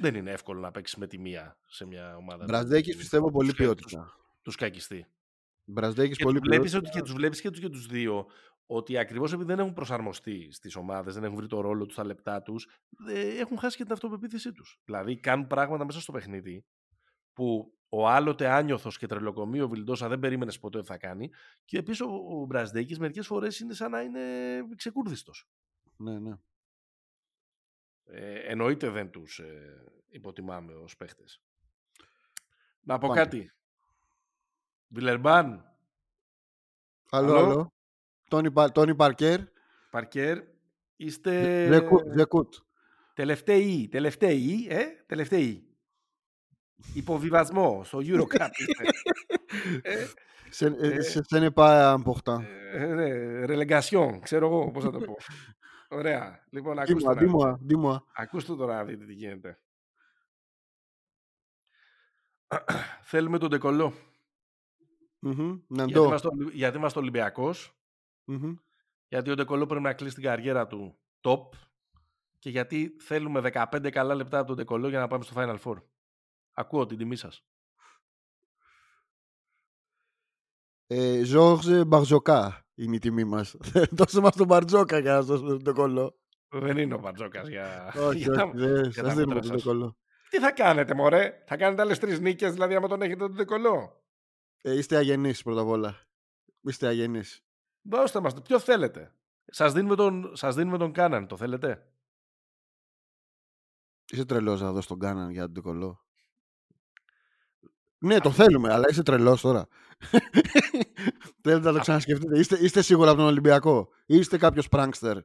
[0.00, 2.44] δεν είναι εύκολο να παίξεις με τη μία σε μια ομάδα.
[2.44, 4.12] Μπραντέικης πιστεύω πολύ ποιότητα.
[4.42, 5.06] Του σκακιστεί.
[5.64, 6.90] Μπραντέικης Και πολύ του βλέπεις ποιότητα.
[6.90, 8.26] ότι και τους βλέπεις και του και τους δύο
[8.66, 12.04] ότι ακριβώς επειδή δεν έχουν προσαρμοστεί στις ομάδες, δεν έχουν βρει το ρόλο τους, τα
[12.04, 12.68] λεπτά τους,
[13.38, 14.80] έχουν χάσει και την αυτοπεποίθησή τους.
[14.84, 16.64] Δηλαδή κάνουν πράγματα μέσα στο παιχνίδι
[17.32, 21.30] που ο άλλοτε άνιωθος και τρελοκομείο ο Βιλντόσα δεν περίμενες ποτέ ότι θα κάνει.
[21.64, 24.20] Και επίση ο, ο Μπρασδέκη μερικές φορές είναι σαν να είναι
[24.76, 25.48] ξεκούρδιστος.
[25.96, 26.38] Ναι, ναι.
[28.04, 31.42] Ε, εννοείται δεν τους ε, υποτιμάμε ως παίχτες.
[32.80, 33.20] Να πω Πάμε.
[33.20, 33.52] κάτι.
[34.88, 35.76] Βιλερμπάν,
[37.10, 37.75] Άλλο, Άλλο.
[38.30, 38.42] Άλλο.
[38.42, 39.40] Τόνι, Πα- Τόνι Παρκέρ.
[39.90, 40.38] Παρκέρ,
[40.96, 42.12] είστε Ζεκούτ.
[42.16, 42.54] Ζεκούτ.
[43.14, 45.70] τελευταίοι, τελευταίοι, ε, τελευταίοι.
[46.94, 48.84] Υποβιβασμό στο Eurocup είστε.
[49.82, 50.06] ε,
[50.50, 52.42] Σε, Ε, ε, σε, σε n'est pas important.
[52.72, 55.16] ε, ναι, ρελεγκασιόν, ξέρω εγώ πώς θα το πω.
[55.88, 56.44] Ωραία.
[56.50, 57.32] Λοιπόν, ακούστε, Dis-moi, να δείτε.
[57.32, 57.96] dis-moi, dis-moi.
[58.14, 59.58] ακούστε τώρα να δείτε τι γίνεται.
[63.02, 63.92] Θέλουμε τον Ντεκολό.
[65.18, 65.58] Μμμ.
[65.68, 66.04] Να Γιατί το.
[66.04, 67.76] είμαστε, Ολυ- γιατί είμαστε Ολυμπιακός,
[68.28, 68.54] Μμμ.
[69.08, 71.40] γιατί ο Ντεκολό πρέπει να κλείσει την καριέρα του top
[72.38, 75.82] και γιατί θέλουμε 15 καλά λεπτά από τον Ντεκολό για να πάμε στο Final Four.
[76.52, 77.44] Ακούω την τιμή σας.
[80.86, 83.56] Ε, Ζόρζε Μπαρζοκά είναι η τιμή μας.
[83.96, 86.18] Δώσε μα τον Μπαρτζόκα για να σας δώσουμε το κολλό.
[86.48, 87.92] Δεν είναι ο Μπαρτζόκας για.
[87.96, 89.62] Όχι, για όχι, τα- δεν για σας τα δίνουμε μούτρας το σας.
[89.62, 89.96] κολλό.
[90.30, 94.04] Τι θα κάνετε, μωρέ; Θα κάνετε άλλες τρεις νίκες, δηλαδή, άμα τον έχετε τον δεκολό.
[94.62, 96.00] Ε, είστε αγενείς πρώτα απ' όλα.
[96.60, 97.45] Είστε αγενείς.
[97.88, 98.40] Δώστε μας το.
[98.40, 99.14] Ποιο θέλετε.
[99.46, 101.86] Σας δίνουμε, τον, σας δίνουμε τον Κάναν, το θέλετε;
[104.10, 106.04] Είσαι τρελός να δώσεις τον Κάναν για τον κολλό.
[107.98, 109.68] Ναι, το θέλουμε, αλλά είσαι τρελός τώρα.
[111.42, 112.38] Θέλετε να το ξανασκεφτείτε.
[112.38, 113.88] Είστε, είστε σίγουρα από τον Ολυμπιακό.
[114.06, 115.18] Ή είστε κάποιος prankster.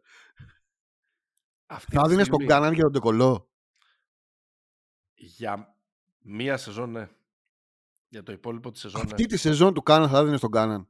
[1.66, 3.50] Αυτή Θα τη δίνεις τον στιγμή, Κάναν για τον Τεκολό.
[5.14, 5.76] Για
[6.20, 7.10] μία σεζόν, ναι.
[8.08, 9.08] Για το υπόλοιπο της σεζόν, ναι.
[9.12, 10.90] Αυτή τη σεζόν του Κάναν θα δίνεις τον Κάναν;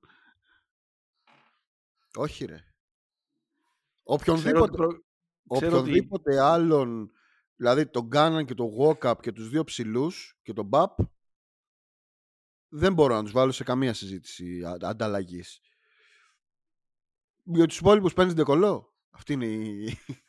[2.16, 2.56] Όχι, ρε.
[2.56, 2.70] Ξέρω
[4.04, 5.04] Οποιονδήποτε, ότι προ-
[5.50, 7.12] ξέρω ότι- οποιονδήποτε άλλον,
[7.56, 11.00] δηλαδή τον Κάναν και τον Walkup και τους δύο ψηλούς και τον Μπαπ,
[12.70, 15.62] δεν μπορώ να τους βάλω σε καμία συζήτηση ανταλλαγής.
[17.44, 18.96] Για τους υπόλοιπους παίρνεις ντεκολό.
[19.10, 19.98] Αυτή είναι η...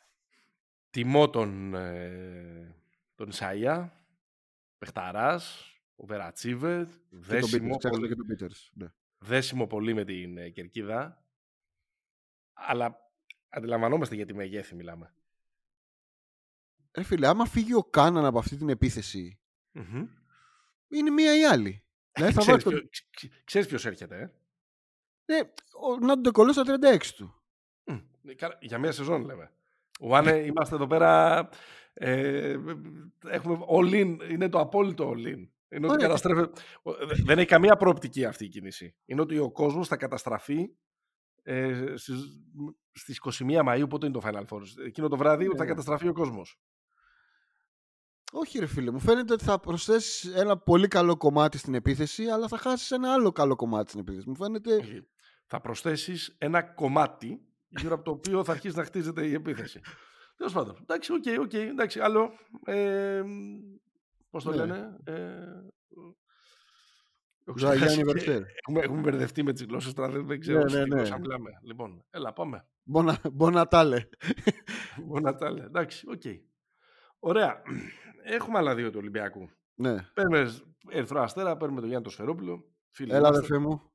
[0.89, 2.75] Τιμώ τον, ε,
[3.15, 3.89] τον Ισαΐα,
[4.77, 8.87] Πεχταράς, ο Βερατσίβε, και τον δέσιμο, Peters, ξέχασα πολύ, και τον Peters, ναι.
[9.17, 11.22] δέσιμο πολύ με την ε, Κερκίδα.
[12.53, 12.97] Αλλά
[13.49, 15.13] αντιλαμβανόμαστε για τη μεγέθη μιλάμε.
[16.97, 19.39] Ρε φίλε, άμα φύγει ο Κάναν από αυτή την επίθεση,
[19.71, 20.07] Μμμ.
[20.87, 21.83] είναι μία ή άλλη.
[22.11, 22.73] Δηλαδή θα Ξέρεις, βάλεις τον...
[22.73, 24.31] ποιο, ξ- ξ- ξέρεις ποιος έρχεται, ε;
[25.33, 25.39] Ναι,
[25.81, 27.41] ο, να τον ντεκολό στα 36 του.
[27.83, 27.97] Μμ.
[28.29, 29.51] Ε, καλά, Για μία σεζόν λέμε.
[30.01, 31.49] Ουάνε, είμαστε εδώ πέρα.
[31.93, 32.57] Ε,
[33.27, 35.47] έχουμε all in, είναι το απόλυτο all in.
[35.69, 35.97] Είναι ότι Ωραία.
[36.07, 36.41] καταστρέφει.
[36.81, 38.95] ο- δε- Δεν έχει καμία προοπτική αυτή η κίνηση.
[39.05, 40.69] Είναι ότι ο κόσμος θα καταστραφεί
[41.43, 42.15] ε, στις,
[42.91, 45.69] στις 21 Μαΐου, πότε είναι το Final Four; Εκείνο το βράδυ Ναι, θα ναι.
[45.69, 46.59] καταστραφεί ο κόσμος.
[48.31, 52.47] Όχι ρε φίλε, μου φαίνεται ότι θα προσθέσεις ένα πολύ καλό κομμάτι στην επίθεση, αλλά
[52.47, 54.29] θα χάσεις ένα άλλο καλό κομμάτι στην επίθεση.
[54.29, 54.75] Μου φαίνεται.
[54.75, 55.07] Όχι.
[55.45, 59.79] Θα προσθέσεις ένα κομμάτι γύρω από το οποίο θα αρχίσει να χτίζεται η επίθεση.
[60.37, 60.77] Τέλος πάντων.
[60.81, 61.99] Εντάξει, οκ, οκ, εντάξει.
[61.99, 62.31] Άλλο.
[62.65, 63.23] Ε,
[64.29, 64.55] Πώς το Ναι.
[64.55, 64.97] λένε.
[65.03, 65.13] Ε,
[67.45, 68.47] έχω Ζωαγιάννη ξεχάσει και- Βερτέρ.
[68.67, 70.09] Έχουμε, έχουμε μπερδευτεί με τις γλώσσες τώρα.
[70.11, 70.95] Δεν, δεν ξέρω Ναι, σε ναι, τι ναι.
[70.95, 71.49] γλώσσα μιλάμε.
[71.63, 72.67] Λοιπόν, έλα, πάμε.
[72.83, 74.07] Μπονα, Μπονατάλε.
[75.05, 75.63] Μπορεί να τα λέει.
[75.65, 76.21] Εντάξει, οκ.
[77.19, 77.61] Ωραία.
[78.23, 79.49] Έχουμε άλλα δύο του Ολυμπιακού.
[79.73, 79.95] ναι.
[80.13, 80.51] Παίρνουμε
[80.89, 82.65] Ερυθρό Αστέρα, παίρνουμε τον Γιάννη το Σφερόπουλο.
[82.91, 83.37] Φίλοι Έλα, είμαστε.
[83.37, 83.91] αδερφέ μου.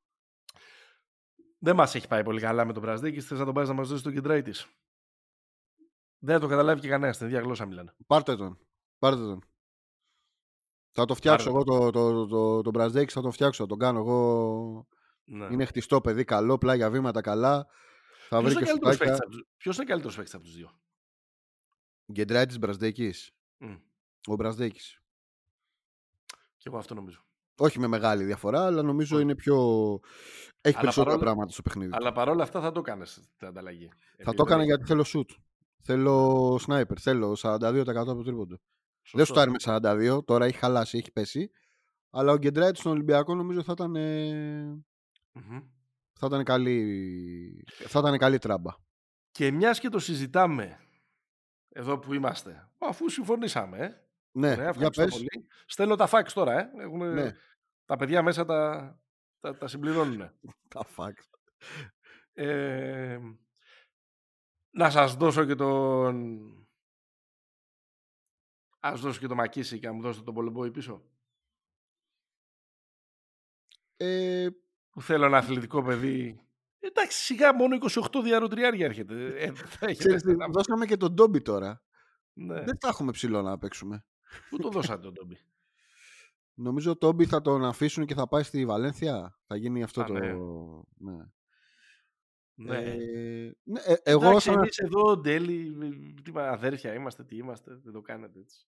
[1.58, 3.20] Δεν μας έχει πάει πολύ καλά με τον Πρασδίκη.
[3.20, 4.66] Θες να τον πάρεις να μας δώσεις τον κεντράι της;
[6.18, 7.14] Δεν το καταλάβει και κανένας.
[7.14, 7.94] Στην ίδια γλώσσα μιλάνε.
[8.06, 8.58] Πάρτε τον.
[8.98, 9.42] Πάρτε τον.
[10.98, 13.78] Θα το φτιάξω Πάρτε εγώ το, το, το, το Μπραζδέκη, θα το φτιάξω, θα τον
[13.78, 14.86] κάνω εγώ.
[15.24, 15.46] Ναι.
[15.50, 17.66] Είναι χτιστό παιδί, καλό, πλάγια βήματα καλά.
[18.28, 19.12] Θα Ποιος βρει είναι και καλύτερος σουτάκια.
[19.12, 20.80] παίκτης από τους- Ποιος είναι καλύτερος παίκτης από τους δύο;
[22.12, 23.30] Γκεντράι τη Μπραζδέκης.
[23.58, 23.74] Μμ.
[24.28, 25.02] Ο Μπραζδέκης.
[26.56, 27.24] Και εγώ αυτό νομίζω.
[27.58, 29.24] Όχι με μεγάλη διαφορά, αλλά νομίζω Όχι.
[29.24, 29.54] είναι πιο.
[30.60, 31.90] Έχει Αλλά περισσότερα παρόλα- πράγματα στο παιχνίδι.
[31.94, 33.04] Αλλά παρόλα αυτά θα το έκανε
[33.36, 33.90] την ανταλλαγή.
[34.24, 35.34] Θα το έκανα γιατί θέλω shoot.
[35.82, 36.98] Θέλω sniper.
[37.00, 38.58] Θέλω 42% από το τρίποντο.
[39.12, 41.50] Δεν σου με 42, τώρα έχει χαλάσει, έχει πέσει.
[42.10, 44.84] Αλλά ο Γκεντράιτ στον Ολυμπιακό νομίζω θα ήταν, ε,
[46.12, 48.72] θα ήταν, καλή, θα ήταν καλή τράμπα.
[49.30, 50.78] Και μιας και το συζητάμε
[51.68, 53.94] εδώ που είμαστε, αφού συμφωνήσαμε, ε,
[54.30, 55.12] Ναι, Ωραία, για ευχαριστώ πες.
[55.12, 55.28] πολύ.
[55.66, 56.70] Στέλνω τα φάξ τώρα, ε.
[56.78, 57.32] Έχουν, Ναι.
[57.84, 58.92] Τα παιδιά μέσα τα,
[59.40, 60.30] τα, τα συμπληρώνουν.
[60.74, 61.38] Τα facts.
[62.32, 63.18] Ε,
[64.70, 66.38] να σας δώσω και τον...
[68.88, 71.02] Ας δώσω και τον Μακίση και να μου δώσετε τον Πολεμπόη πίσω.
[73.96, 74.48] Ε,
[74.90, 76.42] Που θέλω ένα αθλητικό παιδί.
[76.80, 79.26] Εντάξει, σιγά μόνο 28 διαρροτριάρια έρχεται.
[79.42, 81.82] Ε, θα έχετε ξέρεις τι, ένα- δώσαμε και τον Ντόμπι τώρα.
[82.32, 82.62] ναι.
[82.64, 84.04] Δεν θα έχουμε ψηλό να παίξουμε.
[84.50, 85.38] Πού το δώσατε τον Τόμπι.
[86.54, 89.38] Νομίζω ο Τόμπι θα τον αφήσουν και θα πάει στη Βαλένθια.
[89.46, 90.12] Θα γίνει αυτό Α, το...
[90.12, 90.32] ναι.
[91.00, 91.26] Ναι.
[92.54, 92.76] ναι.
[92.78, 94.58] Ε, ναι, ε, εγώ Εντάξει, σαν...
[94.58, 95.74] εμείς εδώ, Ντέλη,
[96.22, 98.66] τι μα- αδέρφια είμαστε, τι είμαστε, δεν το κάνετε έτσι.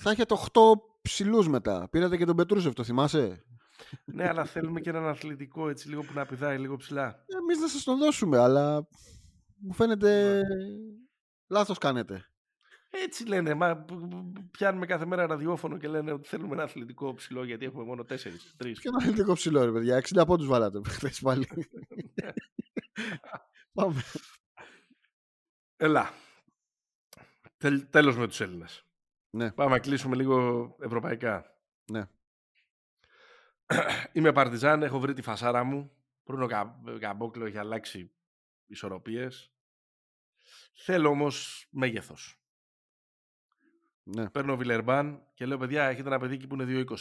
[0.00, 0.60] Θα έχετε 8
[1.02, 1.88] ψηλούς μετά.
[1.90, 3.44] Πήρατε και τον Πετρούσεφ, το θυμάσαι;
[4.04, 7.24] ναι, αλλά θέλουμε και έναν αθλητικό έτσι λίγο που να πηδάει λίγο ψηλά.
[7.40, 8.88] Εμείς να σας τον δώσουμε, αλλά
[9.56, 10.40] μου φαίνεται.
[11.48, 12.24] Λάθος κάνετε.
[12.90, 17.14] Έτσι λένε, μα π- π- πιάνουμε κάθε μέρα ραδιόφωνο και λένε ότι θέλουμε ένα αθλητικό
[17.14, 18.80] ψηλό γιατί έχουμε μόνο τέσσερις, τρεις.
[18.80, 19.96] Και ένα αθλητικό ψηλό, ρε παιδιά.
[19.96, 21.48] 60 πόντους βάλατε χθες πάλι.
[23.72, 24.02] Πάμε.
[25.76, 26.10] Έλα.
[27.56, 28.85] Τελ, τέλος με τους Έλληνες.
[29.36, 29.52] Ναι.
[29.52, 31.56] Πάμε να κλείσουμε λίγο ευρωπαϊκά.
[31.90, 32.08] Ναι.
[34.12, 35.90] Είμαι παρτιζάν, έχω βρει τη φασάρα μου.
[36.24, 38.10] Προύνο Κα- Καμπόκλο έχει αλλάξει
[38.66, 39.52] ισορροπίες.
[40.74, 42.40] Θέλω όμως μέγεθος.
[44.02, 44.30] ναι.
[44.30, 46.96] Παίρνω Βιλερμπάν και λέω: Παιδιά, έχετε ένα παιδί εκεί που είναι 2,20.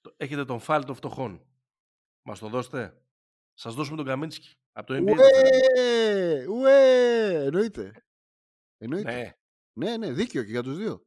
[0.00, 1.46] Το- Έχετε τον φάλ των φτωχών.
[2.22, 3.02] Μας το δώσετε.
[3.54, 4.56] Σας δώσουμε τον Καμίνσκι.
[4.72, 5.02] Από το NBA.
[5.02, 5.14] Ουέ!
[5.16, 6.46] το φέραμε.
[6.46, 7.44] Ουέ!
[7.44, 8.04] Εννοείται.
[8.78, 9.12] Εννοείται.
[9.12, 9.32] Ναι.
[9.72, 11.06] Ναι, ναι, δίκαιο και για τους δύο.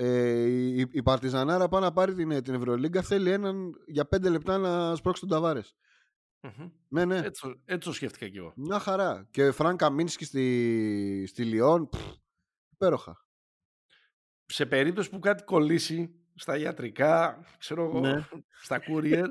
[0.00, 0.04] Μμ.
[0.06, 3.02] Ε, η, η Παρτιζανάρα πάει να πάρει την, την Ευρωλίγκα.
[3.02, 5.76] Θέλει έναν για πέντε λεπτά να σπρώξει τον Ταβάρες.
[6.42, 6.70] Μμμ.
[6.88, 7.16] Ναι, ναι.
[7.18, 8.52] Έτσι, το- έτσι το σκέφτηκα κι εγώ.
[8.56, 9.28] Μια χαρά.
[9.30, 11.88] Και Φραν Καμίνσκι στη, στη Λιόν.
[11.88, 12.00] πφ,
[12.72, 13.24] Υπέροχα.
[14.46, 18.26] Σε περίπτωση που κάτι κολλήσει στα ιατρικά, ξέρω εγώ, Ναι.
[18.64, 19.24] στα courier,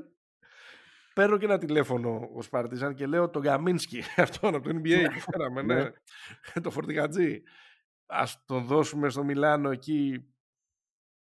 [1.13, 5.19] παίρνω και ένα τηλέφωνο ως Παρτιζάν και λέω τον Καμίνσκι, αυτόν από το NBA που
[5.31, 6.61] φέραμε, ναι, Ναι.
[6.61, 7.41] το φορτηγατζή.
[8.05, 10.23] Ας τον δώσουμε στο Μιλάνο εκεί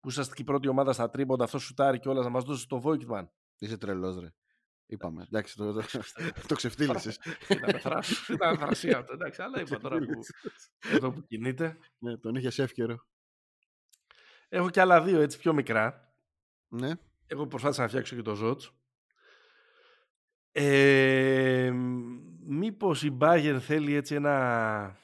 [0.06, 2.66] που είσαστε και η πρώτη ομάδα στα τρίποντα, αυτό σουτάρει και όλας, να μας δώσεις
[2.66, 3.30] το Βόικτμαν.
[3.58, 4.32] Είσαι τρελός ρε.
[4.86, 5.22] Είπαμε.
[5.22, 5.82] Εντάξει, το, το,
[6.46, 7.18] το ξεφτύλισες.
[7.48, 10.20] Ήταν θράσ- ήταν θρασία αυτό, εντάξει, αλλά είπα τώρα που,
[10.92, 11.78] εδώ που κινείται.
[11.98, 13.06] ναι, τον είχες εύκαιρο.
[14.48, 16.14] Έχω και άλλα δύο έτσι πιο μικρά.
[16.68, 16.90] Ναι.
[17.26, 18.72] Εγώ προσπάθησα να φτιάξω και το Ζότς.
[20.52, 21.72] Ε,
[22.46, 24.96] μήπως η Bayern θέλει έτσι ένα...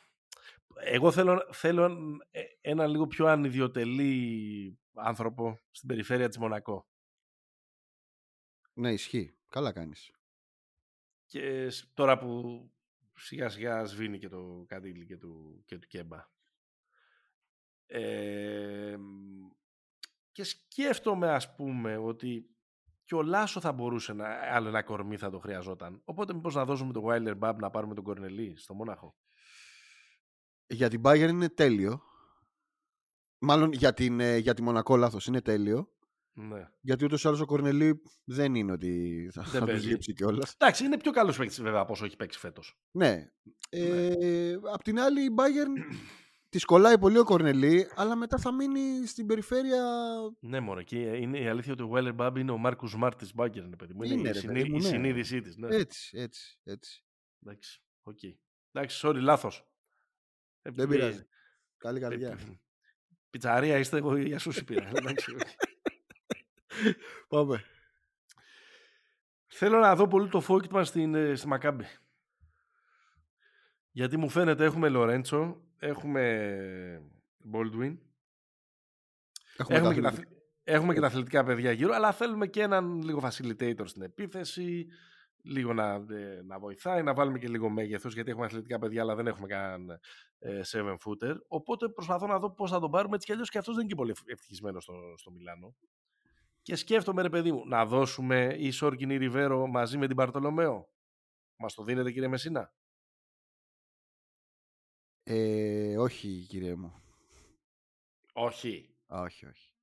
[0.85, 1.85] Εγώ θέλω, θέλω
[2.31, 6.87] ε, ένα λίγο πιο ανιδιοτελή άνθρωπο στην περιφέρεια της Μονακό.
[8.73, 9.37] Ναι, ισχύει.
[9.49, 10.11] Καλά κάνεις.
[11.27, 12.71] Και σ- τώρα που
[13.15, 16.31] σιγά σιγά σβήνει και το καντήλι και του, και του Κέμπα.
[17.87, 18.97] Ε,
[20.33, 22.47] και σκέφτομαι ας πούμε ότι
[23.05, 26.03] και ο Λάσο θα μπορούσε να, άλλο ένα κορμί θα το χρειαζόταν.
[26.05, 29.17] Οπότε μήπως να δώσουμε τον Βάιλερ Μπαμπ να πάρουμε τον Κορνελί στο Μόναχο;
[30.67, 32.03] Για την Bayern είναι τέλειο.
[33.45, 35.93] Μάλλον για, την, ε, για τη Μονακό λάθος είναι τέλειο.
[36.35, 36.69] Ναι.
[36.81, 39.89] Γιατί ούτως ή άλλως ο Κορνελή δεν είναι ότι θα, Δεν θα τους παίζει.
[39.89, 40.55] λείψει κιόλας.
[40.59, 42.79] Εντάξει, είναι πιο καλός παίκτης βέβαια από όσο έχει παίξει φέτος.
[42.91, 43.31] Ναι.
[43.71, 45.95] Ε, απ' την άλλη η Bayern
[46.49, 49.85] τη κολλάει πολύ ο Κορνελή, αλλά μετά θα μείνει στην περιφέρεια.
[50.41, 53.35] Ναι, μωρέ, και είναι η αλήθεια ότι ο Βάιλερ Μπαμπ είναι ο Μάρκους Σμαρτ της
[53.35, 54.03] Μπάγερν, είναι παιδί μου.
[54.03, 54.89] Είναι, Είναι, η, ρε, συνεί- παιδί μου, η ναι.
[54.89, 55.57] συνείδησή της.
[55.57, 55.77] Ναι.
[55.77, 57.05] Έτσι, έτσι, έτσι.
[57.47, 58.19] Εντάξει, οκ.
[58.73, 59.67] Εντάξει, sorry, λάθος.
[60.63, 61.27] Ε, Δεν μη- πειράζει.
[61.77, 62.39] Καλή ε, καρδιά.
[63.33, 64.89] Ε, Πιτσαρία είστε, εγώ για σούσι πήρα.
[64.97, 65.41] Εντάξει, οκ.
[67.29, 67.65] Πάμε.
[69.47, 71.85] Θέλω να δω πολύ το Φόκιτμαν στην, ε, στη Μακάμπη.
[73.91, 77.03] Γιατί μου φαίνεται έχουμε Λορέντσο, έχουμε
[77.53, 77.97] Baldwin,
[79.57, 80.29] Έχουμε, έχουμε, και τα τα, αθλη-
[80.65, 84.87] έχουμε και τα αθλητικά παιδιά γύρω, αλλά θέλουμε και έναν λίγο facilitator στην επίθεση,
[85.43, 89.15] λίγο να, ε, να βοηθάει, να βάλουμε και λίγο μέγεθος, γιατί έχουμε αθλητικά παιδιά, αλλά
[89.15, 90.01] δεν έχουμε κανέναν
[90.39, 91.37] ε, seven footer.
[91.49, 93.93] Οπότε προσπαθώ να δω πώς θα τον πάρουμε έτσι κι αλλιώς και αυτός δεν είναι
[93.93, 95.77] και πολύ ευτυχισμένος στο, στο Μιλάνο.
[96.63, 100.89] Και σκέφτομαι, ρε παιδί μου, να δώσουμε η Σόρκιν ή Ριβέρο μαζί με την Παρτολομέο.
[101.57, 102.73] Μας το δίνετε, κύριε Μεσίνα;
[105.23, 107.03] Ε, όχι, κύριε μου.
[108.33, 108.97] Όχι.
[109.07, 109.75] Α, όχι, όχι.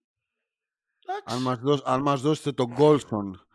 [1.05, 1.35] Εντάξει.
[1.35, 3.47] Αν μας, δώσ- αν μας δώσετε τον Γκόλσον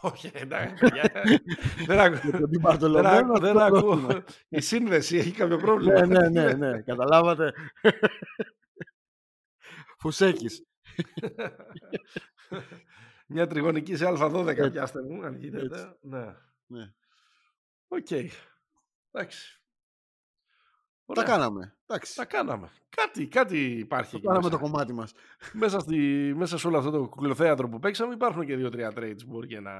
[0.00, 0.74] Όχι, εντάξει.
[0.80, 1.10] παιδιά.
[1.86, 2.18] δεν ακούω.
[2.20, 3.80] και τον Δεν, Τιμπαρτολομέο, άκου- να δεν το ακούω.
[3.96, 4.24] δώσουμε.
[4.48, 6.06] Η σύνδεση έχει κάποιο πρόβλημα.
[6.06, 6.82] ναι, ναι, ναι, ναι.
[6.82, 7.52] Καταλάβατε.
[9.98, 10.64] Φουσέκης.
[13.28, 14.70] Μια τριγωνική σε α12, Έτσι.
[14.70, 15.64] πιάστε μου, αν γίνεται.
[15.64, 15.96] Έτσι.
[16.00, 16.34] Ναι.
[16.66, 16.92] Ναι.
[17.88, 18.10] Οκ.
[19.10, 19.60] Εντάξει.
[21.06, 21.24] Τα Ωραία.
[21.24, 21.76] κάναμε.
[21.86, 22.16] Εντάξει.
[22.16, 22.70] Τα κάναμε.
[22.88, 24.10] Κάτι, κάτι υπάρχει.
[24.10, 24.56] Το εκεί κάναμε μέσα.
[24.58, 25.12] το κομμάτι μας.
[25.52, 25.96] μέσα, στη,
[26.36, 29.60] μέσα σε όλο αυτό το κουκλοθέατρο που παίξαμε υπάρχουν και δύο-τρία trades που μπορεί και
[29.60, 29.72] να,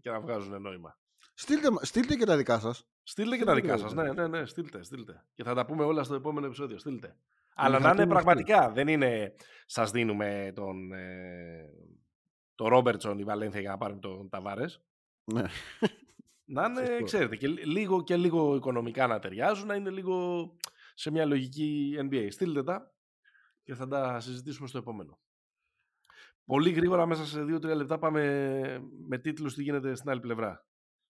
[0.00, 0.98] και να βγάζουν νόημα.
[1.34, 2.86] Στείλτε, μα- στείλτε και τα δικά σας.
[3.02, 3.94] Στείλτε και Στείλτε τα δικά και σας.
[3.94, 5.24] τα Ναι, δικά ναι, ναι, στείλτε, στείλτε.
[5.34, 6.78] Και θα τα πούμε όλα στο επόμενο επεισόδιο.
[6.78, 7.16] Στείλτε.
[7.54, 8.70] Αλλά να θα είναι πούμε πραγματικά.
[8.70, 9.34] Δεν είναι
[9.66, 11.68] σας δίνουμε τον, ε,
[12.54, 14.80] τον Ρόμπερτσον η Βαλένθια για να πάρουμε τον Ταβάρες.
[15.24, 15.42] Ναι.
[16.44, 17.04] Να είναι, Σωστό.
[17.04, 20.46] ξέρετε, και λίγο, και λίγο οικονομικά να ταιριάζουν, να είναι λίγο
[21.02, 22.26] σε μια λογική NBA.
[22.30, 22.94] Στείλτε τα
[23.62, 25.18] και θα τα συζητήσουμε στο επόμενο.
[26.44, 28.22] Πολύ γρήγορα μέσα σε 2-3 λεπτά πάμε
[29.08, 30.66] με τίτλους τι γίνεται στην άλλη πλευρά.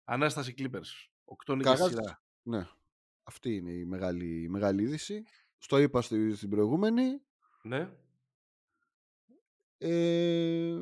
[0.05, 1.09] Ανάσταση Clippers.
[1.25, 2.23] 8 νίκες Κακά- σειρά.
[2.43, 2.69] ναι.
[3.23, 5.23] Αυτή είναι η μεγάλη, η μεγάλη είδηση.
[5.59, 7.21] Στο είπα στη- στην προηγούμενη.
[7.63, 7.91] Ναι.
[9.83, 10.77] Ε,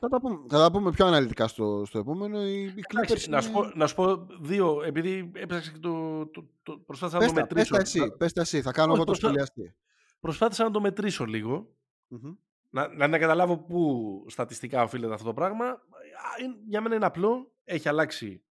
[0.00, 2.46] θα, τα πούμε, θα τα πούμε πιο αναλυτικά στο, στο επόμενο.
[2.46, 5.78] Οι, οι Clippers Εντάξει, να, σου είναι- πω, να σου πω δύο, επειδή épραξα και
[5.78, 7.74] το, το, το, προσπάθησα να Πες το τα, πες μετρήσω.
[7.74, 8.62] τα εσύ, Να- πες τα εσύ.
[8.62, 9.76] Θα κάνω Όχι, εγώ το προσπά- σχολιαστή.
[10.20, 11.74] Προσπάθησα να το μετρήσω λίγο.
[12.08, 12.34] Μμμ.
[12.70, 15.66] να, να, να καταλάβω πού στατιστικά οφείλεται αυτό το πράγμα.
[15.66, 17.52] Α, είναι- Για μένα είναι απλό.
[17.64, 18.44] Έχει αλλάξει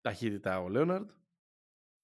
[0.00, 1.10] ταχύτητα ο Λέοναρντ.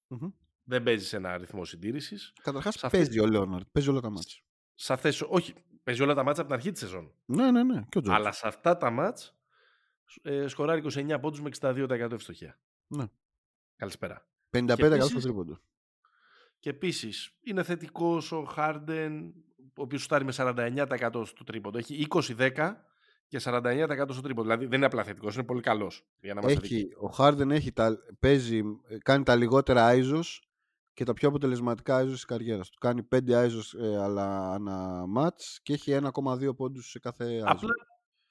[0.07, 0.29] Μμμ.
[0.65, 2.33] Δεν παίζει σε ένα ρυθμό συντήρησης.
[2.43, 3.65] Καταρχάς Σε αυτή- παίζει ο Λέοναρντ.
[3.73, 4.43] Παίζει όλα τα μάτια.
[4.75, 5.55] Σε αυτές, όχι,
[5.89, 7.13] παίζει όλα τα μάτσα από την αρχή της σεζόν.
[7.25, 7.85] Ναι, ναι, ναι.
[7.89, 8.19] Και ο Τζόρτζ.
[8.19, 9.37] Αλλά σε αυτά τα μάτς
[10.23, 12.59] ε, σκοράρει 29 πόντους με 62% ευστοχία.
[12.87, 13.05] Ναι.
[13.77, 14.27] Καλησπέρα.
[14.51, 15.59] 55% επίσης- στο τρίποντο.
[16.59, 21.79] Και επίσης είναι θετικός ο Χάρντεν, ο οποίος σουτάρει με 49% στο τρίποντο.
[21.79, 22.77] Έχει 20-10
[23.27, 24.43] και 49% στο τρίπο.
[24.43, 26.07] Δηλαδή δεν είναι απλά θετικός, είναι πολύ καλός.
[26.21, 28.63] Έχει, ο Χάρντεν έχει τα, παίζει,
[29.03, 30.39] κάνει τα λιγότερα ISOs
[30.99, 32.79] και τα πιο αποτελεσματικά ISOs της καριέρας του.
[32.79, 37.47] Κάνει 5 ISOs ε, αλλά ανά match και έχει 1,2 πόντους σε κάθε ISO.
[37.47, 37.73] Απλά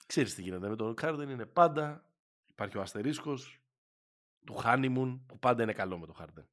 [0.08, 1.30] ξέρεις τι γίνεται με τον Χάρντεν.
[1.30, 2.06] Είναι πάντα.
[2.46, 3.62] Υπάρχει ο αστερίσκος
[4.46, 6.48] του Χάνιμουν που πάντα είναι καλό με τον Χάρντεν.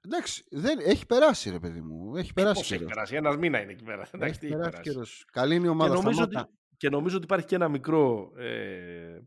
[0.00, 2.16] Εντάξει, δεν, έχει περάσει ρε παιδί μου.
[2.16, 2.60] Έχει ε, περάσει.
[2.60, 4.08] Πώς έχει περάσει, ένας μήνα είναι εκεί πέρα.
[4.10, 5.24] Εντάξει, έχει περάσει, περάσει.
[5.32, 5.94] Καλή είναι η ομάδα.
[5.94, 6.36] Και νομίζω, ότι,
[6.76, 8.32] και νομίζω ότι υπάρχει και ένα μικρό.
[8.36, 9.22] Ε,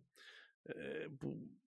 [0.63, 1.57] ε, που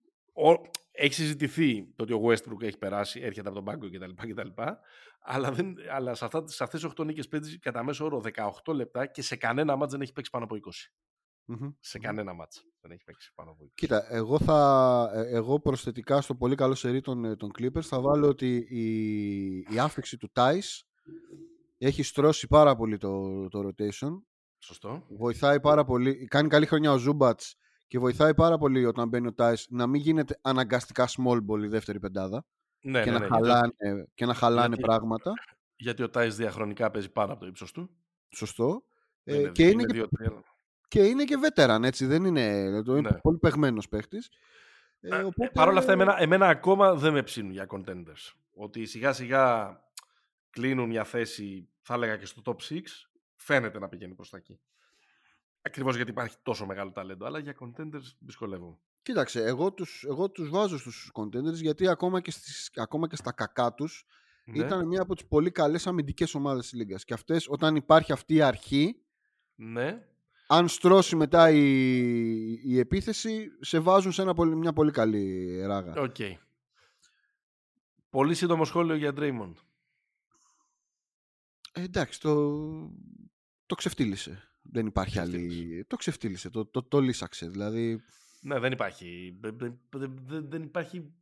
[0.91, 4.61] έχει συζητηθεί το ότι ο Westbrook έχει περάσει, έρχεται από τον πάγκο κτλ.
[5.21, 8.21] αλλά, δεν, αλλά σε, αυτά, σε αυτές τις 8 νίκες παίζει κατά μέσο όρο
[8.65, 10.59] 18 λεπτά και σε κανένα μάτς δεν έχει παίξει πάνω από 20.
[11.47, 11.73] Mm-hmm.
[11.79, 13.67] Σε κανένα μάτς δεν έχει παίξει πάνω από 20.
[13.73, 18.01] Κοίτα, εγώ, θα, ε, εγώ προσθετικά στο πολύ καλό σερί των, ε, των Clippers θα
[18.01, 20.81] βάλω ότι η, η άφηξη του Tice
[21.77, 24.21] έχει στρώσει πάρα πολύ το, το rotation.
[24.57, 25.05] Σωστό.
[25.09, 26.25] Βοηθάει πάρα πολύ.
[26.25, 27.55] Κάνει καλή χρονιά ο Ζούμπατς
[27.91, 31.67] και βοηθάει πάρα πολύ όταν μπαίνει ο Τάις να μην γίνεται αναγκαστικά small ball η
[31.67, 32.45] δεύτερη πεντάδα
[32.81, 35.33] ναι, και, ναι, να ναι, χαλάνε, και να χαλάνε γιατί, πράγματα.
[35.75, 37.89] Γιατί ο Τάις διαχρονικά παίζει πάνω από το ύψος του.
[38.29, 38.83] Σωστό.
[39.23, 40.07] Ε, και, είναι και,
[40.87, 42.41] και είναι και veteran, έτσι, δεν είναι,
[42.87, 43.19] είναι ναι.
[43.21, 44.29] πολύ παιγμένος παίχτης.
[44.99, 45.51] Ε, ε οπότε...
[45.53, 48.33] Παρ' όλα αυτά, εμένα, εμένα ακόμα δεν με ψήνουν για contenders.
[48.53, 49.77] Ότι σιγά σιγά
[50.49, 52.79] κλείνουν μια θέση, θα έλεγα και στο top 6,
[53.35, 54.59] φαίνεται να πηγαίνει προς τα εκεί.
[55.61, 58.77] Ακριβώς γιατί υπάρχει τόσο μεγάλο ταλέντο, αλλά για contenders δυσκολεύομαι.
[59.01, 63.31] Κοίταξε, εγώ τους, εγώ τους βάζω στους contenders γιατί ακόμα και, στις, ακόμα και στα
[63.31, 64.05] κακά τους
[64.45, 64.57] ναι.
[64.57, 67.05] ήταν μια από τις πολύ καλές αμυντικές ομάδες της Λίγκας.
[67.05, 69.01] Και αυτές όταν υπάρχει αυτή η αρχή,
[69.55, 70.07] ναι.
[70.47, 71.61] αν στρώσει μετά η,
[72.63, 76.01] η επίθεση, σε βάζουν σε ένα, μια πολύ καλή ράγα.
[76.01, 76.15] Οκ.
[76.17, 76.33] Okay.
[78.09, 79.53] Πολύ σύντομο σχόλιο για Draymond.
[81.73, 82.59] Ε, εντάξει, το,
[83.65, 84.50] το ξεφτύλισε.
[84.61, 85.85] Δεν υπάρχει άλλη.
[85.87, 87.49] Το ξεφτύλισε, το, το, το λύσαξε.
[87.49, 88.01] Δηλαδή.
[88.41, 89.39] Ναι, δεν υπάρχει.
[90.27, 91.13] Δεν υπάρχει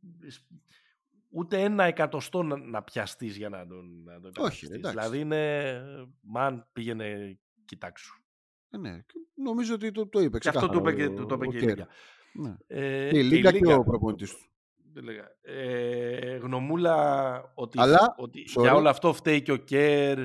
[1.30, 4.90] ούτε ένα εκατοστό να, να πιαστείς για να τον, να τον Όχι, εντάξει.
[4.90, 5.82] Δηλαδή είναι.
[6.20, 8.14] Μαν πήγαινε, κοιτάξου.
[8.70, 9.04] Ε, ναι,
[9.34, 10.38] νομίζω ότι το, το είπε.
[10.38, 11.88] Και αυτό το είπε και, το, το είπε και η Λίγκα.
[12.32, 12.56] Ναι.
[12.66, 14.44] Ε, η Λίγκα και, ο προπονητής του.
[15.40, 20.18] Ε, γνωμούλα ότι, Αλλά, ότι για όλο αυτό φταίει και ο Κέρ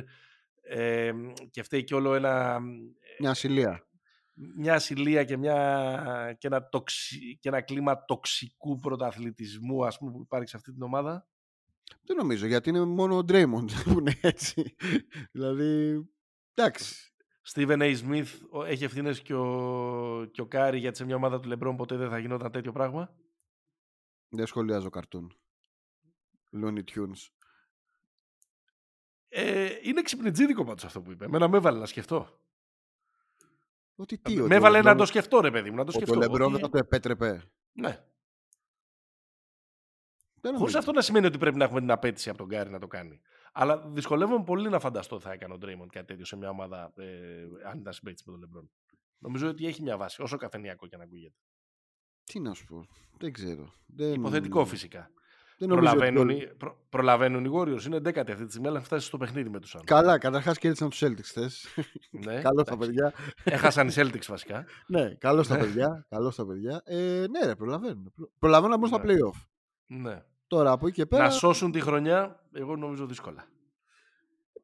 [0.62, 1.12] ε,
[1.52, 2.62] και φταίει και όλο ένα...
[3.20, 3.88] Μια ασυλία.
[4.58, 10.22] Μια ασυλία και, μια, και, ένα, τοξι, και ένα κλίμα τοξικού πρωταθλητισμού ας πούμε, που
[10.22, 11.28] υπάρχει σε αυτή την ομάδα.
[12.04, 14.76] Δεν νομίζω, γιατί είναι μόνο ο Ντρέιμοντ που είναι έτσι.
[15.32, 16.02] δηλαδή,
[16.54, 17.14] εντάξει.
[17.42, 17.98] Στίβεν A.
[17.98, 18.28] Smith
[18.68, 22.10] έχει ευθύνες και ο, και ο Κάρι γιατί σε μια ομάδα του Λεμπρόν ποτέ δεν
[22.10, 23.16] θα γινόταν τέτοιο πράγμα.
[24.30, 25.38] Δεν σχολιάζω καρτούν.
[26.64, 27.30] Looney Tunes.
[29.28, 31.28] Ε, είναι ξυπνητζίδικο πάντως αυτό που είπε.
[31.28, 32.40] Μένα με έβαλε να σκεφτώ.
[33.96, 35.76] Ότι τι, με έβαλε να το σκεφτώ, ρε παιδί μου.
[35.76, 36.14] Να το σκεφτώ.
[36.14, 37.44] Το Λεμπρόν δεν το επέτρεπε.
[37.72, 38.06] Ναι.
[40.58, 42.88] Χωρίς αυτό να σημαίνει ότι πρέπει να έχουμε την απαίτηση από τον Κάρι να το
[42.88, 43.22] κάνει.
[43.54, 47.44] Αλλά δυσκολεύομαι πολύ να φανταστώ θα έκανε ο Ντρέιμοντ κάτι τέτοιο σε μια ομάδα ε,
[47.70, 48.72] αν ήταν συμπέκτη με τον Λεμπρόν.
[49.18, 51.36] Νομίζω ότι έχει μια βάση, όσο καφενιακό και να ακούγεται.
[52.24, 52.88] Τι να σου πω.
[53.18, 53.74] Δεν ξέρω.
[53.86, 54.14] Δεν...
[54.14, 55.12] Υποθετικό φυσικά.
[55.58, 56.48] Δεν προλαβαίνουν, ότι...
[56.58, 57.86] προ, προλαβαίνουν οι Warriors.
[57.86, 59.84] Είναι δέκατη αυτή τη στιγμή, αλλά φτάσει στο παιχνίδι με τους άλλου.
[59.86, 61.50] Καλά, καταρχάς κέρδισαν τους Celtics θε.
[62.12, 63.14] Ναι, καλώς τα παιδιά.
[63.44, 64.66] Έχασαν οι Celtics βασικά.
[64.88, 66.06] ναι, καλώς τα παιδιά.
[66.10, 66.82] Καλώς τα παιδιά.
[66.86, 68.14] Ε, ναι, ρε, προλαβαίνουν.
[68.40, 69.14] Προλαβαίνουν να μπουν στα ναι.
[69.14, 69.42] playoff.
[69.86, 70.24] Ναι.
[70.48, 71.24] Τώρα από εκεί και πέρα.
[71.24, 73.48] Να σώσουν τη χρονιά, εγώ νομίζω δύσκολα.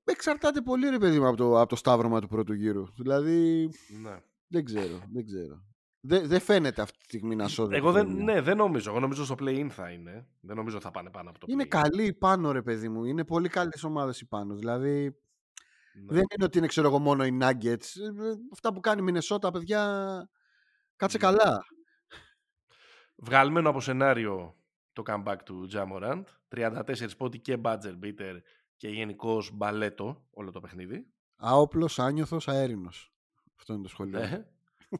[0.03, 2.85] Εξαρτάται πολύ, ρε παιδί μου, από το, από το σταύρωμα του πρώτου γύρου.
[2.95, 3.69] Δηλαδή.
[4.01, 4.17] Ναι.
[4.47, 5.01] Δεν ξέρω.
[5.13, 5.70] Δεν ξέρω.
[6.03, 7.75] Δεν δε φαίνεται αυτή τη στιγμή να σώζει.
[7.75, 8.89] Εγώ δεν, ναι, δεν νομίζω.
[8.89, 10.27] Εγώ νομίζω στο play-in θα είναι.
[10.39, 13.05] Δεν νομίζω θα πάνε πάνω από το Είναι καλή πάνω, ρε παιδί μου.
[13.05, 14.55] Είναι πολύ καλές ομάδες οι πάνω.
[14.55, 15.03] Δηλαδή.
[15.93, 16.13] Ναι.
[16.13, 17.65] Δεν είναι ότι είναι ξέρω εγώ μόνο οι Nuggets.
[17.65, 19.83] Ε, ε, αυτά που κάνει η Μινεσότα, παιδιά.
[20.95, 21.23] Κάτσε ναι.
[21.23, 21.59] καλά.
[23.15, 24.55] Βγαλμένο από σενάριο
[24.93, 26.23] το comeback του Jamorant.
[26.55, 28.37] 34 πόντοι και buzzer beater
[28.77, 31.07] και γενικώς μπαλέτο όλο το παιχνίδι.
[31.35, 33.13] Άοπλος, άνιωθος, αέρινος.
[33.57, 34.19] Αυτό είναι το σχολείο.
[34.19, 34.45] Ναι.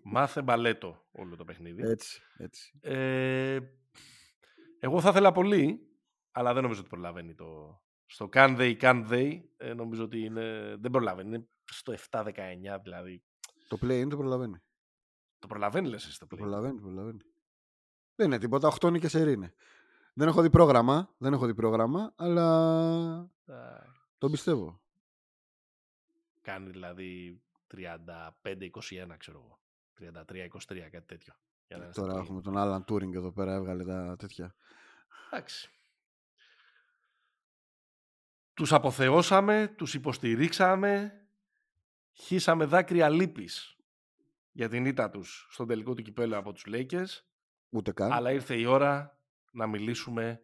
[0.04, 1.82] Μάθε μπαλέτο όλο το παιχνίδι.
[1.82, 2.80] Έτσι, έτσι.
[2.82, 3.60] Ε,
[4.80, 5.80] εγώ θα ήθελα πολύ,
[6.32, 7.82] αλλά δεν νομίζω ότι προλαβαίνει το...
[8.06, 10.76] Στο can they, can they, ε, νομίζω ότι είναι...
[10.80, 11.28] δεν προλαβαίνει.
[11.36, 12.32] Είναι στο 7-19
[12.84, 13.24] δηλαδή.
[13.68, 14.58] Το play-in το προλαβαίνει.
[15.40, 17.20] Το προλαβαίνει λες εσύ το play Το προλαβαίνει, το προλαβαίνει.
[18.16, 19.54] Δεν είναι τίποτα, 8 νίκες ερήνε.
[20.14, 23.32] Δεν έχω δει πρόγραμμα, δεν έχω δει πρόγραμμα, αλλά
[24.18, 24.82] το πιστεύω.
[26.42, 27.42] Κάνει δηλαδή
[27.76, 29.61] 35-21, ξέρω εγώ.
[30.02, 31.34] 33-23, κάτι τέτοιο.
[31.68, 34.56] Για Τώρα έχουμε τον Άλαν Τούρινγκ εδώ πέρα, έβγαλε τα τέτοια.
[35.32, 35.70] Εντάξει.
[38.54, 41.22] Τους αποθεώσαμε, τους υποστηρίξαμε,
[42.12, 43.76] χύσαμε δάκρυα λύπης
[44.52, 47.24] για την ήττα τους στον τελικό του κυπέλου από τους Lakers.
[47.70, 48.12] Ούτε καν.
[48.12, 49.20] Αλλά ήρθε η ώρα
[49.52, 50.44] να μιλήσουμε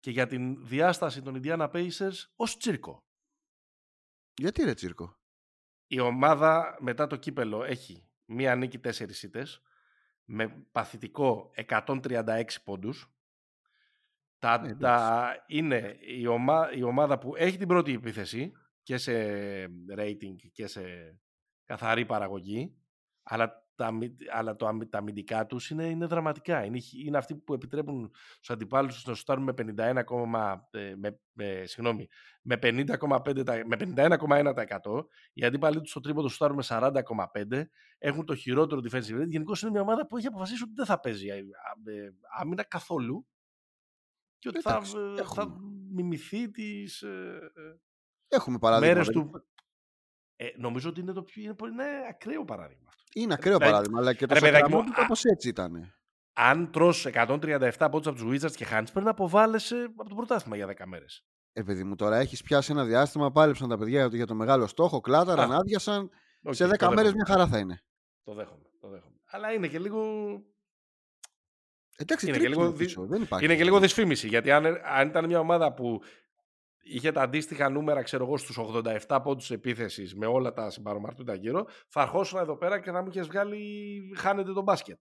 [0.00, 3.04] και για την διάσταση των Indiana Pacers ως τσίρκο.
[4.34, 5.16] Γιατί ρε τσίρκο;
[5.86, 9.62] Η ομάδα μετά το κύπελο έχει μία νίκη τέσσερις ήττες
[10.24, 13.08] με παθητικό 136 πόντους.
[14.38, 18.52] Τα, Ε, τα, είναι η, ομα, η ομάδα που έχει την πρώτη επίθεση
[18.82, 19.12] και σε
[19.96, 20.82] rating και σε
[21.64, 22.76] καθαρή παραγωγή
[23.22, 26.64] αλλά τα, αμυ- αλλά το, αμυ- τα αμυντικά τους είναι, είναι δραματικά.
[26.64, 30.04] Είναι, χ- είναι αυτοί που επιτρέπουν στους αντιπάλους τους να σουτάρουν με 51,
[30.70, 32.08] ε, με, με, συγγνώμη,
[32.42, 35.06] με 50,5 τα- με 51,1%.
[35.32, 37.62] Οι αντίπαλοι τους στο τρίποντο σουτάρουν με 40,5%.
[37.98, 39.28] Έχουν το χειρότερο defensive rate.
[39.28, 41.42] Γενικώς είναι μια ομάδα που έχει αποφασίσει ότι δεν θα παίζει ε, ε,
[42.40, 43.26] άμυνα καθόλου
[44.38, 45.56] και ότι θα, Εντάξει, ε, θα έχουμε.
[45.92, 47.78] μιμηθεί τις ε, ε,
[48.28, 48.92] Έχουμε παράδειγμα.
[48.94, 49.44] μέρες δεν- του...
[50.36, 53.02] Ε, νομίζω ότι είναι, το πιο, είναι, πολύ- είναι ακραίο παράδειγμα αυτό.
[53.14, 55.94] Είναι ακραίο Δηλαδή, παράδειγμα, αλλά και το ρε παιδάκι μου, Sacramento α- κάπως έτσι ήταν.
[56.32, 60.56] Αν τρως 137 πόντους από τους Wizards και χάνεις, πρέπει να αποβάλλεσαι από το πρωτάθλημα
[60.56, 61.24] για 10 μέρες.
[61.52, 64.34] Ε, παιδί μου, τώρα έχεις πιάσει ένα διάστημα, πάλεψαν τα παιδιά για το, για το
[64.34, 66.10] μεγάλο στόχο, κλάταραν, Α, άδειασαν.
[66.42, 67.14] Οκ, σε 10 το μέρες δέχομαι.
[67.14, 67.80] μια χαρά θα είναι.
[68.22, 69.16] Το δέχομαι, το δέχομαι.
[69.30, 70.00] Αλλά είναι και λίγο,
[71.96, 73.44] Εντάξει, Είναι είναι και λίγο δι- πίσω, δεν υπάρχει.
[73.44, 74.28] είναι και λίγο δυσφήμιση.
[74.28, 76.02] Γιατί αν, αν ήταν μια ομάδα που
[76.86, 81.66] είχε τα αντίστοιχα νούμερα, ξέρω εγώ, στους 87 πόντους επίθεσης με όλα τα συμπαρομαρτούντα γύρω,
[81.88, 85.00] θα αρχόσουν εδώ πέρα και να μου είχες βγάλει χάνετε το μπάσκετ.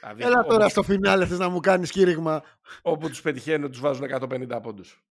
[0.00, 2.42] δηλαδή, Έλα όπου, τώρα στο φινάλε θες να μου κάνεις κήρυγμα.
[2.82, 5.04] όπου τους πετυχαίνουν, τους βάζουν 150 πόντους.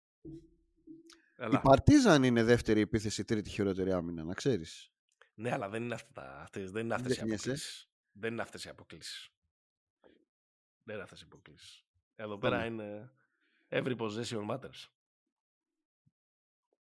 [1.38, 1.58] Έλα.
[1.58, 4.92] Η Παρτίζαν είναι δεύτερη επίθεση, τρίτη χειρότερη άμυνα, να ξέρεις.
[5.36, 7.44] Ναι, αλλά δεν είναι, αυτά, τα- αυτές, δεν είναι αυτές οι Δείχνεσαι.
[7.50, 7.90] αποκλήσεις.
[8.12, 9.30] Δεν είναι αυτές οι αποκλήσεις.
[10.84, 11.84] Δεν είναι αυτές οι αποκλήσεις.
[12.16, 12.68] Εδώ πέρα Πάμε.
[12.68, 13.12] είναι
[13.74, 14.90] every possession matters.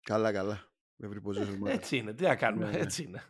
[0.03, 0.67] Καλά, καλά.
[1.03, 1.69] Every position matters.
[1.73, 2.13] Έτσι είναι.
[2.13, 2.65] Τι να κάνουμε.
[2.65, 2.77] Ναι, ναι.
[2.77, 3.23] Έτσι είναι.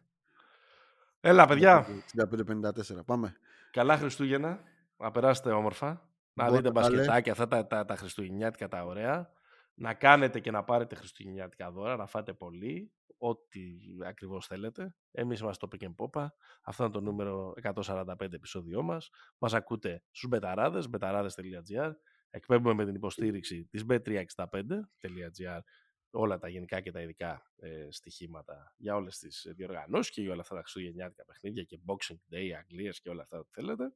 [1.19, 1.87] Έλα, παιδιά.
[2.31, 3.05] 65-54.
[3.05, 3.35] Πάμε.
[3.71, 4.63] Καλά Χριστούγεννα.
[4.97, 6.09] Να περάσετε όμορφα.
[6.33, 6.95] Να Μπορείτε δείτε πάλι.
[6.95, 9.31] μπασκετάκια αυτά τα, τα, τα χριστουγεννιάτικα τα ωραία.
[9.73, 11.95] Να κάνετε και να πάρετε χριστουγεννιάτικα δώρα.
[11.95, 12.91] Να φάτε πολύ.
[13.17, 13.61] Ό,τι
[14.05, 14.95] ακριβώς θέλετε.
[15.11, 16.27] Εμείς είμαστε το Pick and Popa.
[16.63, 19.09] Αυτό είναι το νούμερο 145 επεισόδιό μας.
[19.37, 21.91] Μας ακούτε στους μπεταράδες, μπεταράδες.gr.
[22.35, 25.59] Εκπέμπουμε με την υποστήριξη της bet365.gr
[26.11, 30.31] όλα τα γενικά και τα ειδικά ε, στοιχήματα για όλες τις ε, διοργανώσεις και για
[30.31, 33.93] όλα αυτά τα χριστουγεννιάτικα παιχνίδια και Boxing Day, Αγγλίας και όλα αυτά που θέλετε.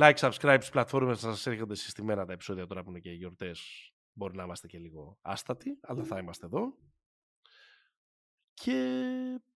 [0.00, 3.14] Like, subscribe στις πλατφόρμες να σας έρχονται συστημένα τα επεισόδια τώρα που είναι και οι
[3.14, 3.90] γιορτές.
[4.12, 6.78] Μπορεί να είμαστε και λίγο άστατοι, αλλά θα είμαστε εδώ.
[8.54, 8.72] Και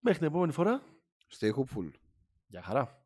[0.00, 0.82] μέχρι την επόμενη φορά,
[1.38, 1.90] Stay hopeful.
[2.46, 3.01] γεια χαρά.